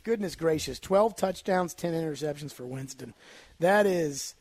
Goodness 0.04 0.36
gracious, 0.36 0.80
twelve 0.80 1.16
touchdowns, 1.16 1.74
ten 1.74 1.94
interceptions 1.94 2.54
for 2.54 2.66
Winston. 2.66 3.14
That 3.60 3.86
is 3.86 4.36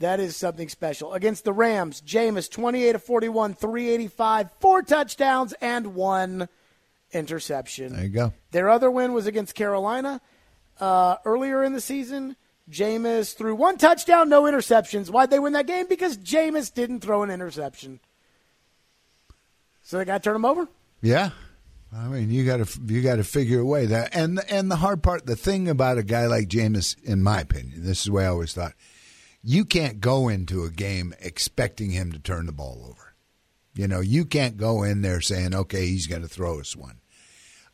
that 0.00 0.20
is 0.20 0.36
something 0.36 0.68
special. 0.68 1.12
Against 1.12 1.44
the 1.44 1.52
Rams, 1.52 2.00
Jameis, 2.00 2.48
28 2.48 2.94
of 2.94 3.02
41, 3.02 3.54
385, 3.54 4.50
four 4.60 4.82
touchdowns, 4.82 5.54
and 5.60 5.94
one 5.94 6.48
interception. 7.10 7.94
There 7.94 8.04
you 8.04 8.08
go. 8.10 8.32
Their 8.52 8.70
other 8.70 8.90
win 8.92 9.12
was 9.12 9.26
against 9.26 9.56
Carolina 9.56 10.20
uh, 10.80 11.16
earlier 11.24 11.64
in 11.64 11.72
the 11.72 11.80
season. 11.80 12.36
Jameis 12.70 13.34
threw 13.34 13.54
one 13.54 13.78
touchdown, 13.78 14.28
no 14.28 14.42
interceptions. 14.42 15.08
Why'd 15.08 15.30
they 15.30 15.38
win 15.38 15.54
that 15.54 15.66
game? 15.66 15.86
Because 15.88 16.18
Jameis 16.18 16.72
didn't 16.72 17.00
throw 17.00 17.22
an 17.22 17.30
interception. 17.30 18.00
So 19.82 19.96
they 19.96 20.04
got 20.04 20.22
to 20.22 20.28
turn 20.28 20.36
him 20.36 20.44
over. 20.44 20.68
Yeah, 21.00 21.30
I 21.96 22.08
mean 22.08 22.30
you 22.30 22.44
got 22.44 22.66
to 22.66 22.80
you 22.86 23.00
got 23.00 23.16
to 23.16 23.24
figure 23.24 23.60
a 23.60 23.64
way 23.64 23.86
that 23.86 24.14
and 24.14 24.40
and 24.50 24.70
the 24.70 24.76
hard 24.76 25.02
part, 25.02 25.24
the 25.24 25.36
thing 25.36 25.68
about 25.68 25.96
a 25.96 26.02
guy 26.02 26.26
like 26.26 26.48
Jameis, 26.48 27.02
in 27.02 27.22
my 27.22 27.40
opinion, 27.40 27.84
this 27.84 28.00
is 28.00 28.04
the 28.04 28.12
way 28.12 28.24
I 28.24 28.28
always 28.28 28.52
thought, 28.52 28.74
you 29.42 29.64
can't 29.64 30.00
go 30.00 30.28
into 30.28 30.64
a 30.64 30.70
game 30.70 31.14
expecting 31.20 31.90
him 31.90 32.12
to 32.12 32.18
turn 32.18 32.44
the 32.44 32.52
ball 32.52 32.84
over. 32.86 33.14
You 33.74 33.88
know, 33.88 34.00
you 34.00 34.24
can't 34.24 34.56
go 34.56 34.82
in 34.82 35.02
there 35.02 35.20
saying, 35.20 35.54
okay, 35.54 35.86
he's 35.86 36.08
going 36.08 36.22
to 36.22 36.28
throw 36.28 36.60
us 36.60 36.74
one. 36.76 37.00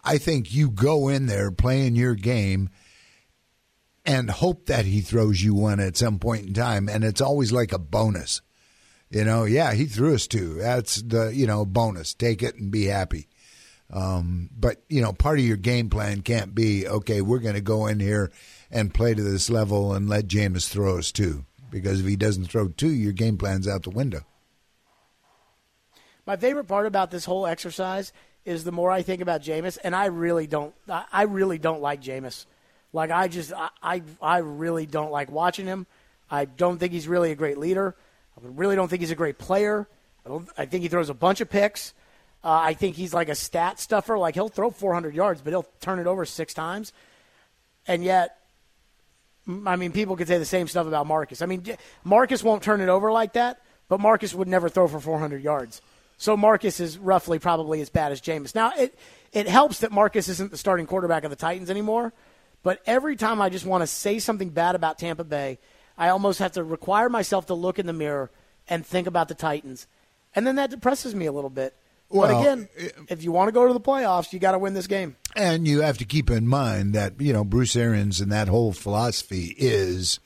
I 0.05 0.19
think 0.19 0.55
you 0.55 0.71
go 0.71 1.09
in 1.09 1.27
there 1.27 1.51
playing 1.51 1.97
your 1.97 2.15
game 2.15 2.69
and 4.05 4.31
hope 4.31 4.67
that 4.67 4.85
he 4.85 5.01
throws 5.01 5.43
you 5.43 5.55
one 5.55 5.81
at 5.81 5.97
some 5.97 6.19
point 6.19 6.47
in 6.47 6.55
time. 6.55 6.89
And 6.89 7.05
it's 7.05 7.21
always 7.21 7.53
like 7.53 7.73
a 7.73 7.79
bonus. 7.79 8.43
You 9.11 9.25
know, 9.25 9.45
yeah, 9.45 9.73
he 9.75 9.87
threw 9.87 10.15
us 10.15 10.27
two. 10.27 10.55
That's 10.55 10.97
the, 11.01 11.29
you 11.29 11.47
know, 11.47 11.65
bonus. 11.65 12.15
Take 12.15 12.43
it 12.43 12.57
and 12.57 12.71
be 12.71 12.87
happy. 12.87 13.29
Um, 13.93 14.51
but, 14.59 14.83
you 14.89 15.01
know, 15.01 15.13
part 15.13 15.39
of 15.39 15.45
your 15.45 15.57
game 15.57 15.89
plan 15.89 16.23
can't 16.23 16.55
be, 16.55 16.89
okay, 16.89 17.21
we're 17.21 17.39
going 17.39 17.55
to 17.55 17.61
go 17.61 17.87
in 17.87 18.01
here 18.01 18.33
and 18.71 18.93
play 18.93 19.15
to 19.15 19.23
this 19.23 19.49
level 19.49 19.93
and 19.93 20.09
let 20.09 20.27
Jameis 20.27 20.69
throw 20.69 20.99
us 20.99 21.13
two. 21.13 21.45
Because 21.71 22.01
if 22.01 22.07
he 22.07 22.17
doesn't 22.17 22.47
throw 22.47 22.69
two, 22.69 22.91
your 22.91 23.13
game 23.13 23.37
plan's 23.37 23.69
out 23.69 23.85
the 23.85 23.91
window. 23.91 24.23
My 26.27 26.37
favorite 26.37 26.67
part 26.67 26.87
about 26.87 27.11
this 27.11 27.25
whole 27.25 27.47
exercise 27.47 28.13
is 28.45 28.65
the 28.65 28.73
more 28.73 28.91
I 28.91 29.03
think 29.03 29.21
about 29.23 29.43
Jameis, 29.43 29.79
and 29.83 29.95
I 29.95 30.07
really 30.07 30.47
don't, 30.47 30.75
I 30.89 31.23
really 31.23 31.59
don't 31.59 31.83
like 31.83 32.03
Jameis. 32.03 32.47
Like 32.95 33.11
I 33.11 33.27
just 33.29 33.53
I 33.83 34.03
I 34.23 34.39
really 34.39 34.87
don't 34.87 35.11
like 35.11 35.31
watching 35.31 35.67
him. 35.67 35.87
I 36.31 36.45
don't 36.47 36.79
think 36.79 36.93
he's 36.93 37.09
really 37.09 37.33
a 37.33 37.35
great 37.35 37.59
leader. 37.59 37.97
I 38.39 38.41
really 38.45 38.77
don't 38.77 38.89
think 38.89 39.01
he's 39.01 39.11
a 39.11 39.17
great 39.17 39.37
player. 39.37 39.89
I, 40.25 40.29
don't, 40.29 40.49
I 40.57 40.65
think 40.65 40.83
he 40.83 40.89
throws 40.89 41.11
a 41.11 41.15
bunch 41.15 41.41
of 41.41 41.51
picks. 41.51 41.93
Uh, 42.43 42.51
I 42.51 42.75
think 42.75 42.97
he's 42.97 43.13
like 43.13 43.29
a 43.29 43.35
stat 43.35 43.79
stuffer. 43.79 44.17
Like 44.17 44.35
he'll 44.35 44.49
throw 44.49 44.71
400 44.71 45.15
yards, 45.15 45.41
but 45.43 45.51
he'll 45.51 45.67
turn 45.81 45.99
it 45.99 46.07
over 46.07 46.25
six 46.25 46.55
times. 46.55 46.93
And 47.87 48.03
yet, 48.05 48.39
I 49.67 49.77
mean, 49.77 49.93
people 49.93 50.17
could 50.17 50.29
say 50.29 50.39
the 50.39 50.45
same 50.45 50.69
stuff 50.69 50.87
about 50.87 51.07
Marcus. 51.07 51.43
I 51.43 51.47
mean, 51.47 51.65
Marcus 52.05 52.43
won't 52.43 52.63
turn 52.63 52.81
it 52.81 52.89
over 52.89 53.13
like 53.13 53.35
that, 53.35 53.61
but 53.89 54.01
Marcus 54.01 54.35
would 54.35 54.49
never 54.49 54.69
throw 54.69 54.89
for 54.89 55.01
400 55.01 55.43
yards. 55.43 55.83
So 56.17 56.37
Marcus 56.37 56.81
is 56.81 56.97
roughly 56.97 57.39
probably 57.39 57.81
as 57.81 57.91
bad 57.91 58.13
as 58.13 58.21
Jameis. 58.21 58.55
Now 58.55 58.73
it 58.77 58.97
it 59.33 59.49
helps 59.49 59.81
that 59.81 59.91
Marcus 59.91 60.29
isn't 60.29 60.53
the 60.53 60.57
starting 60.57 60.87
quarterback 60.87 61.25
of 61.25 61.31
the 61.31 61.37
Titans 61.37 61.71
anymore 61.71 62.13
but 62.65 62.83
every 62.87 63.15
time 63.15 63.41
I 63.41 63.51
just 63.51 63.65
want 63.65 63.83
to 63.83 63.87
say 63.87 64.19
something 64.19 64.49
bad 64.49 64.75
about 64.75 64.99
Tampa 64.99 65.23
Bay, 65.23 65.61
I 65.97 66.09
almost 66.09 66.41
have 66.41 66.53
to 66.53 66.65
require 66.65 67.09
myself 67.09 67.47
to 67.47 67.55
look 67.55 67.79
in 67.79 67.87
the 67.87 67.93
mirror 67.93 68.33
and 68.69 68.85
think 68.85 69.07
about 69.07 69.29
the 69.29 69.35
Titans. 69.35 69.87
And 70.35 70.45
then 70.45 70.57
that 70.57 70.71
depresses 70.71 71.15
me 71.15 71.27
a 71.27 71.33
little 71.33 71.51
bit. 71.51 71.77
Well, 72.09 72.29
but 72.29 72.41
again, 72.41 72.69
if 73.09 73.23
you 73.23 73.33
want 73.33 73.49
to 73.49 73.53
go 73.53 73.67
to 73.67 73.73
the 73.73 73.81
playoffs, 73.81 74.33
you 74.33 74.39
got 74.39 74.53
to 74.53 74.59
win 74.59 74.75
this 74.75 74.87
game. 74.87 75.17
And 75.37 75.69
you 75.69 75.83
have 75.83 75.99
to 75.99 76.05
keep 76.05 76.31
in 76.31 76.49
mind 76.49 76.95
that, 76.95 77.21
you 77.21 77.33
know, 77.33 77.45
Bruce 77.45 77.77
Arians 77.77 78.21
and 78.21 78.33
that 78.33 78.49
whole 78.49 78.73
philosophy 78.73 79.55
is, 79.59 80.21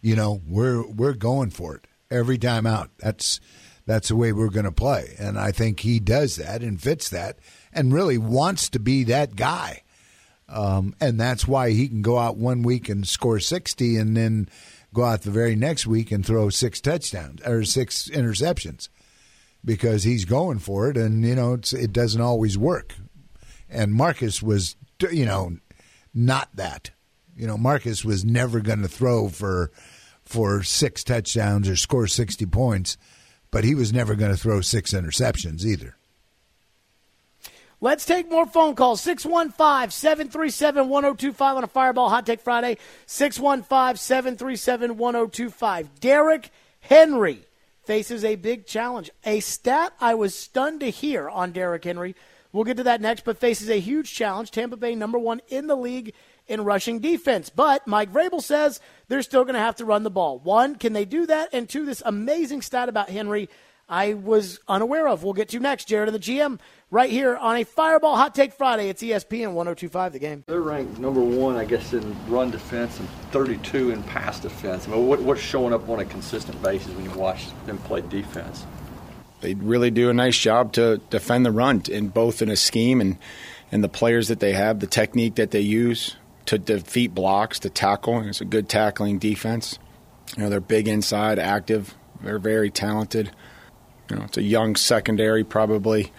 you 0.00 0.14
know, 0.16 0.40
we're 0.46 0.86
we're 0.86 1.14
going 1.14 1.50
for 1.50 1.76
it 1.76 1.86
every 2.10 2.38
time 2.38 2.66
out. 2.66 2.90
That's 2.98 3.40
that's 3.86 4.08
the 4.08 4.16
way 4.16 4.32
we're 4.32 4.50
going 4.50 4.64
to 4.64 4.72
play. 4.72 5.14
And 5.18 5.38
I 5.38 5.52
think 5.52 5.80
he 5.80 5.98
does 5.98 6.36
that 6.36 6.62
and 6.62 6.80
fits 6.80 7.08
that 7.10 7.38
and 7.72 7.92
really 7.92 8.18
wants 8.18 8.68
to 8.70 8.78
be 8.78 9.04
that 9.04 9.36
guy. 9.36 9.82
Um, 10.50 10.94
and 11.00 11.18
that's 11.18 11.46
why 11.46 11.70
he 11.70 11.88
can 11.88 12.02
go 12.02 12.18
out 12.18 12.36
one 12.36 12.62
week 12.62 12.88
and 12.88 13.06
score 13.06 13.38
60 13.38 13.96
and 13.96 14.16
then 14.16 14.48
go 14.92 15.04
out 15.04 15.22
the 15.22 15.30
very 15.30 15.54
next 15.54 15.86
week 15.86 16.10
and 16.10 16.26
throw 16.26 16.50
six 16.50 16.80
touchdowns 16.80 17.40
or 17.46 17.64
six 17.64 18.08
interceptions 18.08 18.88
because 19.64 20.02
he's 20.02 20.24
going 20.24 20.58
for 20.58 20.90
it. 20.90 20.96
And, 20.96 21.24
you 21.24 21.36
know, 21.36 21.54
it 21.54 21.92
doesn't 21.92 22.20
always 22.20 22.58
work. 22.58 22.94
And 23.68 23.94
Marcus 23.94 24.42
was, 24.42 24.76
you 25.10 25.24
know, 25.24 25.58
not 26.12 26.48
that. 26.56 26.90
You 27.36 27.46
know, 27.46 27.56
Marcus 27.56 28.04
was 28.04 28.24
never 28.24 28.60
going 28.60 28.82
to 28.82 28.88
throw 28.88 29.28
for 29.28 29.70
for 30.24 30.62
six 30.62 31.02
touchdowns 31.02 31.68
or 31.68 31.74
score 31.74 32.06
60 32.06 32.46
points, 32.46 32.96
but 33.50 33.64
he 33.64 33.74
was 33.74 33.92
never 33.92 34.14
going 34.14 34.30
to 34.30 34.36
throw 34.36 34.60
six 34.60 34.92
interceptions 34.92 35.64
either. 35.64 35.96
Let's 37.82 38.04
take 38.04 38.30
more 38.30 38.46
phone 38.46 38.74
calls. 38.74 39.00
615 39.00 39.90
737 39.90 40.88
1025 40.88 41.56
on 41.56 41.64
a 41.64 41.66
Fireball 41.66 42.10
Hot 42.10 42.26
Take 42.26 42.42
Friday. 42.42 42.76
615 43.06 43.96
737 43.96 44.98
1025. 44.98 46.00
Derrick 46.00 46.50
Henry 46.80 47.40
faces 47.84 48.22
a 48.22 48.36
big 48.36 48.66
challenge. 48.66 49.10
A 49.24 49.40
stat 49.40 49.94
I 49.98 50.14
was 50.14 50.34
stunned 50.34 50.80
to 50.80 50.90
hear 50.90 51.28
on 51.28 51.52
Derrick 51.52 51.84
Henry. 51.84 52.14
We'll 52.52 52.64
get 52.64 52.76
to 52.78 52.82
that 52.82 53.00
next, 53.00 53.24
but 53.24 53.38
faces 53.38 53.70
a 53.70 53.80
huge 53.80 54.12
challenge. 54.12 54.50
Tampa 54.50 54.76
Bay, 54.76 54.94
number 54.94 55.18
one 55.18 55.40
in 55.48 55.66
the 55.66 55.76
league 55.76 56.12
in 56.48 56.64
rushing 56.64 56.98
defense. 56.98 57.48
But 57.48 57.86
Mike 57.86 58.12
Vrabel 58.12 58.42
says 58.42 58.80
they're 59.08 59.22
still 59.22 59.44
going 59.44 59.54
to 59.54 59.60
have 59.60 59.76
to 59.76 59.84
run 59.86 60.02
the 60.02 60.10
ball. 60.10 60.38
One, 60.40 60.74
can 60.74 60.92
they 60.92 61.06
do 61.06 61.24
that? 61.26 61.48
And 61.52 61.66
two, 61.66 61.86
this 61.86 62.02
amazing 62.04 62.60
stat 62.60 62.90
about 62.90 63.08
Henry 63.08 63.48
I 63.90 64.14
was 64.14 64.60
unaware 64.68 65.08
of. 65.08 65.24
We'll 65.24 65.32
get 65.32 65.48
to 65.48 65.58
next. 65.58 65.86
Jared 65.86 66.08
and 66.08 66.14
the 66.14 66.20
GM 66.20 66.60
right 66.90 67.10
here 67.10 67.36
on 67.36 67.56
a 67.56 67.64
Fireball 67.64 68.16
Hot 68.16 68.34
Take 68.34 68.52
Friday. 68.52 68.88
It's 68.88 69.02
ESPN 69.02 69.52
1025 69.52 70.12
the 70.12 70.18
game. 70.18 70.44
They're 70.46 70.60
ranked 70.60 70.98
number 70.98 71.20
one, 71.20 71.56
I 71.56 71.64
guess, 71.64 71.92
in 71.92 72.16
run 72.28 72.50
defense 72.50 72.98
and 72.98 73.08
32 73.30 73.92
in 73.92 74.02
pass 74.04 74.40
defense. 74.40 74.86
I 74.86 74.92
mean, 74.92 75.06
what, 75.06 75.20
what's 75.20 75.40
showing 75.40 75.72
up 75.72 75.88
on 75.88 76.00
a 76.00 76.04
consistent 76.04 76.60
basis 76.62 76.92
when 76.94 77.04
you 77.04 77.10
watch 77.12 77.46
them 77.66 77.78
play 77.78 78.02
defense? 78.02 78.64
They 79.40 79.54
really 79.54 79.90
do 79.90 80.10
a 80.10 80.14
nice 80.14 80.36
job 80.36 80.72
to 80.74 81.00
defend 81.08 81.46
the 81.46 81.52
run 81.52 81.82
in 81.88 82.08
both 82.08 82.42
in 82.42 82.50
a 82.50 82.56
scheme 82.56 83.00
and, 83.00 83.16
and 83.72 83.82
the 83.82 83.88
players 83.88 84.28
that 84.28 84.40
they 84.40 84.52
have, 84.52 84.80
the 84.80 84.86
technique 84.86 85.36
that 85.36 85.50
they 85.50 85.60
use 85.60 86.16
to 86.46 86.58
defeat 86.58 87.14
blocks, 87.14 87.58
to 87.60 87.70
tackle. 87.70 88.20
It's 88.20 88.40
a 88.40 88.44
good 88.44 88.68
tackling 88.68 89.18
defense. 89.18 89.78
You 90.36 90.44
know, 90.44 90.50
they're 90.50 90.60
big 90.60 90.88
inside, 90.88 91.38
active. 91.38 91.94
They're 92.22 92.38
very 92.38 92.70
talented. 92.70 93.30
You 94.10 94.16
know, 94.16 94.24
it's 94.24 94.36
a 94.36 94.42
young 94.42 94.76
secondary, 94.76 95.44
probably 95.44 96.12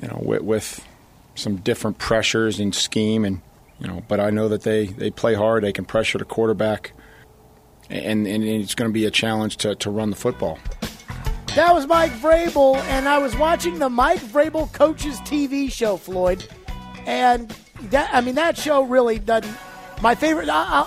you 0.00 0.08
know, 0.08 0.20
with, 0.22 0.42
with 0.42 0.86
some 1.34 1.56
different 1.56 1.98
pressures 1.98 2.60
and 2.60 2.74
scheme, 2.74 3.24
and 3.24 3.40
you 3.78 3.88
know, 3.88 4.02
but 4.08 4.20
I 4.20 4.30
know 4.30 4.48
that 4.48 4.62
they 4.62 4.86
they 4.86 5.10
play 5.10 5.34
hard. 5.34 5.64
They 5.64 5.72
can 5.72 5.84
pressure 5.84 6.18
the 6.18 6.24
quarterback, 6.24 6.92
and 7.90 8.26
and 8.26 8.44
it's 8.44 8.74
going 8.74 8.88
to 8.90 8.92
be 8.92 9.06
a 9.06 9.10
challenge 9.10 9.56
to 9.58 9.74
to 9.76 9.90
run 9.90 10.10
the 10.10 10.16
football. 10.16 10.58
That 11.54 11.74
was 11.74 11.86
Mike 11.86 12.12
Vrabel, 12.12 12.76
and 12.76 13.06
I 13.06 13.18
was 13.18 13.36
watching 13.36 13.78
the 13.78 13.90
Mike 13.90 14.20
Vrabel 14.20 14.72
Coaches 14.72 15.18
TV 15.20 15.70
show, 15.70 15.98
Floyd, 15.98 16.46
and 17.06 17.54
that 17.90 18.10
I 18.12 18.20
mean 18.20 18.36
that 18.36 18.56
show 18.56 18.82
really 18.82 19.18
doesn't. 19.18 19.54
My 20.00 20.14
favorite. 20.14 20.48
I, 20.48 20.86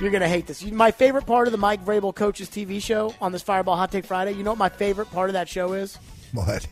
you're 0.00 0.10
gonna 0.10 0.28
hate 0.28 0.46
this. 0.46 0.64
My 0.64 0.90
favorite 0.90 1.26
part 1.26 1.48
of 1.48 1.52
the 1.52 1.58
Mike 1.58 1.84
Vrabel 1.84 2.14
Coaches 2.14 2.48
TV 2.48 2.82
show 2.82 3.14
on 3.20 3.32
this 3.32 3.42
Fireball 3.42 3.76
Hot 3.76 3.90
Take 3.90 4.04
Friday. 4.04 4.32
You 4.32 4.42
know 4.42 4.50
what 4.50 4.58
my 4.58 4.68
favorite 4.68 5.10
part 5.10 5.30
of 5.30 5.34
that 5.34 5.48
show 5.48 5.72
is? 5.74 5.96
What? 6.32 6.66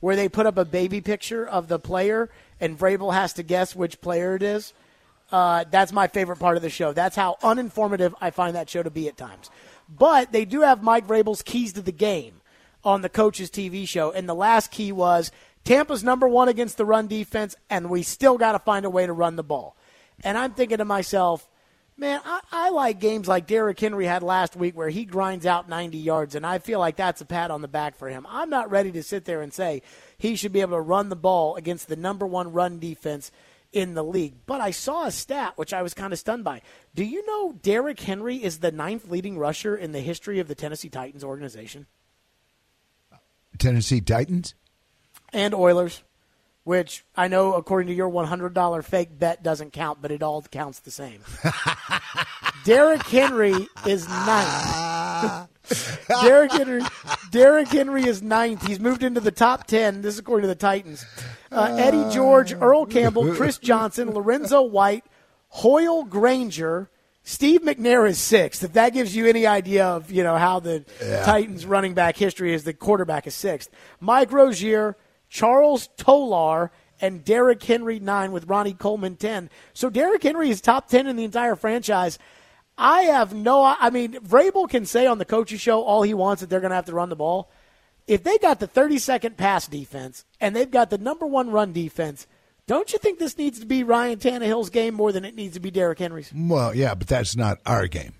Where 0.00 0.16
they 0.16 0.28
put 0.28 0.46
up 0.46 0.58
a 0.58 0.64
baby 0.64 1.00
picture 1.00 1.46
of 1.46 1.68
the 1.68 1.78
player 1.78 2.30
and 2.60 2.78
Vrabel 2.78 3.12
has 3.12 3.32
to 3.34 3.42
guess 3.42 3.74
which 3.76 4.00
player 4.00 4.34
it 4.34 4.42
is. 4.42 4.72
Uh, 5.32 5.64
that's 5.70 5.92
my 5.92 6.08
favorite 6.08 6.38
part 6.38 6.56
of 6.56 6.62
the 6.62 6.70
show. 6.70 6.92
That's 6.92 7.16
how 7.16 7.36
uninformative 7.42 8.14
I 8.20 8.30
find 8.30 8.56
that 8.56 8.68
show 8.68 8.82
to 8.82 8.90
be 8.90 9.08
at 9.08 9.16
times. 9.16 9.50
But 9.88 10.32
they 10.32 10.44
do 10.44 10.62
have 10.62 10.82
Mike 10.82 11.06
Vrabel's 11.06 11.42
keys 11.42 11.72
to 11.74 11.82
the 11.82 11.92
game 11.92 12.40
on 12.84 13.02
the 13.02 13.08
coach's 13.08 13.50
TV 13.50 13.86
show, 13.86 14.10
and 14.10 14.28
the 14.28 14.34
last 14.34 14.70
key 14.70 14.90
was 14.90 15.30
Tampa's 15.64 16.02
number 16.02 16.26
one 16.26 16.48
against 16.48 16.76
the 16.76 16.84
run 16.84 17.06
defense, 17.06 17.54
and 17.68 17.90
we 17.90 18.02
still 18.02 18.38
got 18.38 18.52
to 18.52 18.58
find 18.58 18.84
a 18.84 18.90
way 18.90 19.06
to 19.06 19.12
run 19.12 19.36
the 19.36 19.42
ball. 19.42 19.76
And 20.24 20.38
I'm 20.38 20.52
thinking 20.52 20.78
to 20.78 20.84
myself, 20.84 21.48
man, 22.00 22.20
I, 22.24 22.40
I, 22.50 22.70
like 22.70 22.98
games 22.98 23.28
like 23.28 23.46
Derrick 23.46 23.78
Henry 23.78 24.06
had 24.06 24.22
last 24.22 24.56
week 24.56 24.76
where 24.76 24.88
he 24.88 25.04
grinds 25.04 25.46
out 25.46 25.68
90 25.68 25.98
yards, 25.98 26.34
and 26.34 26.46
I 26.46 26.58
feel 26.58 26.80
like 26.80 26.96
that's 26.96 27.20
a 27.20 27.26
pat 27.26 27.50
on 27.50 27.60
the 27.60 27.68
back 27.68 27.96
for 27.96 28.08
him. 28.08 28.26
I'm 28.28 28.50
not 28.50 28.70
ready 28.70 28.90
to 28.92 29.02
sit 29.02 29.26
there 29.26 29.42
and 29.42 29.52
say 29.52 29.82
he 30.18 30.34
should 30.34 30.52
be 30.52 30.62
able 30.62 30.78
to 30.78 30.80
run 30.80 31.10
the 31.10 31.16
ball 31.16 31.56
against 31.56 31.88
the 31.88 31.96
number 31.96 32.26
one 32.26 32.52
run 32.52 32.78
defense 32.78 33.30
in 33.72 33.94
the 33.94 34.02
league. 34.02 34.34
But 34.46 34.60
I 34.60 34.70
saw 34.70 35.06
a 35.06 35.12
stat 35.12 35.52
which 35.56 35.72
I 35.72 35.82
was 35.82 35.94
kind 35.94 36.12
of 36.12 36.18
stunned 36.18 36.42
by. 36.42 36.62
Do 36.94 37.04
you 37.04 37.24
know 37.26 37.52
Derrick 37.62 38.00
Henry 38.00 38.42
is 38.42 38.58
the 38.58 38.72
ninth 38.72 39.08
leading 39.08 39.38
rusher 39.38 39.76
in 39.76 39.92
the 39.92 40.00
history 40.00 40.40
of 40.40 40.48
the 40.48 40.54
Tennessee 40.54 40.88
Titans 40.88 41.22
organization? 41.22 41.86
Tennessee 43.58 44.00
Titans? 44.00 44.54
And 45.32 45.54
Oilers 45.54 46.02
which 46.64 47.04
I 47.16 47.28
know, 47.28 47.54
according 47.54 47.88
to 47.88 47.94
your 47.94 48.10
$100 48.10 48.84
fake 48.84 49.18
bet, 49.18 49.42
doesn't 49.42 49.72
count, 49.72 50.02
but 50.02 50.10
it 50.10 50.22
all 50.22 50.42
counts 50.42 50.80
the 50.80 50.90
same. 50.90 51.22
Derrick 52.64 53.02
Henry 53.04 53.68
is 53.86 54.08
ninth. 54.08 55.48
Derrick 56.22 56.52
Henry, 56.52 56.82
Derrick 57.30 57.68
Henry 57.68 58.04
is 58.04 58.22
ninth. 58.22 58.66
He's 58.66 58.80
moved 58.80 59.02
into 59.02 59.20
the 59.20 59.30
top 59.30 59.66
ten. 59.66 60.02
This 60.02 60.14
is 60.14 60.20
according 60.20 60.42
to 60.42 60.48
the 60.48 60.54
Titans. 60.54 61.04
Uh, 61.50 61.76
Eddie 61.78 62.12
George, 62.12 62.52
Earl 62.52 62.86
Campbell, 62.86 63.34
Chris 63.34 63.58
Johnson, 63.58 64.10
Lorenzo 64.12 64.62
White, 64.62 65.04
Hoyle 65.48 66.04
Granger, 66.04 66.90
Steve 67.22 67.62
McNair 67.62 68.08
is 68.08 68.18
sixth. 68.18 68.64
If 68.64 68.72
that 68.72 68.92
gives 68.92 69.14
you 69.14 69.26
any 69.26 69.46
idea 69.46 69.86
of 69.86 70.10
you 70.10 70.22
know 70.22 70.36
how 70.36 70.60
the 70.60 70.84
yeah. 71.02 71.24
Titans 71.24 71.64
running 71.66 71.94
back 71.94 72.16
history 72.16 72.52
is, 72.52 72.64
the 72.64 72.74
quarterback 72.74 73.26
is 73.26 73.34
sixth. 73.34 73.70
Mike 74.00 74.32
Rozier, 74.32 74.96
Charles 75.30 75.88
Tolar, 75.96 76.70
and 77.00 77.24
Derrick 77.24 77.62
Henry 77.62 77.98
nine 77.98 78.32
with 78.32 78.48
Ronnie 78.48 78.74
Coleman 78.74 79.16
ten. 79.16 79.48
So 79.72 79.88
Derrick 79.88 80.22
Henry 80.22 80.50
is 80.50 80.60
top 80.60 80.88
ten 80.88 81.06
in 81.06 81.16
the 81.16 81.24
entire 81.24 81.56
franchise. 81.56 82.18
I 82.76 83.02
have 83.02 83.32
no. 83.34 83.62
I 83.64 83.90
mean, 83.90 84.14
Vrabel 84.14 84.68
can 84.68 84.84
say 84.84 85.06
on 85.06 85.18
the 85.18 85.24
coaching 85.24 85.58
show 85.58 85.82
all 85.82 86.02
he 86.02 86.14
wants 86.14 86.40
that 86.40 86.50
they're 86.50 86.60
going 86.60 86.70
to 86.70 86.76
have 86.76 86.86
to 86.86 86.94
run 86.94 87.08
the 87.08 87.16
ball. 87.16 87.50
If 88.06 88.24
they 88.24 88.38
got 88.38 88.58
the 88.58 88.66
30 88.66 88.98
second 88.98 89.36
pass 89.36 89.68
defense 89.68 90.24
and 90.40 90.56
they've 90.56 90.70
got 90.70 90.90
the 90.90 90.98
number 90.98 91.26
one 91.26 91.50
run 91.50 91.72
defense, 91.72 92.26
don't 92.66 92.92
you 92.92 92.98
think 92.98 93.18
this 93.18 93.38
needs 93.38 93.60
to 93.60 93.66
be 93.66 93.84
Ryan 93.84 94.18
Tannehill's 94.18 94.70
game 94.70 94.94
more 94.94 95.12
than 95.12 95.24
it 95.24 95.34
needs 95.34 95.54
to 95.54 95.60
be 95.60 95.70
Derrick 95.70 95.98
Henry's? 95.98 96.32
Well, 96.34 96.74
yeah, 96.74 96.94
but 96.94 97.06
that's 97.06 97.36
not 97.36 97.58
our 97.66 97.86
game. 97.86 98.14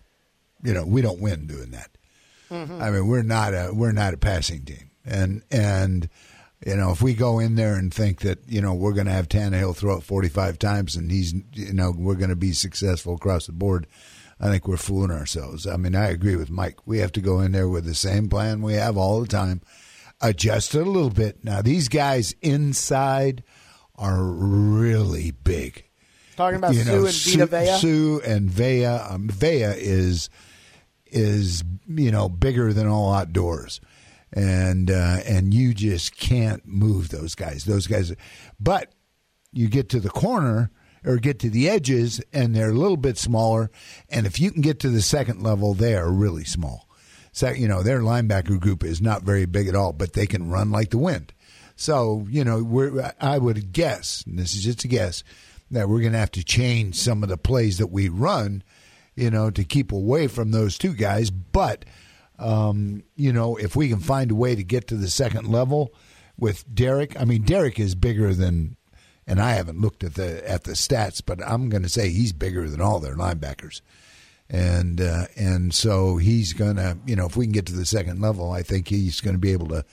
You 0.63 0.75
know, 0.75 0.85
we 0.85 1.03
don't 1.03 1.21
win 1.21 1.47
doing 1.47 1.71
that. 1.71 1.91
Mm-hmm. 2.51 2.83
I 2.83 2.91
mean, 2.91 3.09
we're 3.09 3.23
not 3.23 3.55
a 3.55 3.71
we're 3.73 3.93
not 3.93 4.13
a 4.13 4.19
passing 4.19 4.65
team, 4.65 4.91
and 5.05 5.43
and 5.51 6.09
you 6.65 6.77
know, 6.77 6.91
if 6.91 7.01
we 7.01 7.15
go 7.15 7.39
in 7.39 7.55
there 7.55 7.75
and 7.75 7.93
think 7.93 8.21
that 8.21 8.39
you 8.47 8.61
know 8.61 8.75
we're 8.75 8.93
going 8.93 9.07
to 9.07 9.13
have 9.13 9.29
Tannehill 9.29 9.77
throw 9.77 9.97
it 9.97 10.03
45 10.03 10.59
times 10.59 10.95
and 10.95 11.11
he's 11.11 11.33
you 11.55 11.73
know 11.73 11.93
we're 11.97 12.15
going 12.15 12.31
to 12.31 12.37
be 12.37 12.53
successful 12.53 13.15
across 13.15 13.47
the 13.47 13.53
board, 13.53 13.87
I 14.39 14.51
think 14.51 14.69
we're 14.69 14.77
fooling 14.77 15.11
ourselves. 15.11 15.67
I 15.67 15.77
mean, 15.77 15.95
I 15.95 16.09
agree 16.09 16.37
with 16.37 16.51
Mike. 16.51 16.87
We 16.87 16.99
have 16.99 17.13
to 17.13 17.21
go 17.21 17.41
in 17.41 17.53
there 17.53 17.69
with 17.69 17.87
the 17.87 17.95
same 17.95 18.29
plan 18.29 18.61
we 18.63 18.75
have 18.75 18.97
all 18.97 19.21
the 19.21 19.27
time, 19.27 19.63
adjust 20.21 20.75
it 20.75 20.87
a 20.87 20.91
little 20.91 21.11
bit. 21.11 21.43
Now 21.45 21.63
these 21.63 21.89
guys 21.89 22.35
inside 22.43 23.43
are 23.97 24.23
really 24.23 25.31
big. 25.31 25.85
Talking 26.37 26.57
about 26.57 26.75
you 26.75 26.85
know, 26.85 27.07
Suh 27.07 27.41
and 27.41 27.51
Vita 27.51 27.65
Vea. 27.65 27.79
Suh 27.79 28.31
and 28.31 28.51
Vea. 28.51 28.85
Um, 28.85 29.29
Vea 29.29 29.75
is 29.77 30.29
is 31.07 31.65
you 31.89 32.11
know 32.11 32.29
bigger 32.29 32.75
than 32.75 32.87
all 32.87 33.13
outdoors 33.15 33.81
and 34.33 34.91
uh, 34.91 35.19
and 35.27 35.53
you 35.53 35.75
just 35.75 36.17
can't 36.17 36.67
move 36.67 37.09
those 37.09 37.35
guys. 37.35 37.65
Those 37.65 37.87
guys, 37.87 38.15
but 38.59 38.93
you 39.53 39.69
get 39.69 39.89
to 39.91 40.01
the 40.01 40.11
corner 40.11 40.71
or 41.05 41.17
get 41.17 41.39
to 41.41 41.51
the 41.51 41.69
edges, 41.69 42.21
and 42.33 42.55
they're 42.55 42.71
a 42.71 42.75
little 42.75 42.97
bit 42.97 43.19
smaller. 43.19 43.71
And 44.09 44.27
if 44.27 44.39
you 44.39 44.51
can 44.51 44.61
get 44.61 44.81
to 44.81 44.91
the 44.91 45.03
second 45.03 45.43
level, 45.43 45.75
they 45.75 45.95
are 45.95 46.11
really 46.11 46.45
small. 46.45 46.89
So 47.33 47.51
you 47.51 47.69
know 47.69 47.83
their 47.83 48.01
linebacker 48.01 48.59
group 48.61 48.85
is 48.85 49.01
not 49.01 49.23
very 49.23 49.47
big 49.47 49.69
at 49.69 49.77
all, 49.77 49.93
but 49.93 50.13
they 50.13 50.27
can 50.27 50.51
run 50.51 50.71
like 50.71 50.91
the 50.91 50.99
wind. 50.99 51.33
So 51.77 52.27
you 52.29 52.45
know, 52.45 53.13
I 53.21 53.39
would 53.39 53.73
guess, 53.73 54.25
and 54.27 54.39
this 54.39 54.55
is 54.55 54.65
just 54.65 54.85
a 54.85 54.89
guess, 54.89 55.25
that 55.71 55.89
we're 55.89 56.01
going 56.01 56.13
to 56.13 56.19
have 56.19 56.33
to 56.33 56.45
change 56.45 56.97
some 56.97 57.23
of 57.23 57.29
the 57.29 57.37
plays 57.37 57.79
that 57.79 57.87
we 57.87 58.09
run, 58.09 58.63
you 59.15 59.31
know, 59.31 59.51
to 59.51 59.65
keep 59.65 59.93
away 59.93 60.27
from 60.27 60.51
those 60.51 60.77
two 60.77 60.93
guys, 60.93 61.31
but 61.31 61.85
um, 62.41 63.05
you 63.17 63.33
know, 63.33 63.57
if 63.57 63.77
we 63.77 63.89
can 63.89 64.01
find 64.01 64.31
a 64.31 64.35
way 64.35 64.55
to 64.55 64.65
get 64.65 64.89
to 64.89 64.97
the 64.97 65.09
second 65.09 65.47
level 65.49 65.95
with 66.39 66.65
Derrick, 66.75 67.21
I 67.21 67.25
mean, 67.25 67.43
Derrick 67.43 67.79
is 67.79 67.95
bigger 67.95 68.35
than, 68.35 68.77
and 69.27 69.41
I 69.41 69.53
haven't 69.53 69.81
looked 69.81 70.03
at 70.03 70.15
the 70.15 70.49
at 70.49 70.65
the 70.65 70.73
stats, 70.73 71.23
but 71.25 71.43
I'm 71.47 71.69
going 71.69 71.83
to 71.83 71.89
say 71.89 72.09
he's 72.09 72.33
bigger 72.33 72.69
than 72.69 72.81
all 72.81 72.99
their 72.99 73.15
linebackers, 73.15 73.83
and 74.49 75.01
uh, 75.01 75.27
and 75.37 75.75
so 75.75 76.17
he's 76.17 76.53
going 76.55 76.77
to, 76.77 76.99
you 77.07 77.15
know, 77.15 77.27
if 77.27 77.37
we 77.37 77.45
can 77.45 77.53
get 77.53 77.67
to 77.67 77.77
the 77.77 77.87
second 77.87 78.21
level, 78.21 78.51
I 78.53 78.63
think 78.63 78.89
he's 78.89 79.21
going 79.21 79.35
to 79.35 79.41
be 79.41 79.53
able 79.53 79.69
to 79.69 79.85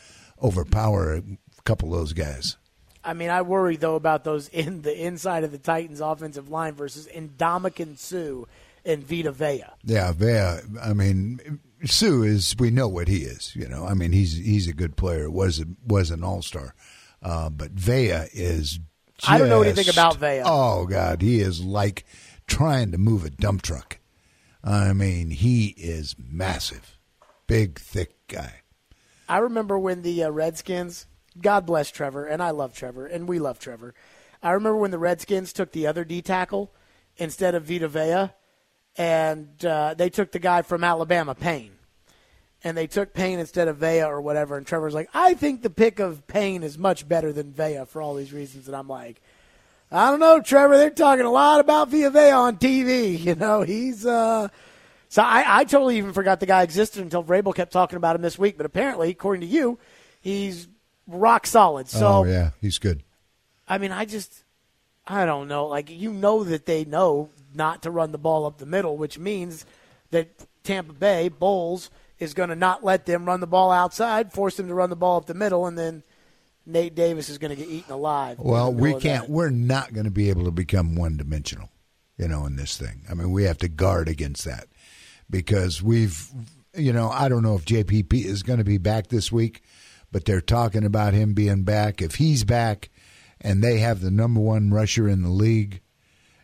overpower 0.42 1.16
a 1.16 1.24
couple 1.66 1.94
of 1.94 2.00
those 2.00 2.14
guys. 2.14 2.56
I 3.04 3.14
mean, 3.14 3.30
I 3.30 3.42
worry 3.42 3.76
though 3.76 3.96
about 3.96 4.24
those 4.24 4.48
in 4.50 4.82
the 4.82 5.06
inside 5.06 5.44
of 5.44 5.52
the 5.52 5.58
Titans' 5.58 6.02
offensive 6.02 6.50
line 6.50 6.74
versus 6.74 7.08
Ndamukong 7.08 7.98
Suh 7.98 8.46
and 8.86 9.04
Vita 9.04 9.32
Vea. 9.32 9.66
Yeah, 9.84 10.12
Vea. 10.12 10.60
I 10.82 10.94
mean, 10.94 11.60
Suh 11.86 12.24
is 12.24 12.56
we 12.58 12.72
know 12.72 12.88
what 12.88 13.08
he 13.08 13.18
is. 13.18 13.56
You 13.56 13.68
know, 13.68 13.86
I 13.86 13.94
mean 13.94 14.12
he's 14.12 14.36
he's 14.36 14.68
a 14.68 14.74
good 14.74 14.96
player. 14.96 15.30
was 15.30 15.64
was 15.86 16.12
an 16.12 16.24
all 16.24 16.42
star, 16.42 16.76
uh, 17.22 17.50
but 17.50 17.72
Vea 17.72 18.28
is. 18.34 18.80
Just, 19.18 19.32
I 19.32 19.40
don't 19.40 19.50
know 19.50 19.64
anything 19.64 19.90
about 19.90 20.18
Vea. 20.18 20.44
Oh 20.46 20.86
God, 20.86 21.22
he 21.22 21.40
is 21.40 21.64
like 21.64 22.06
trying 22.46 22.92
to 22.92 22.98
move 22.98 23.26
a 23.26 23.30
dump 23.30 23.64
truck. 23.64 24.00
I 24.64 24.94
mean, 24.94 25.32
he 25.32 25.68
is 25.78 26.16
massive, 26.20 27.00
big, 27.48 27.80
thick 27.80 28.28
guy. 28.28 28.62
I 29.30 29.38
remember 29.40 29.78
when 29.78 30.02
the 30.02 30.24
uh, 30.24 30.30
Redskins. 30.30 31.08
God 31.40 31.68
bless 31.68 31.92
Trevor, 31.92 32.26
and 32.26 32.42
I 32.42 32.50
love 32.50 32.74
Trevor, 32.74 33.06
and 33.06 33.28
we 33.28 33.38
love 33.38 33.60
Trevor. 33.60 33.94
I 34.42 34.52
remember 34.52 34.78
when 34.78 34.92
the 34.92 34.98
Redskins 34.98 35.54
took 35.54 35.72
the 35.72 35.86
other 35.86 36.04
D 36.04 36.22
tackle 36.22 36.74
instead 37.18 37.54
of 37.54 37.66
Vita 37.66 37.88
Vea 37.88 38.32
and 38.98 39.64
uh, 39.64 39.94
they 39.94 40.10
took 40.10 40.32
the 40.32 40.40
guy 40.40 40.62
from 40.62 40.84
Alabama, 40.84 41.36
Payne. 41.36 41.72
And 42.64 42.76
they 42.76 42.88
took 42.88 43.14
Payne 43.14 43.40
instead 43.40 43.68
of 43.68 43.78
Vea 43.78 44.04
or 44.04 44.20
whatever. 44.20 44.58
And 44.58 44.66
Trevor's 44.66 44.96
like, 44.96 45.10
I 45.14 45.36
think 45.36 45.62
the 45.62 45.70
pick 45.70 46.00
of 46.00 46.26
Payne 46.28 46.64
is 46.64 46.78
much 46.78 47.08
better 47.08 47.32
than 47.32 47.54
Vea 47.54 47.86
for 47.88 48.02
all 48.02 48.16
these 48.16 48.34
reasons. 48.34 48.68
And 48.68 48.76
I'm 48.76 48.88
like, 48.88 49.22
I 49.92 50.10
don't 50.10 50.20
know, 50.20 50.42
Trevor. 50.42 50.76
They're 50.78 50.90
talking 50.90 51.26
a 51.26 51.32
lot 51.32 51.60
about 51.60 51.90
Vita 51.90 52.10
Vea 52.10 52.32
on 52.32 52.58
TV. 52.58 53.20
You 53.24 53.36
know, 53.36 53.62
he's. 53.62 54.06
Uh... 54.06 54.50
So 55.10 55.22
I, 55.22 55.60
I 55.60 55.64
totally 55.64 55.98
even 55.98 56.14
forgot 56.14 56.40
the 56.40 56.46
guy 56.46 56.64
existed 56.64 57.02
until 57.02 57.24
Vrabel 57.24 57.56
kept 57.56 57.72
talking 57.72 57.98
about 57.98 58.16
him 58.16 58.22
this 58.22 58.38
week. 58.38 58.58
But 58.58 58.66
apparently, 58.66 59.10
according 59.10 59.42
to 59.42 59.48
you, 59.48 59.80
he's 60.20 60.68
rock 61.08 61.48
solid. 61.48 61.88
So 61.88 62.08
oh 62.08 62.24
yeah, 62.26 62.52
he's 62.60 62.78
good. 62.78 63.04
I 63.68 63.78
mean, 63.78 63.92
I 63.92 64.06
just, 64.06 64.44
I 65.08 65.26
don't 65.26 65.48
know. 65.48 65.68
Like 65.68 65.90
you 65.90 66.12
know 66.12 66.44
that 66.44 66.66
they 66.66 66.86
know 66.86 67.30
not 67.54 67.84
to 67.84 67.92
run 67.92 68.12
the 68.12 68.18
ball 68.18 68.46
up 68.46 68.58
the 68.58 68.66
middle, 68.66 68.98
which 68.98 69.18
means 69.18 69.66
that 70.12 70.46
Tampa 70.64 70.94
Bay 70.94 71.30
Bowles 71.30 71.90
is 72.20 72.34
going 72.34 72.50
to 72.50 72.56
not 72.56 72.84
let 72.84 73.06
them 73.06 73.26
run 73.26 73.40
the 73.40 73.48
ball 73.48 73.72
outside, 73.72 74.34
force 74.34 74.58
them 74.58 74.68
to 74.68 74.74
run 74.74 74.90
the 74.90 74.96
ball 74.96 75.18
up 75.18 75.26
the 75.26 75.34
middle, 75.34 75.66
and 75.66 75.78
then 75.78 76.04
Nate 76.66 76.96
Davis 76.96 77.30
is 77.30 77.38
going 77.38 77.56
to 77.56 77.56
get 77.56 77.70
eaten 77.70 77.94
alive. 77.94 78.38
Well, 78.40 78.74
we 78.74 78.96
can't. 78.96 79.30
We're 79.30 79.50
not 79.50 79.94
going 79.94 80.06
to 80.06 80.12
be 80.12 80.30
able 80.30 80.44
to 80.46 80.52
become 80.52 80.96
one 80.96 81.16
dimensional, 81.16 81.70
you 82.18 82.28
know, 82.28 82.46
in 82.46 82.58
this 82.58 82.78
thing. 82.78 83.04
I 83.10 83.14
mean, 83.14 83.32
we 83.32 83.44
have 83.44 83.58
to 83.60 83.70
guard 83.70 84.10
against 84.10 84.44
that 84.46 84.68
because 85.30 85.82
we've, 85.82 86.30
you 86.76 86.92
know, 86.92 87.10
I 87.10 87.30
don't 87.30 87.44
know 87.44 87.56
if 87.56 87.66
JPP 87.66 88.26
is 88.26 88.44
going 88.44 88.60
to 88.60 88.66
be 88.66 88.78
back 88.78 89.08
this 89.08 89.32
week, 89.32 89.64
but 90.12 90.26
they're 90.26 90.42
talking 90.42 90.84
about 90.84 91.14
him 91.14 91.34
being 91.34 91.64
back. 91.64 92.02
If 92.02 92.16
he's 92.16 92.44
back, 92.44 92.90
and 93.42 93.64
they 93.64 93.80
have 93.80 94.02
the 94.02 94.12
number 94.12 94.40
one 94.40 94.72
rusher 94.72 95.08
in 95.08 95.22
the 95.22 95.30
league 95.30 95.82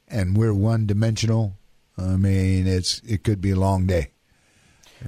and 0.07 0.37
we're 0.37 0.53
one 0.53 0.85
dimensional, 0.85 1.57
I 1.97 2.17
mean, 2.17 2.67
it's 2.67 3.01
it 3.07 3.23
could 3.23 3.41
be 3.41 3.51
a 3.51 3.55
long 3.55 3.85
day. 3.85 4.11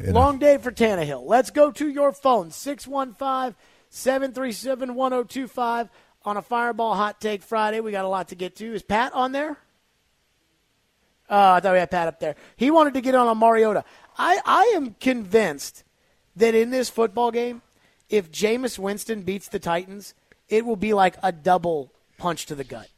You 0.03 0.11
long 0.11 0.39
day 0.39 0.57
for 0.57 0.71
Tannehill. 0.71 1.23
Let's 1.25 1.51
go 1.51 1.71
to 1.71 1.87
your 1.87 2.11
phone 2.11 2.51
615 2.51 3.55
737 3.89 4.95
1025 4.95 5.89
on 6.25 6.37
a 6.37 6.41
Fireball 6.41 6.95
Hot 6.95 7.21
Take 7.21 7.43
Friday. 7.43 7.79
We 7.79 7.91
got 7.91 8.05
a 8.05 8.09
lot 8.09 8.29
to 8.29 8.35
get 8.35 8.55
to. 8.57 8.73
Is 8.73 8.83
Pat 8.83 9.13
on 9.13 9.31
there? 9.31 9.57
Uh, 11.29 11.53
I 11.53 11.59
thought 11.59 11.73
we 11.73 11.79
had 11.79 11.91
Pat 11.91 12.07
up 12.07 12.19
there. 12.19 12.35
He 12.55 12.69
wanted 12.69 12.93
to 12.95 13.01
get 13.01 13.15
on 13.15 13.27
a 13.27 13.35
Mariota. 13.35 13.83
I, 14.17 14.39
I 14.45 14.73
am 14.75 14.95
convinced 14.99 15.83
that 16.35 16.53
in 16.53 16.69
this 16.69 16.89
football 16.89 17.31
game, 17.31 17.61
if 18.09 18.31
Jameis 18.31 18.77
Winston 18.77 19.23
beats 19.23 19.47
the 19.47 19.57
Titans, 19.59 20.13
it 20.49 20.65
will 20.65 20.75
be 20.75 20.93
like 20.93 21.15
a 21.23 21.31
double 21.31 21.91
punch 22.17 22.45
to 22.47 22.55
the 22.55 22.63
gut. 22.63 22.89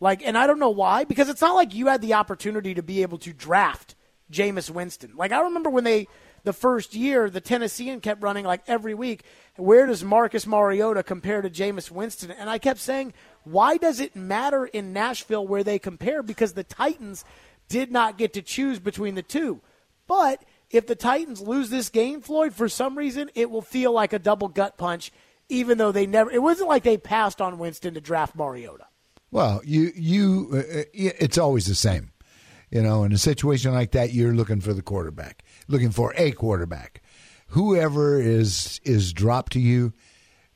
Like, 0.00 0.22
and 0.24 0.36
I 0.36 0.46
don't 0.46 0.58
know 0.58 0.70
why, 0.70 1.04
because 1.04 1.28
it's 1.28 1.42
not 1.42 1.54
like 1.54 1.74
you 1.74 1.88
had 1.88 2.00
the 2.00 2.14
opportunity 2.14 2.74
to 2.74 2.82
be 2.82 3.02
able 3.02 3.18
to 3.18 3.32
draft 3.32 3.94
Jameis 4.32 4.70
Winston. 4.70 5.12
Like, 5.14 5.30
I 5.32 5.42
remember 5.42 5.68
when 5.68 5.84
they, 5.84 6.08
the 6.42 6.54
first 6.54 6.94
year, 6.94 7.28
the 7.28 7.40
Tennessean 7.40 8.00
kept 8.00 8.22
running 8.22 8.46
like 8.46 8.62
every 8.66 8.94
week. 8.94 9.24
Where 9.56 9.86
does 9.86 10.02
Marcus 10.02 10.46
Mariota 10.46 11.02
compare 11.02 11.42
to 11.42 11.50
Jameis 11.50 11.90
Winston? 11.90 12.30
And 12.30 12.48
I 12.48 12.56
kept 12.56 12.80
saying, 12.80 13.12
why 13.44 13.76
does 13.76 14.00
it 14.00 14.16
matter 14.16 14.64
in 14.64 14.94
Nashville 14.94 15.46
where 15.46 15.64
they 15.64 15.78
compare? 15.78 16.22
Because 16.22 16.54
the 16.54 16.64
Titans 16.64 17.24
did 17.68 17.92
not 17.92 18.16
get 18.16 18.32
to 18.34 18.42
choose 18.42 18.78
between 18.78 19.16
the 19.16 19.22
two. 19.22 19.60
But 20.06 20.42
if 20.70 20.86
the 20.86 20.96
Titans 20.96 21.42
lose 21.42 21.68
this 21.68 21.90
game, 21.90 22.22
Floyd, 22.22 22.54
for 22.54 22.68
some 22.68 22.96
reason, 22.96 23.30
it 23.34 23.50
will 23.50 23.62
feel 23.62 23.92
like 23.92 24.12
a 24.12 24.18
double 24.18 24.48
gut 24.48 24.78
punch, 24.78 25.12
even 25.50 25.78
though 25.78 25.92
they 25.92 26.06
never, 26.06 26.30
it 26.30 26.42
wasn't 26.42 26.68
like 26.68 26.82
they 26.82 26.96
passed 26.96 27.40
on 27.40 27.58
Winston 27.58 27.94
to 27.94 28.00
draft 28.00 28.34
Mariota. 28.34 28.86
Well, 29.30 29.60
you 29.64 29.92
you 29.94 30.48
uh, 30.52 30.80
uh 30.80 30.84
it's 30.94 31.38
always 31.38 31.66
the 31.66 31.74
same. 31.74 32.10
You 32.70 32.82
know, 32.82 33.04
in 33.04 33.12
a 33.12 33.18
situation 33.18 33.72
like 33.72 33.92
that, 33.92 34.12
you're 34.12 34.34
looking 34.34 34.60
for 34.60 34.72
the 34.72 34.82
quarterback, 34.82 35.44
looking 35.68 35.90
for 35.90 36.14
a 36.16 36.32
quarterback. 36.32 37.02
Whoever 37.48 38.20
is 38.20 38.80
is 38.84 39.12
dropped 39.12 39.52
to 39.52 39.60
you, 39.60 39.92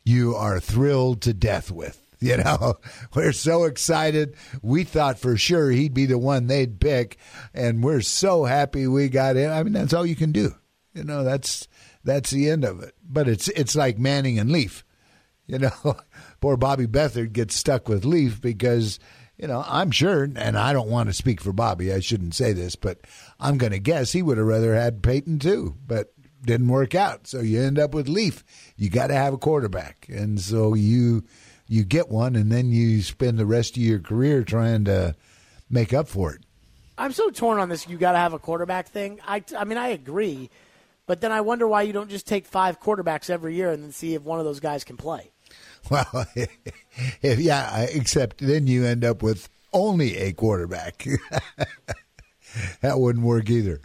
you 0.04 0.35
are 0.35 0.61
thrilled 0.61 1.22
to 1.22 1.35
death 1.35 1.70
with. 1.70 2.00
You 2.20 2.38
know, 2.38 2.76
we're 3.14 3.33
so 3.33 3.64
excited. 3.64 4.35
We 4.62 4.85
thought 4.85 5.18
for 5.18 5.37
sure 5.37 5.70
he'd 5.70 5.92
be 5.92 6.07
the 6.07 6.16
one 6.16 6.46
they'd 6.46 6.80
pick, 6.80 7.18
and 7.52 7.85
we're 7.85 8.00
so 8.00 8.44
happy 8.44 8.87
we 8.87 9.11
got 9.11 9.37
him. 9.37 9.50
I 9.52 9.62
mean, 9.62 9.74
that's 9.74 9.92
all 9.92 10.07
you 10.07 10.16
can 10.16 10.33
do. 10.33 10.54
You 10.94 11.04
know, 11.04 11.22
that's 11.22 11.68
that's 12.04 12.30
the 12.30 12.48
end 12.50 12.64
of 12.64 12.82
it. 12.82 12.94
But 13.02 13.28
it's 13.28 13.48
it's 13.48 13.74
like 13.74 13.98
Manning 13.98 14.38
and 14.38 14.50
Leaf. 14.50 14.84
You 15.46 15.58
know, 15.58 15.70
poor 16.40 16.56
Bobby 16.56 16.86
Beathard 16.86 17.32
gets 17.32 17.54
stuck 17.54 17.88
with 17.88 18.04
Leaf 18.04 18.40
because, 18.40 18.98
you 19.36 19.46
know, 19.46 19.62
I'm 19.66 19.90
sure, 19.90 20.22
and 20.22 20.56
I 20.56 20.72
don't 20.72 20.88
want 20.88 21.10
to 21.10 21.12
speak 21.12 21.40
for 21.40 21.52
Bobby, 21.52 21.92
I 21.92 22.00
shouldn't 22.00 22.34
say 22.34 22.54
this, 22.54 22.76
but 22.76 23.00
I'm 23.38 23.58
going 23.58 23.72
to 23.72 23.78
guess 23.78 24.12
he 24.12 24.22
would 24.22 24.38
have 24.38 24.46
rather 24.46 24.74
had 24.74 25.02
Peyton 25.02 25.38
too, 25.38 25.76
but 25.86 26.14
didn't 26.44 26.68
work 26.68 26.94
out. 26.94 27.26
So 27.26 27.40
you 27.40 27.60
end 27.60 27.78
up 27.78 27.94
with 27.94 28.08
Leaf. 28.08 28.44
You 28.76 28.90
got 28.90 29.08
to 29.08 29.14
have 29.14 29.34
a 29.34 29.38
quarterback. 29.38 30.06
And 30.08 30.40
so 30.40 30.74
you 30.74 31.24
you 31.66 31.84
get 31.84 32.10
one 32.10 32.36
and 32.36 32.52
then 32.52 32.70
you 32.70 33.02
spend 33.02 33.38
the 33.38 33.46
rest 33.46 33.76
of 33.76 33.82
your 33.82 33.98
career 33.98 34.44
trying 34.44 34.84
to 34.84 35.14
make 35.70 35.94
up 35.94 36.08
for 36.08 36.34
it. 36.34 36.42
I'm 36.96 37.12
so 37.12 37.30
torn 37.30 37.58
on 37.58 37.68
this 37.68 37.88
you 37.88 37.96
got 37.96 38.12
to 38.12 38.18
have 38.18 38.34
a 38.34 38.38
quarterback 38.38 38.88
thing. 38.88 39.20
I 39.26 39.42
I 39.56 39.64
mean 39.64 39.78
I 39.78 39.88
agree, 39.88 40.50
but 41.06 41.20
then 41.20 41.32
I 41.32 41.40
wonder 41.40 41.66
why 41.66 41.82
you 41.82 41.92
don't 41.92 42.10
just 42.10 42.26
take 42.26 42.46
five 42.46 42.80
quarterbacks 42.80 43.30
every 43.30 43.54
year 43.54 43.70
and 43.70 43.82
then 43.82 43.92
see 43.92 44.14
if 44.14 44.22
one 44.22 44.38
of 44.38 44.44
those 44.44 44.60
guys 44.60 44.84
can 44.84 44.96
play. 44.96 45.30
Well, 45.90 46.26
if, 47.20 47.38
yeah, 47.38 47.82
except 47.82 48.38
then 48.38 48.66
you 48.66 48.86
end 48.86 49.04
up 49.04 49.22
with 49.22 49.50
only 49.74 50.16
a 50.16 50.32
quarterback. 50.32 51.06
that 52.80 52.98
wouldn't 52.98 53.26
work 53.26 53.50
either. 53.50 53.82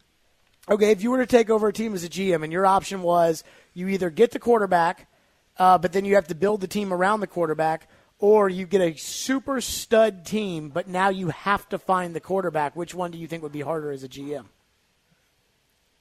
Okay, 0.69 0.91
if 0.91 1.03
you 1.03 1.11
were 1.11 1.17
to 1.17 1.25
take 1.25 1.49
over 1.49 1.67
a 1.67 1.73
team 1.73 1.93
as 1.93 2.05
a 2.05 2.09
GM 2.09 2.41
and 2.41 2.53
your 2.53 2.65
option 2.65 3.01
was 3.01 3.43
you 3.73 3.89
either 3.89 4.09
get 4.09 4.31
the 4.31 4.39
quarterback, 4.39 5.09
uh, 5.57 5.77
but 5.77 5.91
then 5.91 6.05
you 6.05 6.15
have 6.15 6.27
to 6.27 6.35
build 6.35 6.61
the 6.61 6.67
team 6.67 6.93
around 6.93 7.19
the 7.19 7.27
quarterback, 7.27 7.89
or 8.19 8.47
you 8.47 8.65
get 8.65 8.81
a 8.81 8.97
super 8.97 9.59
stud 9.59 10.25
team, 10.25 10.69
but 10.69 10.87
now 10.87 11.09
you 11.09 11.29
have 11.29 11.67
to 11.69 11.77
find 11.77 12.15
the 12.15 12.19
quarterback. 12.19 12.75
Which 12.75 12.95
one 12.95 13.11
do 13.11 13.17
you 13.17 13.27
think 13.27 13.43
would 13.43 13.51
be 13.51 13.61
harder 13.61 13.91
as 13.91 14.03
a 14.03 14.07
GM? 14.07 14.45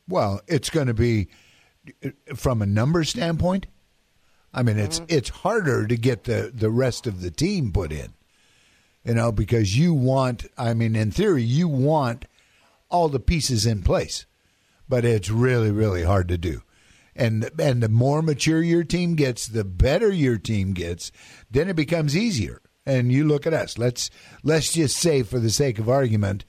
Well, 0.08 0.40
it's 0.48 0.70
going 0.70 0.86
to 0.86 0.94
be 0.94 1.28
from 2.34 2.62
a 2.62 2.66
number 2.66 3.04
standpoint. 3.04 3.66
I 4.52 4.62
mean, 4.62 4.78
it's 4.78 5.00
mm-hmm. 5.00 5.16
it's 5.16 5.28
harder 5.28 5.86
to 5.86 5.96
get 5.96 6.24
the 6.24 6.50
the 6.54 6.70
rest 6.70 7.06
of 7.06 7.20
the 7.20 7.30
team 7.30 7.72
put 7.72 7.92
in, 7.92 8.14
you 9.04 9.14
know, 9.14 9.30
because 9.30 9.76
you 9.76 9.92
want. 9.92 10.46
I 10.56 10.74
mean, 10.74 10.96
in 10.96 11.10
theory, 11.10 11.42
you 11.42 11.68
want 11.68 12.24
all 12.88 13.08
the 13.08 13.20
pieces 13.20 13.66
in 13.66 13.82
place, 13.82 14.24
but 14.88 15.04
it's 15.04 15.30
really 15.30 15.70
really 15.70 16.02
hard 16.02 16.28
to 16.28 16.38
do. 16.38 16.62
And 17.14 17.50
and 17.60 17.82
the 17.82 17.88
more 17.88 18.22
mature 18.22 18.62
your 18.62 18.84
team 18.84 19.14
gets, 19.14 19.46
the 19.46 19.64
better 19.64 20.10
your 20.10 20.38
team 20.38 20.72
gets. 20.72 21.12
Then 21.50 21.68
it 21.68 21.76
becomes 21.76 22.16
easier. 22.16 22.62
And 22.86 23.12
you 23.12 23.24
look 23.24 23.46
at 23.46 23.52
us. 23.52 23.76
Let's 23.76 24.08
let's 24.42 24.72
just 24.72 24.96
say, 24.96 25.22
for 25.22 25.38
the 25.38 25.50
sake 25.50 25.78
of 25.78 25.90
argument, 25.90 26.46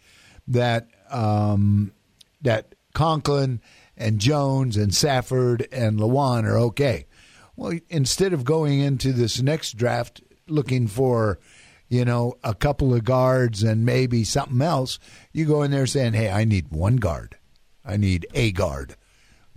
that 0.48 0.88
um, 1.12 1.92
that 2.42 2.76
Conklin 3.00 3.62
and 3.96 4.20
Jones 4.20 4.78
and 4.78 4.94
Safford 4.94 5.68
and 5.72 6.00
Lewan 6.00 6.44
are 6.44 6.58
okay 6.58 7.06
well, 7.60 7.78
instead 7.90 8.32
of 8.32 8.46
going 8.46 8.80
into 8.80 9.12
this 9.12 9.42
next 9.42 9.74
draft 9.74 10.22
looking 10.48 10.88
for, 10.88 11.40
you 11.90 12.06
know, 12.06 12.36
a 12.42 12.56
couple 12.56 12.94
of 12.94 13.04
guards 13.04 13.64
and 13.64 13.86
maybe 13.86 14.24
something 14.24 14.62
else, 14.62 14.98
you 15.34 15.46
go 15.46 15.62
in 15.64 15.72
there 15.72 15.86
saying, 15.86 16.14
hey, 16.14 16.32
I 16.32 16.46
need 16.46 16.70
one 16.70 16.96
guard. 16.96 17.36
I 17.84 17.98
need 17.98 18.26
a 18.34 18.54
guard. 18.54 18.96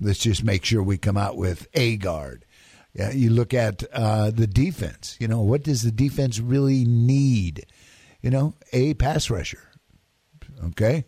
Let's 0.00 0.18
just 0.18 0.42
make 0.42 0.64
sure 0.64 0.82
we 0.82 0.98
come 0.98 1.16
out 1.16 1.36
with 1.36 1.68
a 1.74 1.96
guard. 1.96 2.44
Yeah, 2.92 3.12
you 3.12 3.30
look 3.30 3.54
at 3.54 3.84
uh, 3.92 4.32
the 4.32 4.48
defense. 4.48 5.16
You 5.20 5.28
know, 5.28 5.40
what 5.40 5.62
does 5.62 5.82
the 5.82 5.92
defense 5.92 6.40
really 6.40 6.84
need? 6.84 7.66
You 8.20 8.30
know, 8.30 8.54
a 8.72 8.94
pass 8.94 9.30
rusher. 9.30 9.70
Okay, 10.64 11.04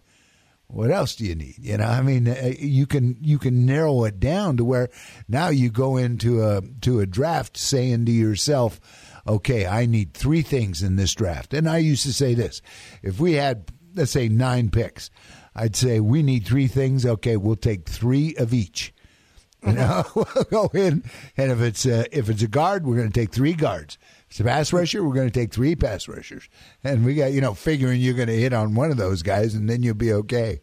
what 0.66 0.90
else 0.90 1.14
do 1.16 1.24
you 1.24 1.34
need? 1.34 1.56
You 1.58 1.76
know, 1.76 1.86
I 1.86 2.02
mean, 2.02 2.26
uh, 2.26 2.52
you 2.58 2.86
can 2.86 3.16
you 3.20 3.38
can 3.38 3.66
narrow 3.66 4.04
it 4.04 4.18
down 4.18 4.56
to 4.56 4.64
where 4.64 4.88
now 5.28 5.48
you 5.48 5.70
go 5.70 5.96
into 5.96 6.42
a 6.42 6.62
to 6.82 7.00
a 7.00 7.06
draft 7.06 7.56
saying 7.56 8.06
to 8.06 8.12
yourself, 8.12 8.80
okay, 9.26 9.66
I 9.66 9.86
need 9.86 10.14
three 10.14 10.42
things 10.42 10.82
in 10.82 10.96
this 10.96 11.14
draft. 11.14 11.54
And 11.54 11.68
I 11.68 11.78
used 11.78 12.02
to 12.04 12.12
say 12.12 12.34
this: 12.34 12.62
if 13.02 13.20
we 13.20 13.34
had 13.34 13.70
let's 13.94 14.12
say 14.12 14.28
nine 14.28 14.70
picks, 14.70 15.10
I'd 15.54 15.76
say 15.76 16.00
we 16.00 16.22
need 16.22 16.46
three 16.46 16.66
things. 16.66 17.06
Okay, 17.06 17.36
we'll 17.36 17.56
take 17.56 17.88
three 17.88 18.34
of 18.36 18.52
each. 18.52 18.92
You 19.64 19.72
know, 19.72 20.04
we'll 20.14 20.44
go 20.50 20.70
in, 20.74 21.04
and 21.36 21.52
if 21.52 21.60
it's 21.60 21.86
a, 21.86 22.16
if 22.16 22.28
it's 22.28 22.42
a 22.42 22.48
guard, 22.48 22.84
we're 22.86 22.96
going 22.96 23.10
to 23.10 23.20
take 23.20 23.32
three 23.32 23.54
guards. 23.54 23.96
It's 24.34 24.40
a 24.40 24.44
pass 24.44 24.72
rusher, 24.72 25.04
we're 25.04 25.14
going 25.14 25.30
to 25.30 25.40
take 25.40 25.52
three 25.52 25.76
pass 25.76 26.08
rushers, 26.08 26.48
and 26.82 27.04
we 27.04 27.14
got 27.14 27.30
you 27.30 27.40
know 27.40 27.54
figuring 27.54 28.00
you're 28.00 28.14
going 28.14 28.26
to 28.26 28.36
hit 28.36 28.52
on 28.52 28.74
one 28.74 28.90
of 28.90 28.96
those 28.96 29.22
guys, 29.22 29.54
and 29.54 29.70
then 29.70 29.84
you'll 29.84 29.94
be 29.94 30.12
okay. 30.12 30.60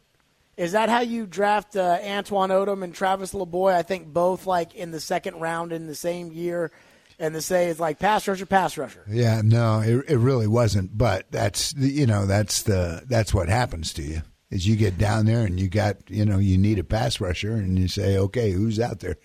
Is 0.57 0.73
that 0.73 0.89
how 0.89 0.99
you 0.99 1.25
draft 1.25 1.77
uh, 1.77 1.97
Antwan 1.99 2.49
Odom 2.49 2.84
and 2.84 2.93
Travis 2.93 3.34
LaBoy? 3.34 3.73
I 3.73 3.84
think 3.84 4.07
both 4.07 4.45
like 4.45 4.75
in 4.75 4.91
the 4.91 4.99
second 4.99 5.39
round 5.39 5.71
in 5.71 5.88
the 5.88 5.95
same 5.95 6.34
year, 6.34 6.69
and 7.17 7.34
to 7.34 7.41
say 7.41 7.69
it's 7.69 7.79
like 7.79 7.97
pass 7.97 8.27
rusher, 8.27 8.45
pass 8.45 8.77
rusher. 8.77 9.05
Yeah, 9.07 9.41
no, 9.41 9.79
it, 9.79 10.03
it 10.10 10.17
really 10.17 10.47
wasn't. 10.47 10.97
But 10.97 11.31
that's 11.31 11.73
you 11.77 12.05
know 12.05 12.25
that's 12.25 12.63
the 12.63 13.03
that's 13.07 13.34
what 13.34 13.47
happens 13.47 13.93
to 13.93 14.01
you 14.01 14.21
is 14.49 14.67
you 14.67 14.75
get 14.75 14.97
down 14.97 15.27
there 15.27 15.45
and 15.45 15.57
you 15.57 15.69
got 15.69 16.10
you 16.10 16.25
know 16.25 16.39
you 16.39 16.57
need 16.57 16.77
a 16.77 16.84
pass 16.84 17.21
rusher 17.21 17.53
and 17.53 17.79
you 17.79 17.88
say 17.88 18.17
okay 18.17 18.51
who's 18.51 18.81
out 18.81 18.99
there, 18.99 19.15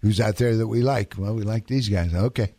who's 0.00 0.22
out 0.22 0.36
there 0.36 0.56
that 0.56 0.68
we 0.68 0.80
like? 0.80 1.16
Well, 1.18 1.34
we 1.34 1.42
like 1.42 1.66
these 1.66 1.90
guys. 1.90 2.14
Okay, 2.14 2.54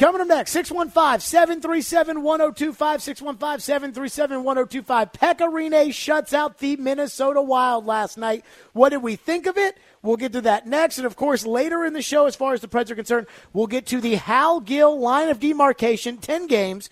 Coming 0.00 0.22
up 0.22 0.28
next, 0.28 0.52
615 0.52 1.20
737 1.20 2.22
1025. 2.22 3.02
615 3.02 3.60
737 3.60 4.42
1025. 4.42 5.12
Pekka 5.12 5.52
Rinne 5.52 5.92
shuts 5.92 6.32
out 6.32 6.56
the 6.56 6.76
Minnesota 6.76 7.42
Wild 7.42 7.84
last 7.84 8.16
night. 8.16 8.42
What 8.72 8.88
did 8.88 9.02
we 9.02 9.16
think 9.16 9.46
of 9.46 9.58
it? 9.58 9.76
We'll 10.00 10.16
get 10.16 10.32
to 10.32 10.40
that 10.40 10.66
next. 10.66 10.96
And 10.96 11.06
of 11.06 11.16
course, 11.16 11.44
later 11.44 11.84
in 11.84 11.92
the 11.92 12.00
show, 12.00 12.24
as 12.24 12.34
far 12.34 12.54
as 12.54 12.62
the 12.62 12.66
Preds 12.66 12.90
are 12.90 12.94
concerned, 12.94 13.26
we'll 13.52 13.66
get 13.66 13.84
to 13.88 14.00
the 14.00 14.14
Hal 14.14 14.60
Gill 14.60 14.98
line 14.98 15.28
of 15.28 15.38
demarcation 15.38 16.16
10 16.16 16.46
games. 16.46 16.88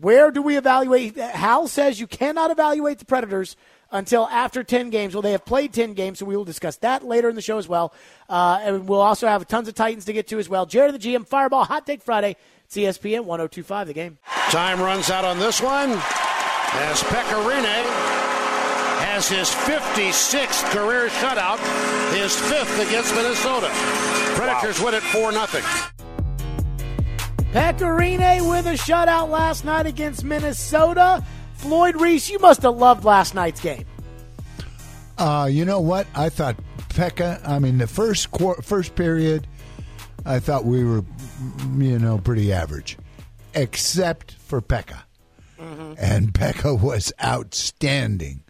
Where 0.00 0.30
do 0.30 0.40
we 0.40 0.56
evaluate? 0.56 1.16
Hal 1.16 1.66
says 1.66 1.98
you 1.98 2.06
cannot 2.06 2.52
evaluate 2.52 3.00
the 3.00 3.06
Predators 3.06 3.56
until 3.96 4.26
after 4.28 4.62
10 4.62 4.90
games. 4.90 5.14
Well, 5.14 5.22
they 5.22 5.32
have 5.32 5.44
played 5.44 5.72
10 5.72 5.94
games, 5.94 6.18
so 6.18 6.26
we 6.26 6.36
will 6.36 6.44
discuss 6.44 6.76
that 6.78 7.04
later 7.04 7.28
in 7.28 7.34
the 7.34 7.42
show 7.42 7.58
as 7.58 7.66
well. 7.66 7.92
Uh, 8.28 8.60
and 8.62 8.88
we'll 8.88 9.00
also 9.00 9.26
have 9.26 9.46
tons 9.48 9.68
of 9.68 9.74
Titans 9.74 10.04
to 10.04 10.12
get 10.12 10.28
to 10.28 10.38
as 10.38 10.48
well. 10.48 10.66
Jared 10.66 10.94
the 10.94 10.98
GM, 10.98 11.26
Fireball, 11.26 11.64
Hot 11.64 11.86
Take 11.86 12.02
Friday, 12.02 12.36
ESPN 12.70 13.24
1025, 13.24 13.86
the 13.86 13.94
game. 13.94 14.18
Time 14.50 14.80
runs 14.80 15.10
out 15.10 15.24
on 15.24 15.38
this 15.38 15.60
one 15.60 15.90
as 15.90 17.02
Pekka 17.04 17.42
Rinne 17.48 18.16
has 19.00 19.28
his 19.28 19.48
56th 19.48 20.70
career 20.70 21.08
shutout, 21.08 21.58
his 22.14 22.38
fifth 22.38 22.88
against 22.88 23.14
Minnesota. 23.14 23.70
Predators 24.34 24.78
wow. 24.78 24.86
win 24.86 24.94
it 24.94 25.02
4 25.02 25.32
0. 25.32 25.46
Pekka 27.52 27.88
Rinne 27.98 28.50
with 28.50 28.66
a 28.66 28.74
shutout 28.74 29.30
last 29.30 29.64
night 29.64 29.86
against 29.86 30.24
Minnesota. 30.24 31.24
Floyd 31.54 32.00
Reese, 32.00 32.28
you 32.28 32.38
must 32.38 32.62
have 32.62 32.76
loved 32.76 33.04
last 33.04 33.34
night's 33.34 33.60
game. 33.60 33.86
Uh, 35.18 35.48
you 35.50 35.64
know 35.64 35.80
what? 35.80 36.06
I 36.14 36.28
thought 36.28 36.56
Pekka. 36.90 37.46
I 37.46 37.58
mean, 37.58 37.78
the 37.78 37.86
first 37.86 38.30
qu- 38.30 38.60
first 38.62 38.94
period, 38.94 39.46
I 40.24 40.38
thought 40.38 40.64
we 40.64 40.84
were, 40.84 41.04
you 41.78 41.98
know, 41.98 42.18
pretty 42.18 42.52
average, 42.52 42.98
except 43.54 44.32
for 44.32 44.60
Pekka. 44.60 45.02
Mm-hmm. 45.58 45.94
And 45.98 46.34
Pekka 46.34 46.78
was 46.80 47.12
outstanding, 47.22 48.44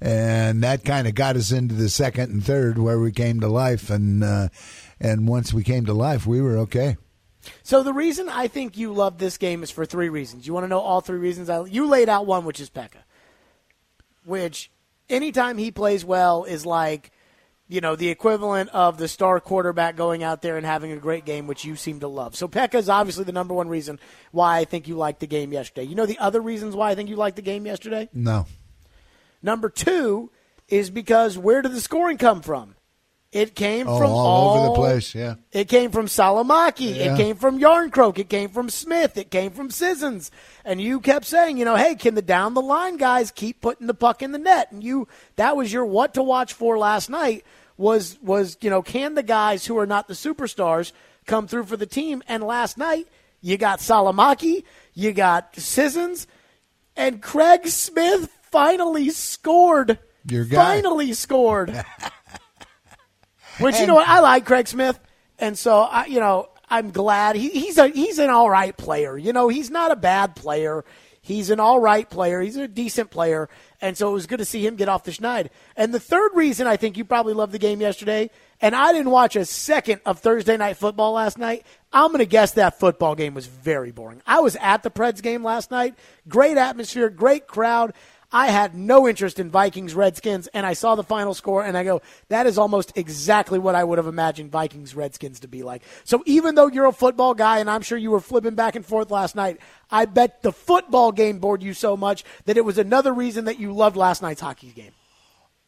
and 0.00 0.62
that 0.64 0.84
kind 0.84 1.06
of 1.06 1.14
got 1.14 1.36
us 1.36 1.52
into 1.52 1.74
the 1.74 1.88
second 1.88 2.32
and 2.32 2.44
third 2.44 2.78
where 2.78 2.98
we 2.98 3.12
came 3.12 3.38
to 3.40 3.48
life. 3.48 3.90
And 3.90 4.24
uh, 4.24 4.48
and 4.98 5.28
once 5.28 5.52
we 5.52 5.62
came 5.62 5.86
to 5.86 5.94
life, 5.94 6.26
we 6.26 6.40
were 6.40 6.58
okay. 6.58 6.96
So 7.62 7.84
the 7.84 7.92
reason 7.92 8.28
I 8.28 8.48
think 8.48 8.76
you 8.76 8.92
love 8.92 9.18
this 9.18 9.38
game 9.38 9.62
is 9.62 9.70
for 9.70 9.86
three 9.86 10.08
reasons. 10.08 10.46
You 10.46 10.52
want 10.52 10.64
to 10.64 10.68
know 10.68 10.80
all 10.80 11.00
three 11.00 11.18
reasons? 11.18 11.48
I, 11.48 11.64
you 11.64 11.86
laid 11.86 12.08
out 12.08 12.26
one, 12.26 12.44
which 12.44 12.58
is 12.58 12.68
Pekka, 12.68 13.04
which 14.24 14.70
anytime 15.08 15.58
he 15.58 15.70
plays 15.70 16.04
well 16.04 16.44
is 16.44 16.64
like, 16.66 17.10
you 17.68 17.80
know, 17.80 17.96
the 17.96 18.08
equivalent 18.08 18.70
of 18.70 18.96
the 18.96 19.08
star 19.08 19.40
quarterback 19.40 19.96
going 19.96 20.22
out 20.22 20.40
there 20.40 20.56
and 20.56 20.64
having 20.64 20.92
a 20.92 20.96
great 20.96 21.24
game, 21.24 21.46
which 21.46 21.64
you 21.64 21.76
seem 21.76 22.00
to 22.00 22.08
love. 22.08 22.34
So 22.34 22.48
Pekka 22.48 22.76
is 22.76 22.88
obviously 22.88 23.24
the 23.24 23.32
number 23.32 23.54
one 23.54 23.68
reason 23.68 24.00
why 24.32 24.58
I 24.58 24.64
think 24.64 24.88
you 24.88 24.96
liked 24.96 25.20
the 25.20 25.26
game 25.26 25.52
yesterday. 25.52 25.86
You 25.86 25.94
know 25.94 26.06
the 26.06 26.18
other 26.18 26.40
reasons 26.40 26.74
why 26.74 26.90
I 26.90 26.94
think 26.94 27.10
you 27.10 27.16
liked 27.16 27.36
the 27.36 27.42
game 27.42 27.66
yesterday? 27.66 28.08
No. 28.12 28.46
Number 29.42 29.68
two 29.68 30.30
is 30.68 30.90
because 30.90 31.36
where 31.36 31.62
did 31.62 31.72
the 31.72 31.80
scoring 31.80 32.18
come 32.18 32.40
from? 32.40 32.74
It 33.38 33.54
came 33.54 33.86
oh, 33.86 33.96
from 33.96 34.10
all, 34.10 34.26
all, 34.26 34.58
over 34.58 34.68
the 34.68 34.74
place. 34.74 35.14
Yeah, 35.14 35.36
it 35.52 35.68
came 35.68 35.92
from 35.92 36.06
Salomaki. 36.06 36.96
Yeah. 36.96 37.14
It 37.14 37.16
came 37.16 37.36
from 37.36 37.60
Jarnkrok. 37.60 38.18
It 38.18 38.28
came 38.28 38.48
from 38.48 38.68
Smith. 38.68 39.16
It 39.16 39.30
came 39.30 39.52
from 39.52 39.70
Sissons. 39.70 40.32
And 40.64 40.80
you 40.80 40.98
kept 40.98 41.24
saying, 41.24 41.56
you 41.56 41.64
know, 41.64 41.76
hey, 41.76 41.94
can 41.94 42.16
the 42.16 42.22
down 42.22 42.54
the 42.54 42.60
line 42.60 42.96
guys 42.96 43.30
keep 43.30 43.60
putting 43.60 43.86
the 43.86 43.94
puck 43.94 44.22
in 44.22 44.32
the 44.32 44.40
net? 44.40 44.72
And 44.72 44.82
you, 44.82 45.06
that 45.36 45.56
was 45.56 45.72
your 45.72 45.84
what 45.84 46.14
to 46.14 46.22
watch 46.22 46.52
for 46.52 46.78
last 46.78 47.08
night. 47.10 47.44
Was 47.76 48.18
was 48.20 48.56
you 48.60 48.70
know, 48.70 48.82
can 48.82 49.14
the 49.14 49.22
guys 49.22 49.64
who 49.64 49.78
are 49.78 49.86
not 49.86 50.08
the 50.08 50.14
superstars 50.14 50.90
come 51.24 51.46
through 51.46 51.66
for 51.66 51.76
the 51.76 51.86
team? 51.86 52.24
And 52.26 52.42
last 52.42 52.76
night 52.76 53.06
you 53.40 53.56
got 53.56 53.78
Salomaki, 53.78 54.64
you 54.94 55.12
got 55.12 55.54
Sissons, 55.54 56.26
and 56.96 57.22
Craig 57.22 57.68
Smith 57.68 58.36
finally 58.50 59.10
scored. 59.10 60.00
Your 60.28 60.44
guy. 60.44 60.56
finally 60.56 61.12
scored. 61.12 61.84
Which 63.60 63.78
you 63.80 63.86
know 63.86 63.94
what 63.94 64.08
I 64.08 64.20
like 64.20 64.44
Craig 64.46 64.68
Smith, 64.68 64.98
and 65.38 65.58
so 65.58 65.80
I 65.80 66.06
you 66.06 66.20
know 66.20 66.48
I'm 66.68 66.90
glad 66.90 67.36
he, 67.36 67.48
he's 67.48 67.78
a 67.78 67.88
he's 67.88 68.18
an 68.18 68.30
all 68.30 68.48
right 68.48 68.76
player. 68.76 69.16
You 69.16 69.32
know 69.32 69.48
he's 69.48 69.70
not 69.70 69.90
a 69.90 69.96
bad 69.96 70.36
player. 70.36 70.84
He's 71.20 71.50
an 71.50 71.60
all 71.60 71.78
right 71.78 72.08
player. 72.08 72.40
He's 72.40 72.56
a 72.56 72.66
decent 72.66 73.10
player, 73.10 73.50
and 73.82 73.98
so 73.98 74.08
it 74.08 74.12
was 74.12 74.26
good 74.26 74.38
to 74.38 74.46
see 74.46 74.66
him 74.66 74.76
get 74.76 74.88
off 74.88 75.04
the 75.04 75.10
schneid. 75.10 75.48
And 75.76 75.92
the 75.92 76.00
third 76.00 76.30
reason 76.34 76.66
I 76.66 76.76
think 76.76 76.96
you 76.96 77.04
probably 77.04 77.34
loved 77.34 77.52
the 77.52 77.58
game 77.58 77.82
yesterday, 77.82 78.30
and 78.62 78.74
I 78.74 78.92
didn't 78.92 79.10
watch 79.10 79.36
a 79.36 79.44
second 79.44 80.00
of 80.06 80.20
Thursday 80.20 80.56
night 80.56 80.78
football 80.78 81.12
last 81.12 81.36
night. 81.36 81.66
I'm 81.92 82.08
going 82.08 82.20
to 82.20 82.26
guess 82.26 82.52
that 82.52 82.78
football 82.78 83.14
game 83.14 83.34
was 83.34 83.46
very 83.46 83.90
boring. 83.90 84.22
I 84.26 84.40
was 84.40 84.56
at 84.56 84.82
the 84.82 84.90
Preds 84.90 85.20
game 85.20 85.44
last 85.44 85.70
night. 85.70 85.96
Great 86.28 86.56
atmosphere, 86.56 87.10
great 87.10 87.46
crowd. 87.46 87.92
I 88.30 88.48
had 88.48 88.74
no 88.74 89.08
interest 89.08 89.38
in 89.38 89.50
Vikings 89.50 89.94
Redskins, 89.94 90.48
and 90.48 90.66
I 90.66 90.74
saw 90.74 90.94
the 90.94 91.02
final 91.02 91.32
score, 91.32 91.64
and 91.64 91.78
I 91.78 91.84
go, 91.84 92.02
that 92.28 92.46
is 92.46 92.58
almost 92.58 92.92
exactly 92.94 93.58
what 93.58 93.74
I 93.74 93.82
would 93.82 93.96
have 93.96 94.06
imagined 94.06 94.52
Vikings 94.52 94.94
Redskins 94.94 95.40
to 95.40 95.48
be 95.48 95.62
like. 95.62 95.82
So 96.04 96.22
even 96.26 96.54
though 96.54 96.66
you're 96.66 96.84
a 96.84 96.92
football 96.92 97.32
guy, 97.32 97.58
and 97.58 97.70
I'm 97.70 97.80
sure 97.80 97.96
you 97.96 98.10
were 98.10 98.20
flipping 98.20 98.54
back 98.54 98.76
and 98.76 98.84
forth 98.84 99.10
last 99.10 99.34
night, 99.34 99.58
I 99.90 100.04
bet 100.04 100.42
the 100.42 100.52
football 100.52 101.10
game 101.10 101.38
bored 101.38 101.62
you 101.62 101.72
so 101.72 101.96
much 101.96 102.22
that 102.44 102.58
it 102.58 102.64
was 102.66 102.76
another 102.76 103.14
reason 103.14 103.46
that 103.46 103.58
you 103.58 103.72
loved 103.72 103.96
last 103.96 104.20
night's 104.20 104.42
hockey 104.42 104.72
game. 104.72 104.92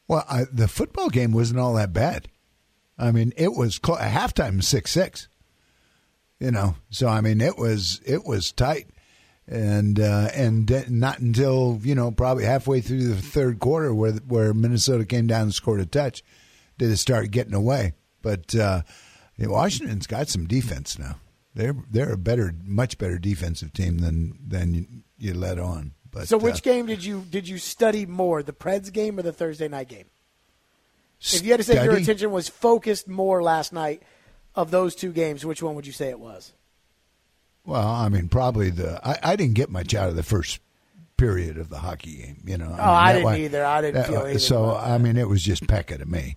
Well, 0.06 0.26
I, 0.28 0.44
the 0.52 0.68
football 0.68 1.08
game 1.08 1.32
wasn't 1.32 1.60
all 1.60 1.74
that 1.74 1.94
bad. 1.94 2.28
I 2.98 3.10
mean, 3.10 3.32
it 3.38 3.54
was 3.54 3.80
cl- 3.82 3.98
halftime 3.98 4.62
six 4.62 4.90
six. 4.90 5.28
You 6.38 6.50
know, 6.50 6.76
so 6.90 7.06
I 7.06 7.20
mean, 7.20 7.40
it 7.40 7.56
was 7.56 8.00
it 8.04 8.24
was 8.24 8.50
tight 8.52 8.88
and 9.50 10.00
uh, 10.00 10.30
and 10.32 10.88
not 10.88 11.18
until 11.18 11.78
you 11.82 11.94
know 11.94 12.10
probably 12.10 12.44
halfway 12.44 12.80
through 12.80 13.08
the 13.08 13.20
third 13.20 13.58
quarter 13.58 13.92
where 13.92 14.12
where 14.12 14.54
Minnesota 14.54 15.04
came 15.04 15.26
down 15.26 15.42
and 15.42 15.54
scored 15.54 15.80
a 15.80 15.86
touch 15.86 16.22
did 16.80 16.90
it 16.90 16.96
start 16.96 17.30
getting 17.30 17.54
away. 17.54 17.92
But 18.22 18.54
uh, 18.54 18.82
Washington's 19.38 20.06
got 20.06 20.28
some 20.28 20.46
defense 20.46 20.98
now. 20.98 21.16
They're 21.54 21.76
they're 21.90 22.12
a 22.12 22.18
better, 22.18 22.54
much 22.64 22.98
better 22.98 23.18
defensive 23.18 23.72
team 23.72 23.98
than 23.98 24.38
than 24.44 24.74
you, 24.74 24.86
you 25.18 25.34
let 25.34 25.58
on. 25.58 25.92
But 26.10 26.26
so, 26.26 26.38
which 26.38 26.56
uh, 26.56 26.60
game 26.60 26.86
did 26.86 27.04
you 27.04 27.24
did 27.30 27.48
you 27.48 27.58
study 27.58 28.06
more, 28.06 28.42
the 28.42 28.52
Preds 28.52 28.92
game 28.92 29.18
or 29.18 29.22
the 29.22 29.32
Thursday 29.32 29.68
night 29.68 29.88
game? 29.88 30.06
If 31.20 31.44
you 31.44 31.50
had 31.50 31.58
to 31.58 31.64
say 31.64 31.84
your 31.84 31.96
attention 31.96 32.30
was 32.30 32.48
focused 32.48 33.06
more 33.06 33.42
last 33.42 33.74
night 33.74 34.02
of 34.54 34.70
those 34.70 34.94
two 34.94 35.12
games, 35.12 35.44
which 35.44 35.62
one 35.62 35.74
would 35.74 35.86
you 35.86 35.92
say 35.92 36.08
it 36.08 36.18
was? 36.18 36.54
Well, 37.64 37.86
I 37.86 38.08
mean, 38.08 38.28
probably 38.28 38.70
the. 38.70 39.00
I, 39.06 39.32
I 39.32 39.36
didn't 39.36 39.54
get 39.54 39.70
much 39.70 39.94
out 39.94 40.08
of 40.08 40.16
the 40.16 40.22
first 40.22 40.60
period 41.16 41.58
of 41.58 41.68
the 41.68 41.78
hockey 41.78 42.16
game. 42.16 42.42
You 42.44 42.58
know. 42.58 42.66
Oh, 42.66 42.72
I, 42.72 42.76
mean, 42.76 42.88
I 42.88 43.12
didn't 43.12 43.24
one, 43.24 43.36
either. 43.36 43.64
I 43.64 43.80
didn't 43.80 44.04
feel 44.04 44.20
either. 44.20 44.38
So 44.38 44.74
I 44.74 44.98
mean, 44.98 45.16
it 45.16 45.28
was 45.28 45.42
just 45.42 45.66
Pekka 45.66 45.98
to 45.98 46.06
me. 46.06 46.36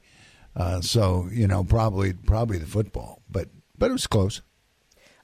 Uh, 0.56 0.82
so 0.82 1.28
you 1.32 1.48
know, 1.48 1.64
probably 1.64 2.14
probably 2.14 2.58
the 2.58 2.66
football, 2.66 3.22
but 3.30 3.48
but 3.78 3.90
it 3.90 3.94
was 3.94 4.08
close. 4.08 4.42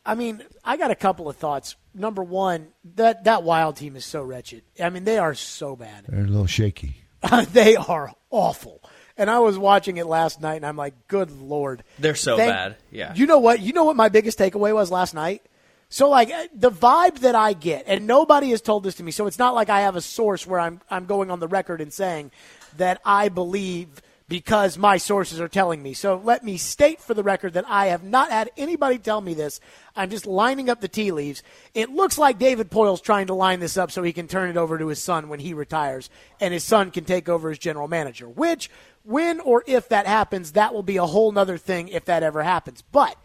I 0.06 0.16
mean, 0.16 0.42
I 0.64 0.78
got 0.78 0.92
a 0.92 0.96
couple 0.96 1.30
of 1.30 1.36
thoughts. 1.36 1.76
Number 1.94 2.24
one, 2.24 2.70
that 2.96 3.26
that 3.26 3.44
Wild 3.44 3.76
team 3.76 3.96
is 3.96 4.06
so 4.06 4.24
wretched. 4.24 4.64
I 4.82 4.90
mean, 4.90 5.04
they 5.04 5.18
are 5.18 5.36
so 5.36 5.76
bad. 5.76 6.06
They're 6.08 6.22
a 6.22 6.28
little 6.28 6.48
shaky. 6.48 7.04
they 7.52 7.76
are 7.76 8.14
awful. 8.32 8.82
And 9.18 9.30
I 9.30 9.40
was 9.40 9.58
watching 9.58 9.98
it 9.98 10.06
last 10.06 10.40
night, 10.40 10.56
and 10.56 10.66
I'm 10.66 10.78
like, 10.78 11.08
"Good 11.10 11.30
lord, 11.30 11.84
they're 12.00 12.16
so 12.16 12.38
Thank, 12.38 12.54
bad." 12.54 12.78
Yeah. 12.90 13.14
You 13.14 13.26
know 13.26 13.40
what? 13.40 13.60
You 13.60 13.74
know 13.74 13.84
what 13.84 13.98
my 13.98 14.08
biggest 14.08 14.40
takeaway 14.40 14.74
was 14.74 14.90
last 14.90 15.14
night 15.14 15.44
so 15.90 16.10
like 16.10 16.30
eh, 16.30 16.48
the 16.54 16.72
vibe 16.72 17.20
that 17.20 17.36
I 17.36 17.54
get, 17.54 17.86
and 17.88 18.06
nobody 18.06 18.52
has 18.52 18.62
told 18.62 18.84
this 18.84 18.96
to 18.96 19.04
me, 19.04 19.12
so 19.12 19.28
it's 19.28 19.40
not 19.40 19.56
like 19.56 19.70
I 19.70 19.82
have 19.82 19.96
a 19.96 20.02
source 20.02 20.46
where 20.46 20.60
I'm 20.60 20.82
I'm 20.90 21.06
going 21.06 21.32
on 21.32 21.40
the 21.40 21.48
record 21.48 21.82
and 21.82 21.92
saying 21.92 22.32
that 22.78 23.02
I 23.04 23.30
believe 23.30 24.02
because 24.30 24.78
my 24.78 24.98
sources 24.98 25.42
are 25.42 25.48
telling 25.48 25.82
me. 25.82 25.94
So 25.94 26.22
let 26.24 26.44
me 26.44 26.58
state 26.58 27.02
for 27.02 27.16
the 27.16 27.24
record 27.24 27.54
that 27.54 27.66
I 27.68 27.88
have 27.88 28.04
not 28.04 28.30
had 28.30 28.52
anybody 28.56 29.00
tell 29.00 29.20
me 29.20 29.34
this. 29.34 29.60
I'm 29.96 30.12
just 30.12 30.28
lining 30.28 30.70
up 30.70 30.80
the 30.80 30.88
tea 30.88 31.12
leaves. 31.12 31.42
It 31.74 31.90
looks 31.90 32.20
like 32.20 32.38
David 32.38 32.70
Poile's 32.70 33.02
trying 33.02 33.28
to 33.28 33.34
line 33.34 33.60
this 33.60 33.76
up 33.76 33.90
so 33.90 34.04
he 34.04 34.14
can 34.14 34.28
turn 34.28 34.52
it 34.52 34.58
over 34.58 34.78
to 34.78 34.88
his 34.88 35.02
son 35.02 35.28
when 35.28 35.40
he 35.40 35.56
retires, 35.56 36.12
and 36.40 36.54
his 36.54 36.64
son 36.64 36.92
can 36.92 37.06
take 37.06 37.28
over 37.28 37.50
as 37.50 37.58
general 37.58 37.88
manager. 37.88 38.30
Which, 38.30 38.70
when 39.04 39.40
or 39.40 39.64
if 39.66 39.90
that 39.90 40.06
happens, 40.06 40.52
that 40.52 40.72
will 40.76 40.84
be 40.84 40.98
a 40.98 41.08
whole 41.08 41.32
nother 41.32 41.58
thing 41.58 41.88
if 41.88 42.06
that 42.06 42.22
ever 42.22 42.44
happens. 42.44 42.84
But 42.84 43.18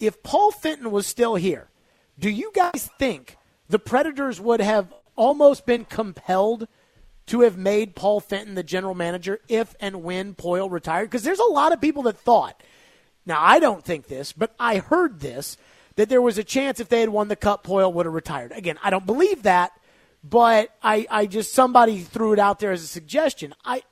if 0.00 0.24
Paul 0.24 0.50
Fenton 0.50 0.90
was 0.90 1.06
still 1.06 1.36
here 1.36 1.68
do 2.18 2.30
you 2.30 2.50
guys 2.54 2.90
think 2.98 3.36
the 3.68 3.78
Predators 3.78 4.40
would 4.40 4.60
have 4.60 4.92
almost 5.16 5.66
been 5.66 5.84
compelled 5.84 6.66
to 7.26 7.42
have 7.42 7.58
made 7.58 7.94
Paul 7.94 8.20
Fenton 8.20 8.54
the 8.54 8.62
general 8.62 8.94
manager 8.94 9.40
if 9.48 9.74
and 9.80 10.02
when 10.02 10.34
Poile 10.34 10.70
retired? 10.70 11.06
Because 11.06 11.22
there's 11.22 11.38
a 11.38 11.44
lot 11.44 11.72
of 11.72 11.80
people 11.80 12.02
that 12.04 12.18
thought, 12.18 12.60
now 13.26 13.38
I 13.40 13.60
don't 13.60 13.84
think 13.84 14.08
this, 14.08 14.32
but 14.32 14.54
I 14.58 14.78
heard 14.78 15.20
this, 15.20 15.56
that 15.96 16.08
there 16.08 16.22
was 16.22 16.38
a 16.38 16.44
chance 16.44 16.80
if 16.80 16.88
they 16.88 17.00
had 17.00 17.10
won 17.10 17.28
the 17.28 17.36
Cup, 17.36 17.64
Poile 17.64 17.92
would 17.92 18.06
have 18.06 18.14
retired. 18.14 18.52
Again, 18.52 18.78
I 18.82 18.90
don't 18.90 19.06
believe 19.06 19.42
that, 19.42 19.72
but 20.24 20.70
I, 20.82 21.06
I 21.10 21.26
just, 21.26 21.52
somebody 21.52 22.00
threw 22.00 22.32
it 22.32 22.38
out 22.38 22.58
there 22.58 22.72
as 22.72 22.82
a 22.82 22.88
suggestion. 22.88 23.54
I, 23.64 23.82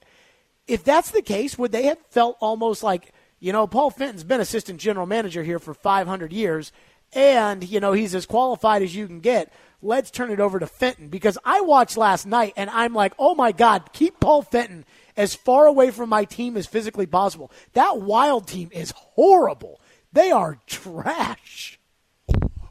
if 0.67 0.83
that's 0.83 1.11
the 1.11 1.23
case, 1.23 1.59
would 1.59 1.73
they 1.73 1.85
have 1.85 1.99
felt 2.11 2.37
almost 2.41 2.83
like, 2.83 3.13
you 3.39 3.53
know, 3.53 3.67
Paul 3.67 3.91
Fenton's 3.91 4.25
been 4.25 4.41
assistant 4.41 4.81
general 4.81 5.07
manager 5.07 5.45
here 5.45 5.59
for 5.59 5.75
500 5.75 6.33
years 6.33 6.73
and 7.13 7.69
you 7.69 7.81
know 7.81 7.93
he's 7.93 8.15
as 8.15 8.27
qualified 8.27 8.83
as 8.83 8.95
you 8.95 9.07
can 9.07 9.21
get. 9.21 9.53
Let's 9.83 10.11
turn 10.11 10.31
it 10.31 10.41
over 10.41 10.59
to 10.59 10.67
Fenton 10.67 11.09
because 11.09 11.39
I 11.45 11.61
watched 11.61 11.97
last 11.97 12.27
night 12.27 12.55
and 12.57 12.71
I'm 12.71 12.95
like, 12.95 13.13
oh 13.19 13.35
my 13.35 13.53
God, 13.53 13.93
keep 13.93 14.19
Paul 14.21 14.43
Fenton 14.43 14.85
as 15.17 15.35
far 15.35 15.67
away 15.67 15.91
from 15.91 16.09
my 16.09 16.25
team 16.25 16.57
as 16.57 16.67
physically 16.67 17.07
possible. 17.07 17.51
That 17.75 18.01
Wild 18.01 18.47
team 18.49 18.71
is 18.73 18.93
horrible. 18.97 19.81
They 20.13 20.31
are 20.31 20.59
trash. 20.67 21.79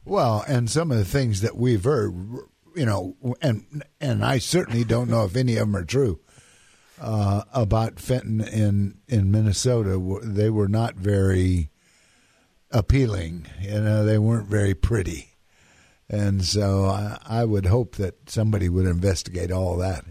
Well, 0.03 0.43
and 0.47 0.69
some 0.69 0.91
of 0.91 0.97
the 0.97 1.05
things 1.05 1.41
that 1.41 1.55
we've 1.55 1.83
heard, 1.83 2.13
you 2.75 2.85
know, 2.85 3.15
and 3.41 3.83
and 4.01 4.23
I 4.23 4.39
certainly 4.39 4.83
don't 4.83 5.09
know 5.09 5.25
if 5.25 5.35
any 5.35 5.53
of 5.53 5.67
them 5.67 5.75
are 5.75 5.85
true 5.85 6.19
uh, 6.99 7.43
about 7.53 7.99
Fenton 7.99 8.41
in 8.41 8.99
in 9.07 9.31
Minnesota. 9.31 10.19
They 10.23 10.49
were 10.49 10.67
not 10.67 10.95
very 10.95 11.69
appealing. 12.75 13.47
You 13.61 13.81
know, 13.81 14.05
they 14.05 14.19
weren't 14.19 14.47
very 14.47 14.75
pretty. 14.75 15.31
And 16.09 16.43
so 16.43 16.85
I, 16.85 17.17
I 17.25 17.45
would 17.45 17.65
hope 17.65 17.95
that 17.95 18.29
somebody 18.29 18.69
would 18.69 18.85
investigate 18.85 19.51
all 19.51 19.77
that. 19.77 20.05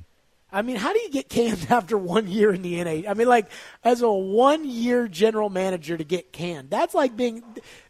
I 0.51 0.63
mean, 0.63 0.77
how 0.77 0.93
do 0.93 1.01
you 1.01 1.11
get 1.11 1.29
canned 1.29 1.67
after 1.71 1.99
one 1.99 2.29
year 2.29 2.53
in 2.53 2.63
the 2.63 2.83
NA? 2.83 3.09
I 3.09 3.15
mean, 3.15 3.29
like 3.29 3.51
as 3.83 4.03
a 4.03 4.11
one-year 4.11 5.09
general 5.09 5.51
manager 5.51 5.97
to 5.97 6.05
get 6.05 6.33
canned, 6.33 6.71
that's 6.71 6.95
like 6.95 7.17
being 7.17 7.43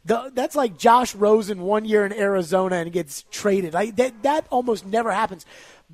the 0.05 0.31
that's 0.35 0.57
like 0.57 0.79
Josh 0.79 1.15
Rosen 1.15 1.61
one 1.61 1.85
year 1.85 2.05
in 2.07 2.13
Arizona 2.13 2.77
and 2.77 2.91
gets 2.91 3.25
traded. 3.31 3.75
Like 3.75 3.97
that 3.97 4.23
that 4.23 4.47
almost 4.51 4.87
never 4.87 5.13
happens. 5.13 5.45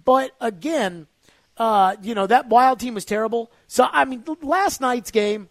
But 0.05 0.31
again, 0.41 1.09
uh, 1.57 1.97
you 2.03 2.15
know 2.15 2.29
that 2.29 2.49
Wild 2.49 2.79
team 2.79 2.95
was 2.95 3.05
terrible. 3.05 3.51
So 3.67 3.89
I 3.91 4.05
mean, 4.05 4.25
last 4.41 4.81
night's 4.81 5.11
game 5.11 5.49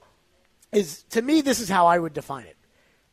is 0.71 1.03
to 1.09 1.21
me 1.21 1.41
this 1.41 1.59
is 1.59 1.67
how 1.67 1.85
I 1.85 1.99
would 1.99 2.13
define 2.13 2.45
it. 2.45 2.55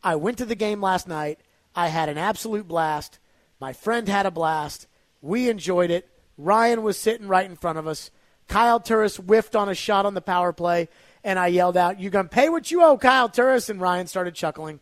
I 0.03 0.16
went 0.16 0.38
to 0.38 0.44
the 0.44 0.55
game 0.55 0.80
last 0.80 1.09
night. 1.09 1.40
I 1.74 1.88
had 1.88 2.09
an 2.09 2.18
absolute 2.18 2.68
blast. 2.68 3.18
My 3.61 3.72
friend 3.72 4.09
had 4.09 4.26
a 4.26 4.30
blast. 4.30 4.86
We 5.20 5.49
enjoyed 5.49 5.90
it. 5.90 6.09
Ryan 6.38 6.82
was 6.82 6.99
sitting 6.99 7.28
right 7.28 7.49
in 7.49 7.57
front 7.57 7.78
of 7.78 7.86
us. 7.86 8.11
Kyle 8.49 8.78
Turris 8.78 9.16
whiffed 9.16 9.57
on 9.57 9.68
a 9.68 9.74
shot 9.74 10.07
on 10.07 10.14
the 10.14 10.20
power 10.20 10.53
play, 10.53 10.88
and 11.24 11.38
I 11.38 11.49
yelled 11.49 11.76
out, 11.76 11.99
"You 11.99 12.11
gonna 12.11 12.28
pay 12.28 12.49
what 12.49 12.70
you 12.70 12.84
owe, 12.84 12.97
Kyle 12.97 13.28
Turris?" 13.28 13.68
And 13.68 13.80
Ryan 13.80 14.07
started 14.07 14.34
chuckling. 14.34 14.80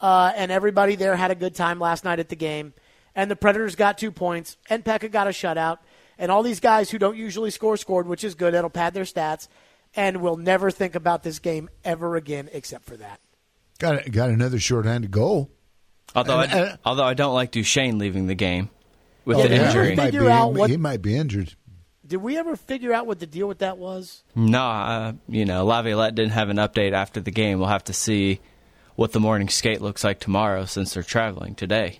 uh, 0.00 0.32
and 0.34 0.50
everybody 0.50 0.96
there 0.96 1.14
had 1.14 1.30
a 1.30 1.34
good 1.36 1.54
time 1.54 1.78
last 1.78 2.04
night 2.04 2.18
at 2.18 2.28
the 2.28 2.36
game. 2.36 2.74
And 3.14 3.30
the 3.30 3.36
Predators 3.36 3.76
got 3.76 3.98
two 3.98 4.10
points, 4.10 4.56
and 4.68 4.84
Pekka 4.84 5.10
got 5.10 5.28
a 5.28 5.30
shutout. 5.30 5.78
And 6.18 6.30
all 6.30 6.42
these 6.42 6.60
guys 6.60 6.90
who 6.90 6.98
don't 6.98 7.16
usually 7.16 7.50
score 7.50 7.76
scored, 7.76 8.08
which 8.08 8.24
is 8.24 8.34
good. 8.34 8.52
That'll 8.52 8.68
pad 8.70 8.94
their 8.94 9.04
stats. 9.04 9.46
And 9.94 10.20
we'll 10.20 10.36
never 10.36 10.70
think 10.70 10.94
about 10.94 11.22
this 11.22 11.38
game 11.38 11.70
ever 11.84 12.16
again 12.16 12.48
except 12.52 12.84
for 12.84 12.96
that. 12.96 13.20
Got 13.82 14.12
got 14.12 14.30
another 14.30 14.60
shorthanded 14.60 15.10
goal. 15.10 15.50
Although 16.14 16.38
and, 16.38 16.52
I, 16.52 16.60
uh, 16.60 16.76
although 16.84 17.04
I 17.04 17.14
don't 17.14 17.34
like 17.34 17.50
Duchene 17.50 17.98
leaving 17.98 18.28
the 18.28 18.36
game 18.36 18.70
with 19.24 19.38
the 19.38 19.48
yeah, 19.48 19.66
injury. 19.66 19.90
He 19.90 19.96
might, 19.96 20.12
be, 20.12 20.18
what, 20.20 20.70
he 20.70 20.76
might 20.76 21.02
be 21.02 21.16
injured. 21.16 21.56
Did 22.06 22.18
we 22.18 22.38
ever 22.38 22.54
figure 22.54 22.92
out 22.92 23.08
what 23.08 23.18
the 23.18 23.26
deal 23.26 23.48
with 23.48 23.58
that 23.58 23.78
was? 23.78 24.22
No, 24.36 24.62
uh, 24.62 25.12
you 25.26 25.44
know, 25.44 25.64
Laviolette 25.64 26.14
didn't 26.14 26.30
have 26.30 26.48
an 26.48 26.58
update 26.58 26.92
after 26.92 27.20
the 27.20 27.32
game. 27.32 27.58
We'll 27.58 27.70
have 27.70 27.82
to 27.84 27.92
see 27.92 28.38
what 28.94 29.10
the 29.10 29.18
morning 29.18 29.48
skate 29.48 29.80
looks 29.80 30.04
like 30.04 30.20
tomorrow 30.20 30.64
since 30.64 30.94
they're 30.94 31.02
traveling 31.02 31.56
today. 31.56 31.98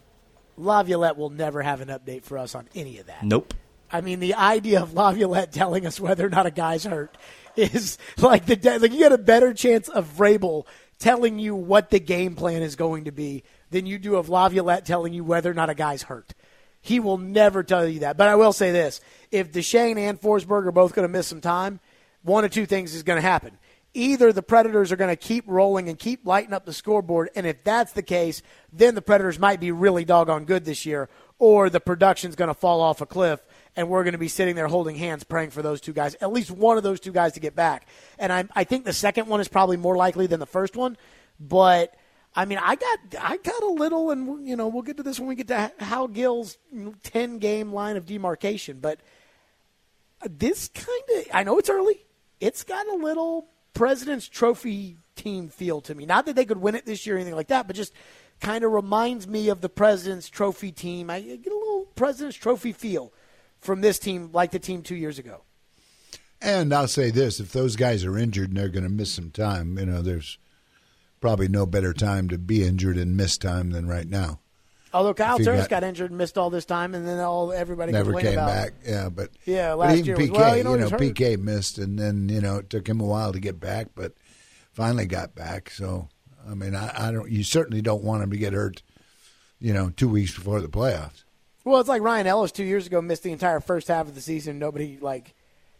Laviolette 0.57 1.17
will 1.17 1.31
never 1.31 1.63
have 1.63 1.81
an 1.81 1.89
update 1.89 2.23
for 2.23 2.39
us 2.39 2.55
on 2.55 2.69
any 2.77 2.99
of 2.99 3.07
that. 3.07 3.25
Nope. 3.25 3.55
I 3.91 4.03
mean, 4.03 4.21
the 4.21 4.35
idea 4.35 4.81
of 4.81 4.95
Laviolette 4.95 5.53
telling 5.53 5.85
us 5.85 5.99
whether 5.99 6.25
or 6.25 6.31
not 6.31 6.47
a 6.47 6.53
guy's 6.53 6.85
hurt 6.85 7.19
is 7.57 7.99
like 8.19 8.47
the 8.47 8.79
like 8.81 8.93
you 8.93 8.99
get 8.99 9.13
a 9.13 9.19
better 9.19 9.53
chance 9.53 9.89
of 9.89 10.09
Vrabel 10.17 10.65
telling 11.03 11.39
you 11.39 11.55
what 11.55 11.91
the 11.91 12.01
game 12.01 12.35
plan 12.35 12.63
is 12.63 12.77
going 12.77 13.05
to 13.05 13.13
be 13.13 13.43
than 13.71 13.87
you 13.87 13.99
do 13.99 14.17
of 14.17 14.29
Laviolette 14.29 14.87
telling 14.87 15.13
you 15.13 15.25
whether 15.25 15.51
or 15.51 15.55
not 15.55 15.69
a 15.69 15.75
guy's 15.75 16.05
hurt. 16.05 16.33
He 16.81 17.01
will 17.01 17.19
never 17.19 17.63
tell 17.63 17.87
you 17.87 18.01
that. 18.01 18.17
But 18.17 18.29
I 18.29 18.37
will 18.37 18.53
say 18.53 18.71
this: 18.71 19.01
if 19.31 19.53
Duchene 19.53 19.99
and 19.99 20.21
Forsberg 20.21 20.67
are 20.67 20.73
both 20.73 20.95
going 20.95 21.07
to 21.07 21.13
miss 21.13 21.27
some 21.27 21.41
time, 21.41 21.81
one 22.23 22.45
of 22.45 22.51
two 22.53 22.67
things 22.67 22.95
is 22.95 23.03
going 23.03 23.21
to 23.21 23.29
happen 23.29 23.59
either 23.95 24.33
the 24.33 24.43
Predators 24.43 24.91
are 24.91 24.97
going 24.97 25.11
to 25.11 25.17
keep 25.17 25.45
rolling 25.47 25.89
and 25.89 25.99
keep 25.99 26.27
lighting 26.27 26.53
up 26.53 26.65
the 26.65 26.73
scoreboard, 26.73 27.31
and 27.35 27.47
if 27.47 27.63
that's 27.65 27.93
the 27.93 28.03
case, 28.03 28.43
then 28.73 28.95
the 28.95 29.03
Predators 29.03 29.39
might 29.39 29.61
be 29.61 29.71
really 29.71 30.05
doggone 30.05 30.45
good 30.45 30.65
this 30.65 30.87
year, 30.87 31.09
or 31.39 31.69
the 31.69 31.81
production's 31.81 32.37
going 32.37 32.49
to 32.49 32.55
fall 32.55 32.81
off 32.81 33.01
a 33.01 33.07
cliff, 33.07 33.45
and 33.77 33.89
we're 33.89 34.05
going 34.05 34.13
to 34.13 34.19
be 34.19 34.29
sitting 34.29 34.55
there 34.55 34.69
holding 34.69 34.97
hands 34.97 35.25
praying 35.25 35.51
for 35.51 35.63
those 35.63 35.81
two 35.81 35.93
guys, 35.93 36.15
at 36.17 36.33
least 36.33 36.51
one 36.51 36.77
of 36.77 36.83
those 36.83 37.01
two 37.01 37.13
guys 37.13 37.33
to 37.33 37.41
get 37.41 37.55
back. 37.55 37.87
And 38.19 38.33
I, 38.33 38.45
I 38.55 38.65
think 38.65 38.85
the 38.85 38.93
second 38.93 39.29
one 39.29 39.41
is 39.41 39.49
probably 39.49 39.77
more 39.77 39.97
likely 39.97 40.27
than 40.27 40.41
the 40.41 40.47
first 40.47 40.77
one, 40.77 40.97
but. 41.39 41.95
I 42.35 42.47
mean, 42.47 42.57
I 42.63 42.77
got 42.77 42.99
I 43.21 43.37
got 43.37 43.63
a 43.63 43.69
little, 43.69 44.11
and 44.11 44.49
you 44.49 44.57
know, 44.57 44.69
we'll 44.69 44.81
get 44.81 44.97
to 44.97 45.03
this 45.03 45.21
when 45.21 45.29
we 45.29 45.35
get 45.35 45.49
to 45.49 45.71
Hal 45.79 46.09
Gill's 46.09 46.57
ten 47.03 47.37
game 47.37 47.75
line 47.75 47.99
of 47.99 48.07
demarcation. 48.07 48.81
But 48.81 49.01
this 50.25 50.69
kind 50.69 50.89
of, 51.15 51.27
I 51.35 51.43
know 51.43 51.59
it's 51.59 51.69
early. 51.69 52.07
It's 52.41 52.65
got 52.65 52.87
a 52.89 52.95
little 52.95 53.49
President's 53.75 54.29
Trophy 54.29 54.97
team 55.15 55.49
feel 55.49 55.81
to 55.83 55.95
me. 55.95 56.07
Not 56.07 56.27
that 56.27 56.37
they 56.37 56.45
could 56.45 56.59
win 56.59 56.75
it 56.75 56.87
this 56.87 57.07
year 57.07 57.17
or 57.17 57.19
anything 57.19 57.37
like 57.37 57.49
that, 57.49 57.67
but 57.67 57.77
just 57.77 57.93
kind 58.41 58.65
of 58.65 58.73
reminds 58.73 59.29
me 59.29 59.49
of 59.49 59.61
the 59.61 59.69
President's 59.69 60.29
Trophy 60.29 60.73
team. 60.73 61.11
I 61.11 61.21
get 61.21 61.53
a 61.53 61.57
little 61.57 61.87
President's 61.95 62.37
Trophy 62.37 62.73
feel 62.73 63.13
from 63.63 63.81
this 63.81 63.99
team, 63.99 64.31
like 64.33 64.51
the 64.51 64.59
team 64.59 64.83
two 64.83 64.97
years 64.97 65.19
ago. 65.19 65.43
And 66.43 66.75
I'll 66.75 66.89
say 66.89 67.11
this: 67.11 67.41
if 67.41 67.53
those 67.53 67.77
guys 67.77 68.05
are 68.05 68.19
injured 68.19 68.51
and 68.51 68.59
they're 68.59 68.69
going 68.69 68.85
to 68.85 68.91
miss 68.91 69.13
some 69.13 69.31
time, 69.31 69.79
you 69.79 69.87
know, 69.87 70.03
there's 70.03 70.39
probably 71.21 71.49
no 71.49 71.65
better 71.65 71.95
time 71.95 72.29
to 72.29 72.37
be 72.37 72.65
injured 72.65 72.99
and 72.99 73.17
miss 73.17 73.39
time 73.39 73.71
than 73.71 73.87
right 73.87 74.09
now. 74.09 74.41
Although 74.95 75.15
Kyle 75.15 75.39
Turris 75.39 75.63
got, 75.63 75.81
got, 75.81 75.85
injured 75.85 76.11
and 76.11 76.19
missed 76.19 76.37
all 76.37 76.51
this 76.51 76.67
time, 76.67 76.95
and 76.95 77.09
then 77.09 77.19
all 77.19 77.51
everybody 77.51 77.93
never 77.93 78.13
came 78.21 78.35
about, 78.35 78.49
back. 78.49 78.73
Yeah, 78.85 79.09
but 79.09 79.31
yeah, 79.47 79.73
last 79.73 79.99
but 79.99 80.07
year 80.07 80.17
PK, 80.17 80.31
was, 80.31 80.31
well, 80.33 80.57
you 80.57 80.65
know, 80.65 80.75
you 80.75 80.81
know 80.81 80.91
PK 80.91 81.39
missed, 81.39 81.79
and 81.79 81.99
then 81.99 82.29
you 82.29 82.43
know 82.43 82.57
it 82.57 82.69
took 82.69 82.87
him 82.87 83.01
a 83.01 83.05
while 83.05 83.33
to 83.33 83.41
get 83.41 83.59
back, 83.59 83.89
but 83.95 84.13
finally 84.73 85.07
got 85.07 85.35
back. 85.35 85.71
So 85.71 86.09
I 86.47 86.55
mean, 86.55 86.75
I, 86.75 87.09
I 87.09 87.13
don't. 87.13 87.31
You 87.31 87.43
certainly 87.43 87.81
don't 87.81 88.03
want 88.03 88.23
him 88.23 88.31
to 88.33 88.37
get 88.37 88.53
hurt. 88.53 88.83
You 89.61 89.73
know, 89.73 89.91
two 89.91 90.09
weeks 90.09 90.35
before 90.35 90.61
the 90.61 90.69
playoffs. 90.69 91.23
Well, 91.65 91.81
it's 91.81 91.89
like 91.89 92.03
Ryan 92.03 92.27
Ellis 92.27 92.53
two 92.53 92.65
years 92.65 92.87
ago 92.87 93.01
missed 93.01 93.23
the 93.23 93.33
entire 93.33 93.61
first 93.61 93.89
half 93.89 94.09
of 94.09 94.15
the 94.15 94.21
season. 94.21 94.59
Nobody 94.59 94.99
like. 95.01 95.35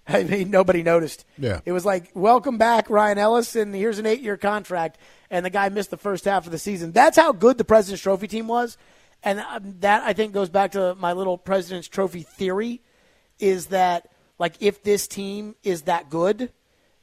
I 0.09 0.25
mean, 0.25 0.51
nobody 0.51 0.83
noticed. 0.83 1.25
Yeah. 1.39 1.61
It 1.65 1.71
was 1.71 1.85
like, 1.85 2.11
welcome 2.13 2.59
back, 2.59 2.91
Ryan 2.91 3.19
Ellis, 3.19 3.55
and 3.55 3.73
here's 3.73 4.01
an 4.01 4.07
eight 4.07 4.21
year 4.21 4.37
contract. 4.37 4.99
And 5.31 5.47
the 5.47 5.51
guy 5.51 5.69
missed 5.69 5.91
the 5.91 5.97
first 5.97 6.25
half 6.25 6.45
of 6.45 6.51
the 6.51 6.59
season. 6.59 6.91
That's 6.91 7.17
how 7.17 7.31
good 7.31 7.57
the 7.57 7.65
President's 7.65 8.03
Trophy 8.03 8.27
team 8.27 8.49
was. 8.49 8.77
And 9.23 9.41
um, 9.41 9.77
that 9.81 10.03
I 10.03 10.13
think 10.13 10.33
goes 10.33 10.49
back 10.49 10.73
to 10.73 10.97
my 10.97 11.13
little 11.13 11.39
President's 11.39 11.89
Trophy 11.89 12.23
theory 12.23 12.83
is 13.39 13.67
that 13.67 14.11
like 14.39 14.55
if 14.61 14.83
this 14.83 15.07
team 15.07 15.55
is 15.63 15.83
that 15.83 16.11
good, 16.11 16.51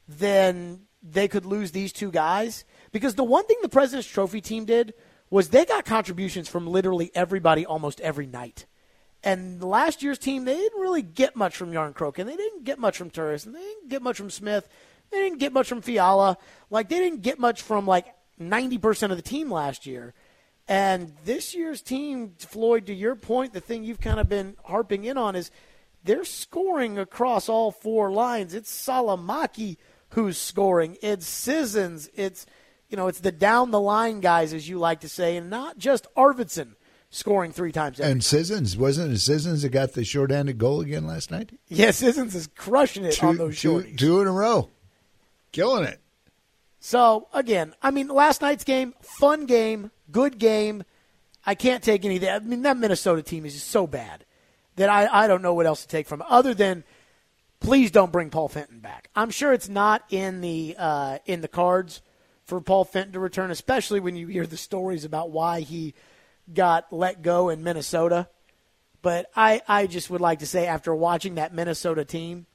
then 0.08 0.82
they 1.02 1.28
could 1.28 1.46
lose 1.46 1.72
these 1.72 1.94
two 1.94 2.12
guys 2.12 2.66
because 2.92 3.16
the 3.16 3.24
one 3.24 3.46
thing 3.46 3.58
the 3.62 3.70
President's 3.70 4.10
Trophy 4.10 4.42
team 4.42 4.66
did 4.66 4.94
was 5.30 5.50
they 5.50 5.64
got 5.64 5.86
contributions 5.86 6.50
from 6.50 6.68
literally 6.68 7.12
everybody 7.14 7.66
almost 7.66 8.02
every 8.02 8.26
night. 8.26 8.66
And 9.24 9.62
last 9.62 10.02
year's 10.02 10.18
team, 10.18 10.46
they 10.46 10.56
didn't 10.56 10.80
really 10.80 11.02
get 11.02 11.36
much 11.36 11.58
from 11.58 11.72
Jarnkrok, 11.72 12.20
and 12.20 12.30
they 12.30 12.36
didn't 12.36 12.64
get 12.64 12.80
much 12.80 12.98
from 12.98 13.10
Turris, 13.10 13.46
and 13.46 13.54
they 13.54 13.60
didn't 13.60 13.90
get 13.90 14.02
much 14.02 14.18
from 14.18 14.30
Smith. 14.30 14.68
They 15.12 15.18
didn't 15.18 15.40
get 15.40 15.52
much 15.52 15.68
from 15.68 15.82
Fiala. 15.82 16.38
Like, 16.70 16.88
they 16.90 17.00
didn't 17.00 17.22
get 17.22 17.40
much 17.40 17.62
from, 17.62 17.86
like, 17.86 18.06
90% 18.40 19.12
of 19.12 19.18
the 19.18 19.24
team 19.24 19.52
last 19.52 19.86
year. 19.86 20.14
And 20.68 21.14
this 21.26 21.56
year's 21.56 21.82
team, 21.82 22.36
Floyd, 22.38 22.86
to 22.86 22.94
your 22.94 23.16
point, 23.16 23.54
the 23.54 23.60
thing 23.60 23.84
you've 23.84 24.00
kind 24.00 24.20
of 24.20 24.30
been 24.30 24.56
harping 24.64 25.04
in 25.04 25.18
on 25.18 25.36
is 25.36 25.52
they're 26.04 26.24
scoring 26.24 26.98
across 26.98 27.50
all 27.50 27.72
four 27.72 28.12
lines. 28.12 28.54
It's 28.54 28.72
Salomaki 28.72 29.78
who's 30.10 30.38
scoring. 30.38 30.98
It's 31.02 31.28
Sissons. 31.28 32.10
It's 32.14 32.46
you 32.90 32.98
know, 32.98 33.08
it's 33.08 33.20
the 33.20 33.32
down 33.32 33.72
the 33.72 33.80
line 33.80 34.20
guys, 34.20 34.52
as 34.52 34.68
you 34.68 34.80
like 34.80 35.02
to 35.02 35.10
say, 35.10 35.38
and 35.38 35.50
not 35.50 35.78
just 35.78 36.08
Arvidsson 36.16 36.74
scoring 37.10 37.52
three 37.52 37.72
times. 37.72 38.00
And 38.00 38.24
Sissons 38.24 38.78
wasn't 38.78 39.14
it 39.14 39.20
Sissons 39.20 39.64
that 39.64 39.70
got 39.70 39.94
the 39.94 40.04
short-handed 40.04 40.58
goal 40.58 40.82
again 40.82 41.08
last 41.08 41.32
night? 41.32 41.58
Yeah, 41.68 41.92
Sissons 41.92 42.36
is 42.36 42.48
crushing 42.48 43.06
it 43.06 43.14
two, 43.14 43.28
on 43.28 43.38
those 43.38 43.60
two, 43.60 43.80
shorties. 43.80 43.98
Two 43.98 44.22
in 44.22 44.28
a 44.28 44.32
row, 44.32 44.70
killing 45.52 45.86
it. 45.86 46.00
So 46.80 47.28
again, 47.34 47.74
I 47.82 47.92
mean, 47.92 48.08
last 48.08 48.42
night's 48.42 48.64
game, 48.64 48.94
fun 49.02 49.46
game, 49.46 49.92
good 50.12 50.38
game. 50.38 50.84
I 51.46 51.56
can't 51.56 51.84
take 51.84 52.06
anything. 52.06 52.30
I 52.30 52.40
mean, 52.40 52.62
that 52.64 52.78
Minnesota 52.78 53.22
team 53.22 53.46
is 53.46 53.54
just 53.54 53.70
so 53.70 53.88
bad 53.88 54.26
that 54.76 54.90
I, 54.90 55.24
I 55.24 55.28
don't 55.28 55.42
know 55.42 55.54
what 55.54 55.66
else 55.66 55.82
to 55.82 55.88
take 55.88 56.08
from 56.08 56.22
it 56.22 56.28
other 56.30 56.54
than 56.54 56.84
please 57.60 57.92
don't 57.92 58.12
bring 58.12 58.30
Paul 58.30 58.48
Fenton 58.48 58.80
back. 58.80 59.10
I'm 59.16 59.30
sure 59.30 59.52
it's 59.52 59.68
not 59.68 60.04
in 60.10 60.42
the 60.42 60.76
uh, 60.78 61.18
in 61.26 61.42
the 61.42 61.48
cards 61.48 62.02
for 62.46 62.62
Paul 62.62 62.86
Fenton 62.86 63.14
to 63.14 63.20
return, 63.20 63.52
especially 63.52 64.00
when 64.00 64.16
you 64.16 64.28
hear 64.28 64.46
the 64.46 64.58
stories 64.58 65.06
about 65.06 65.32
why 65.32 65.62
he 65.62 65.94
got 66.54 66.92
let 66.92 67.22
go 67.22 67.50
in 67.50 67.64
Minnesota. 67.64 68.28
But 69.02 69.30
I, 69.36 69.62
I 69.68 69.88
just 69.88 70.10
would 70.10 70.22
like 70.22 70.40
to 70.40 70.46
say, 70.46 70.68
after 70.68 70.94
watching 70.94 71.36
that 71.36 71.54
Minnesota 71.54 72.04
team, 72.04 72.46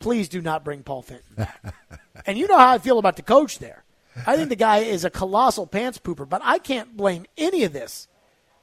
please 0.00 0.28
do 0.28 0.40
not 0.40 0.64
bring 0.64 0.82
Paul 0.82 1.02
Fenton 1.02 1.46
and 2.26 2.36
you 2.36 2.48
know 2.48 2.58
how 2.58 2.72
I 2.72 2.78
feel 2.78 2.98
about 2.98 3.16
the 3.16 3.22
coach 3.22 3.60
there. 3.60 3.84
I 4.26 4.36
think 4.36 4.48
the 4.48 4.56
guy 4.56 4.78
is 4.78 5.04
a 5.04 5.10
colossal 5.10 5.66
pants 5.66 5.98
pooper, 5.98 6.28
but 6.28 6.42
I 6.44 6.58
can't 6.58 6.96
blame 6.96 7.24
any 7.38 7.64
of 7.64 7.72
this 7.72 8.08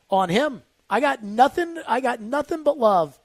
on 0.10 0.30
him. 0.30 0.64
I 0.90 1.00
got 1.00 1.24
nothing. 1.24 1.78
I 1.88 2.02
got 2.02 2.22
nothing 2.22 2.64
but 2.64 2.78
love 2.78 3.20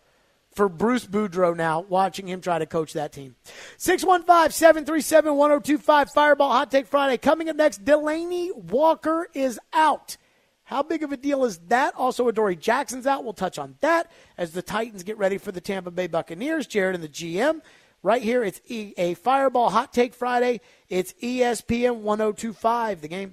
for 0.54 0.68
Bruce 0.68 1.06
Boudreau 1.06 1.56
now, 1.56 1.80
watching 1.80 2.28
him 2.28 2.40
try 2.40 2.58
to 2.58 2.66
coach 2.66 2.92
that 2.92 3.12
team. 3.12 3.34
615-737-1025, 3.78 6.12
Fireball 6.12 6.52
Hot 6.52 6.70
Take 6.70 6.86
Friday. 6.86 7.16
Coming 7.18 7.48
up 7.48 7.56
next, 7.56 7.84
Delanie 7.84 8.54
Walker 8.54 9.26
is 9.34 9.58
out. 9.72 10.16
How 10.64 10.82
big 10.82 11.02
of 11.02 11.12
a 11.12 11.16
deal 11.16 11.44
is 11.44 11.58
that? 11.68 11.94
Also, 11.94 12.28
Adoree 12.28 12.56
Jackson's 12.56 13.06
out. 13.06 13.24
We'll 13.24 13.32
touch 13.32 13.58
on 13.58 13.76
that 13.80 14.10
as 14.36 14.52
the 14.52 14.62
Titans 14.62 15.02
get 15.02 15.18
ready 15.18 15.38
for 15.38 15.52
the 15.52 15.60
Tampa 15.60 15.90
Bay 15.90 16.06
Buccaneers. 16.06 16.66
Jared 16.66 16.94
and 16.94 17.04
the 17.04 17.08
GM 17.08 17.60
right 18.02 18.22
here. 18.22 18.44
It's 18.44 18.60
a 18.68 19.14
Fireball 19.14 19.70
Hot 19.70 19.92
Take 19.92 20.14
Friday. 20.14 20.60
It's 20.88 21.14
ESPN 21.14 21.96
1025, 22.00 23.00
the 23.00 23.08
game. 23.08 23.32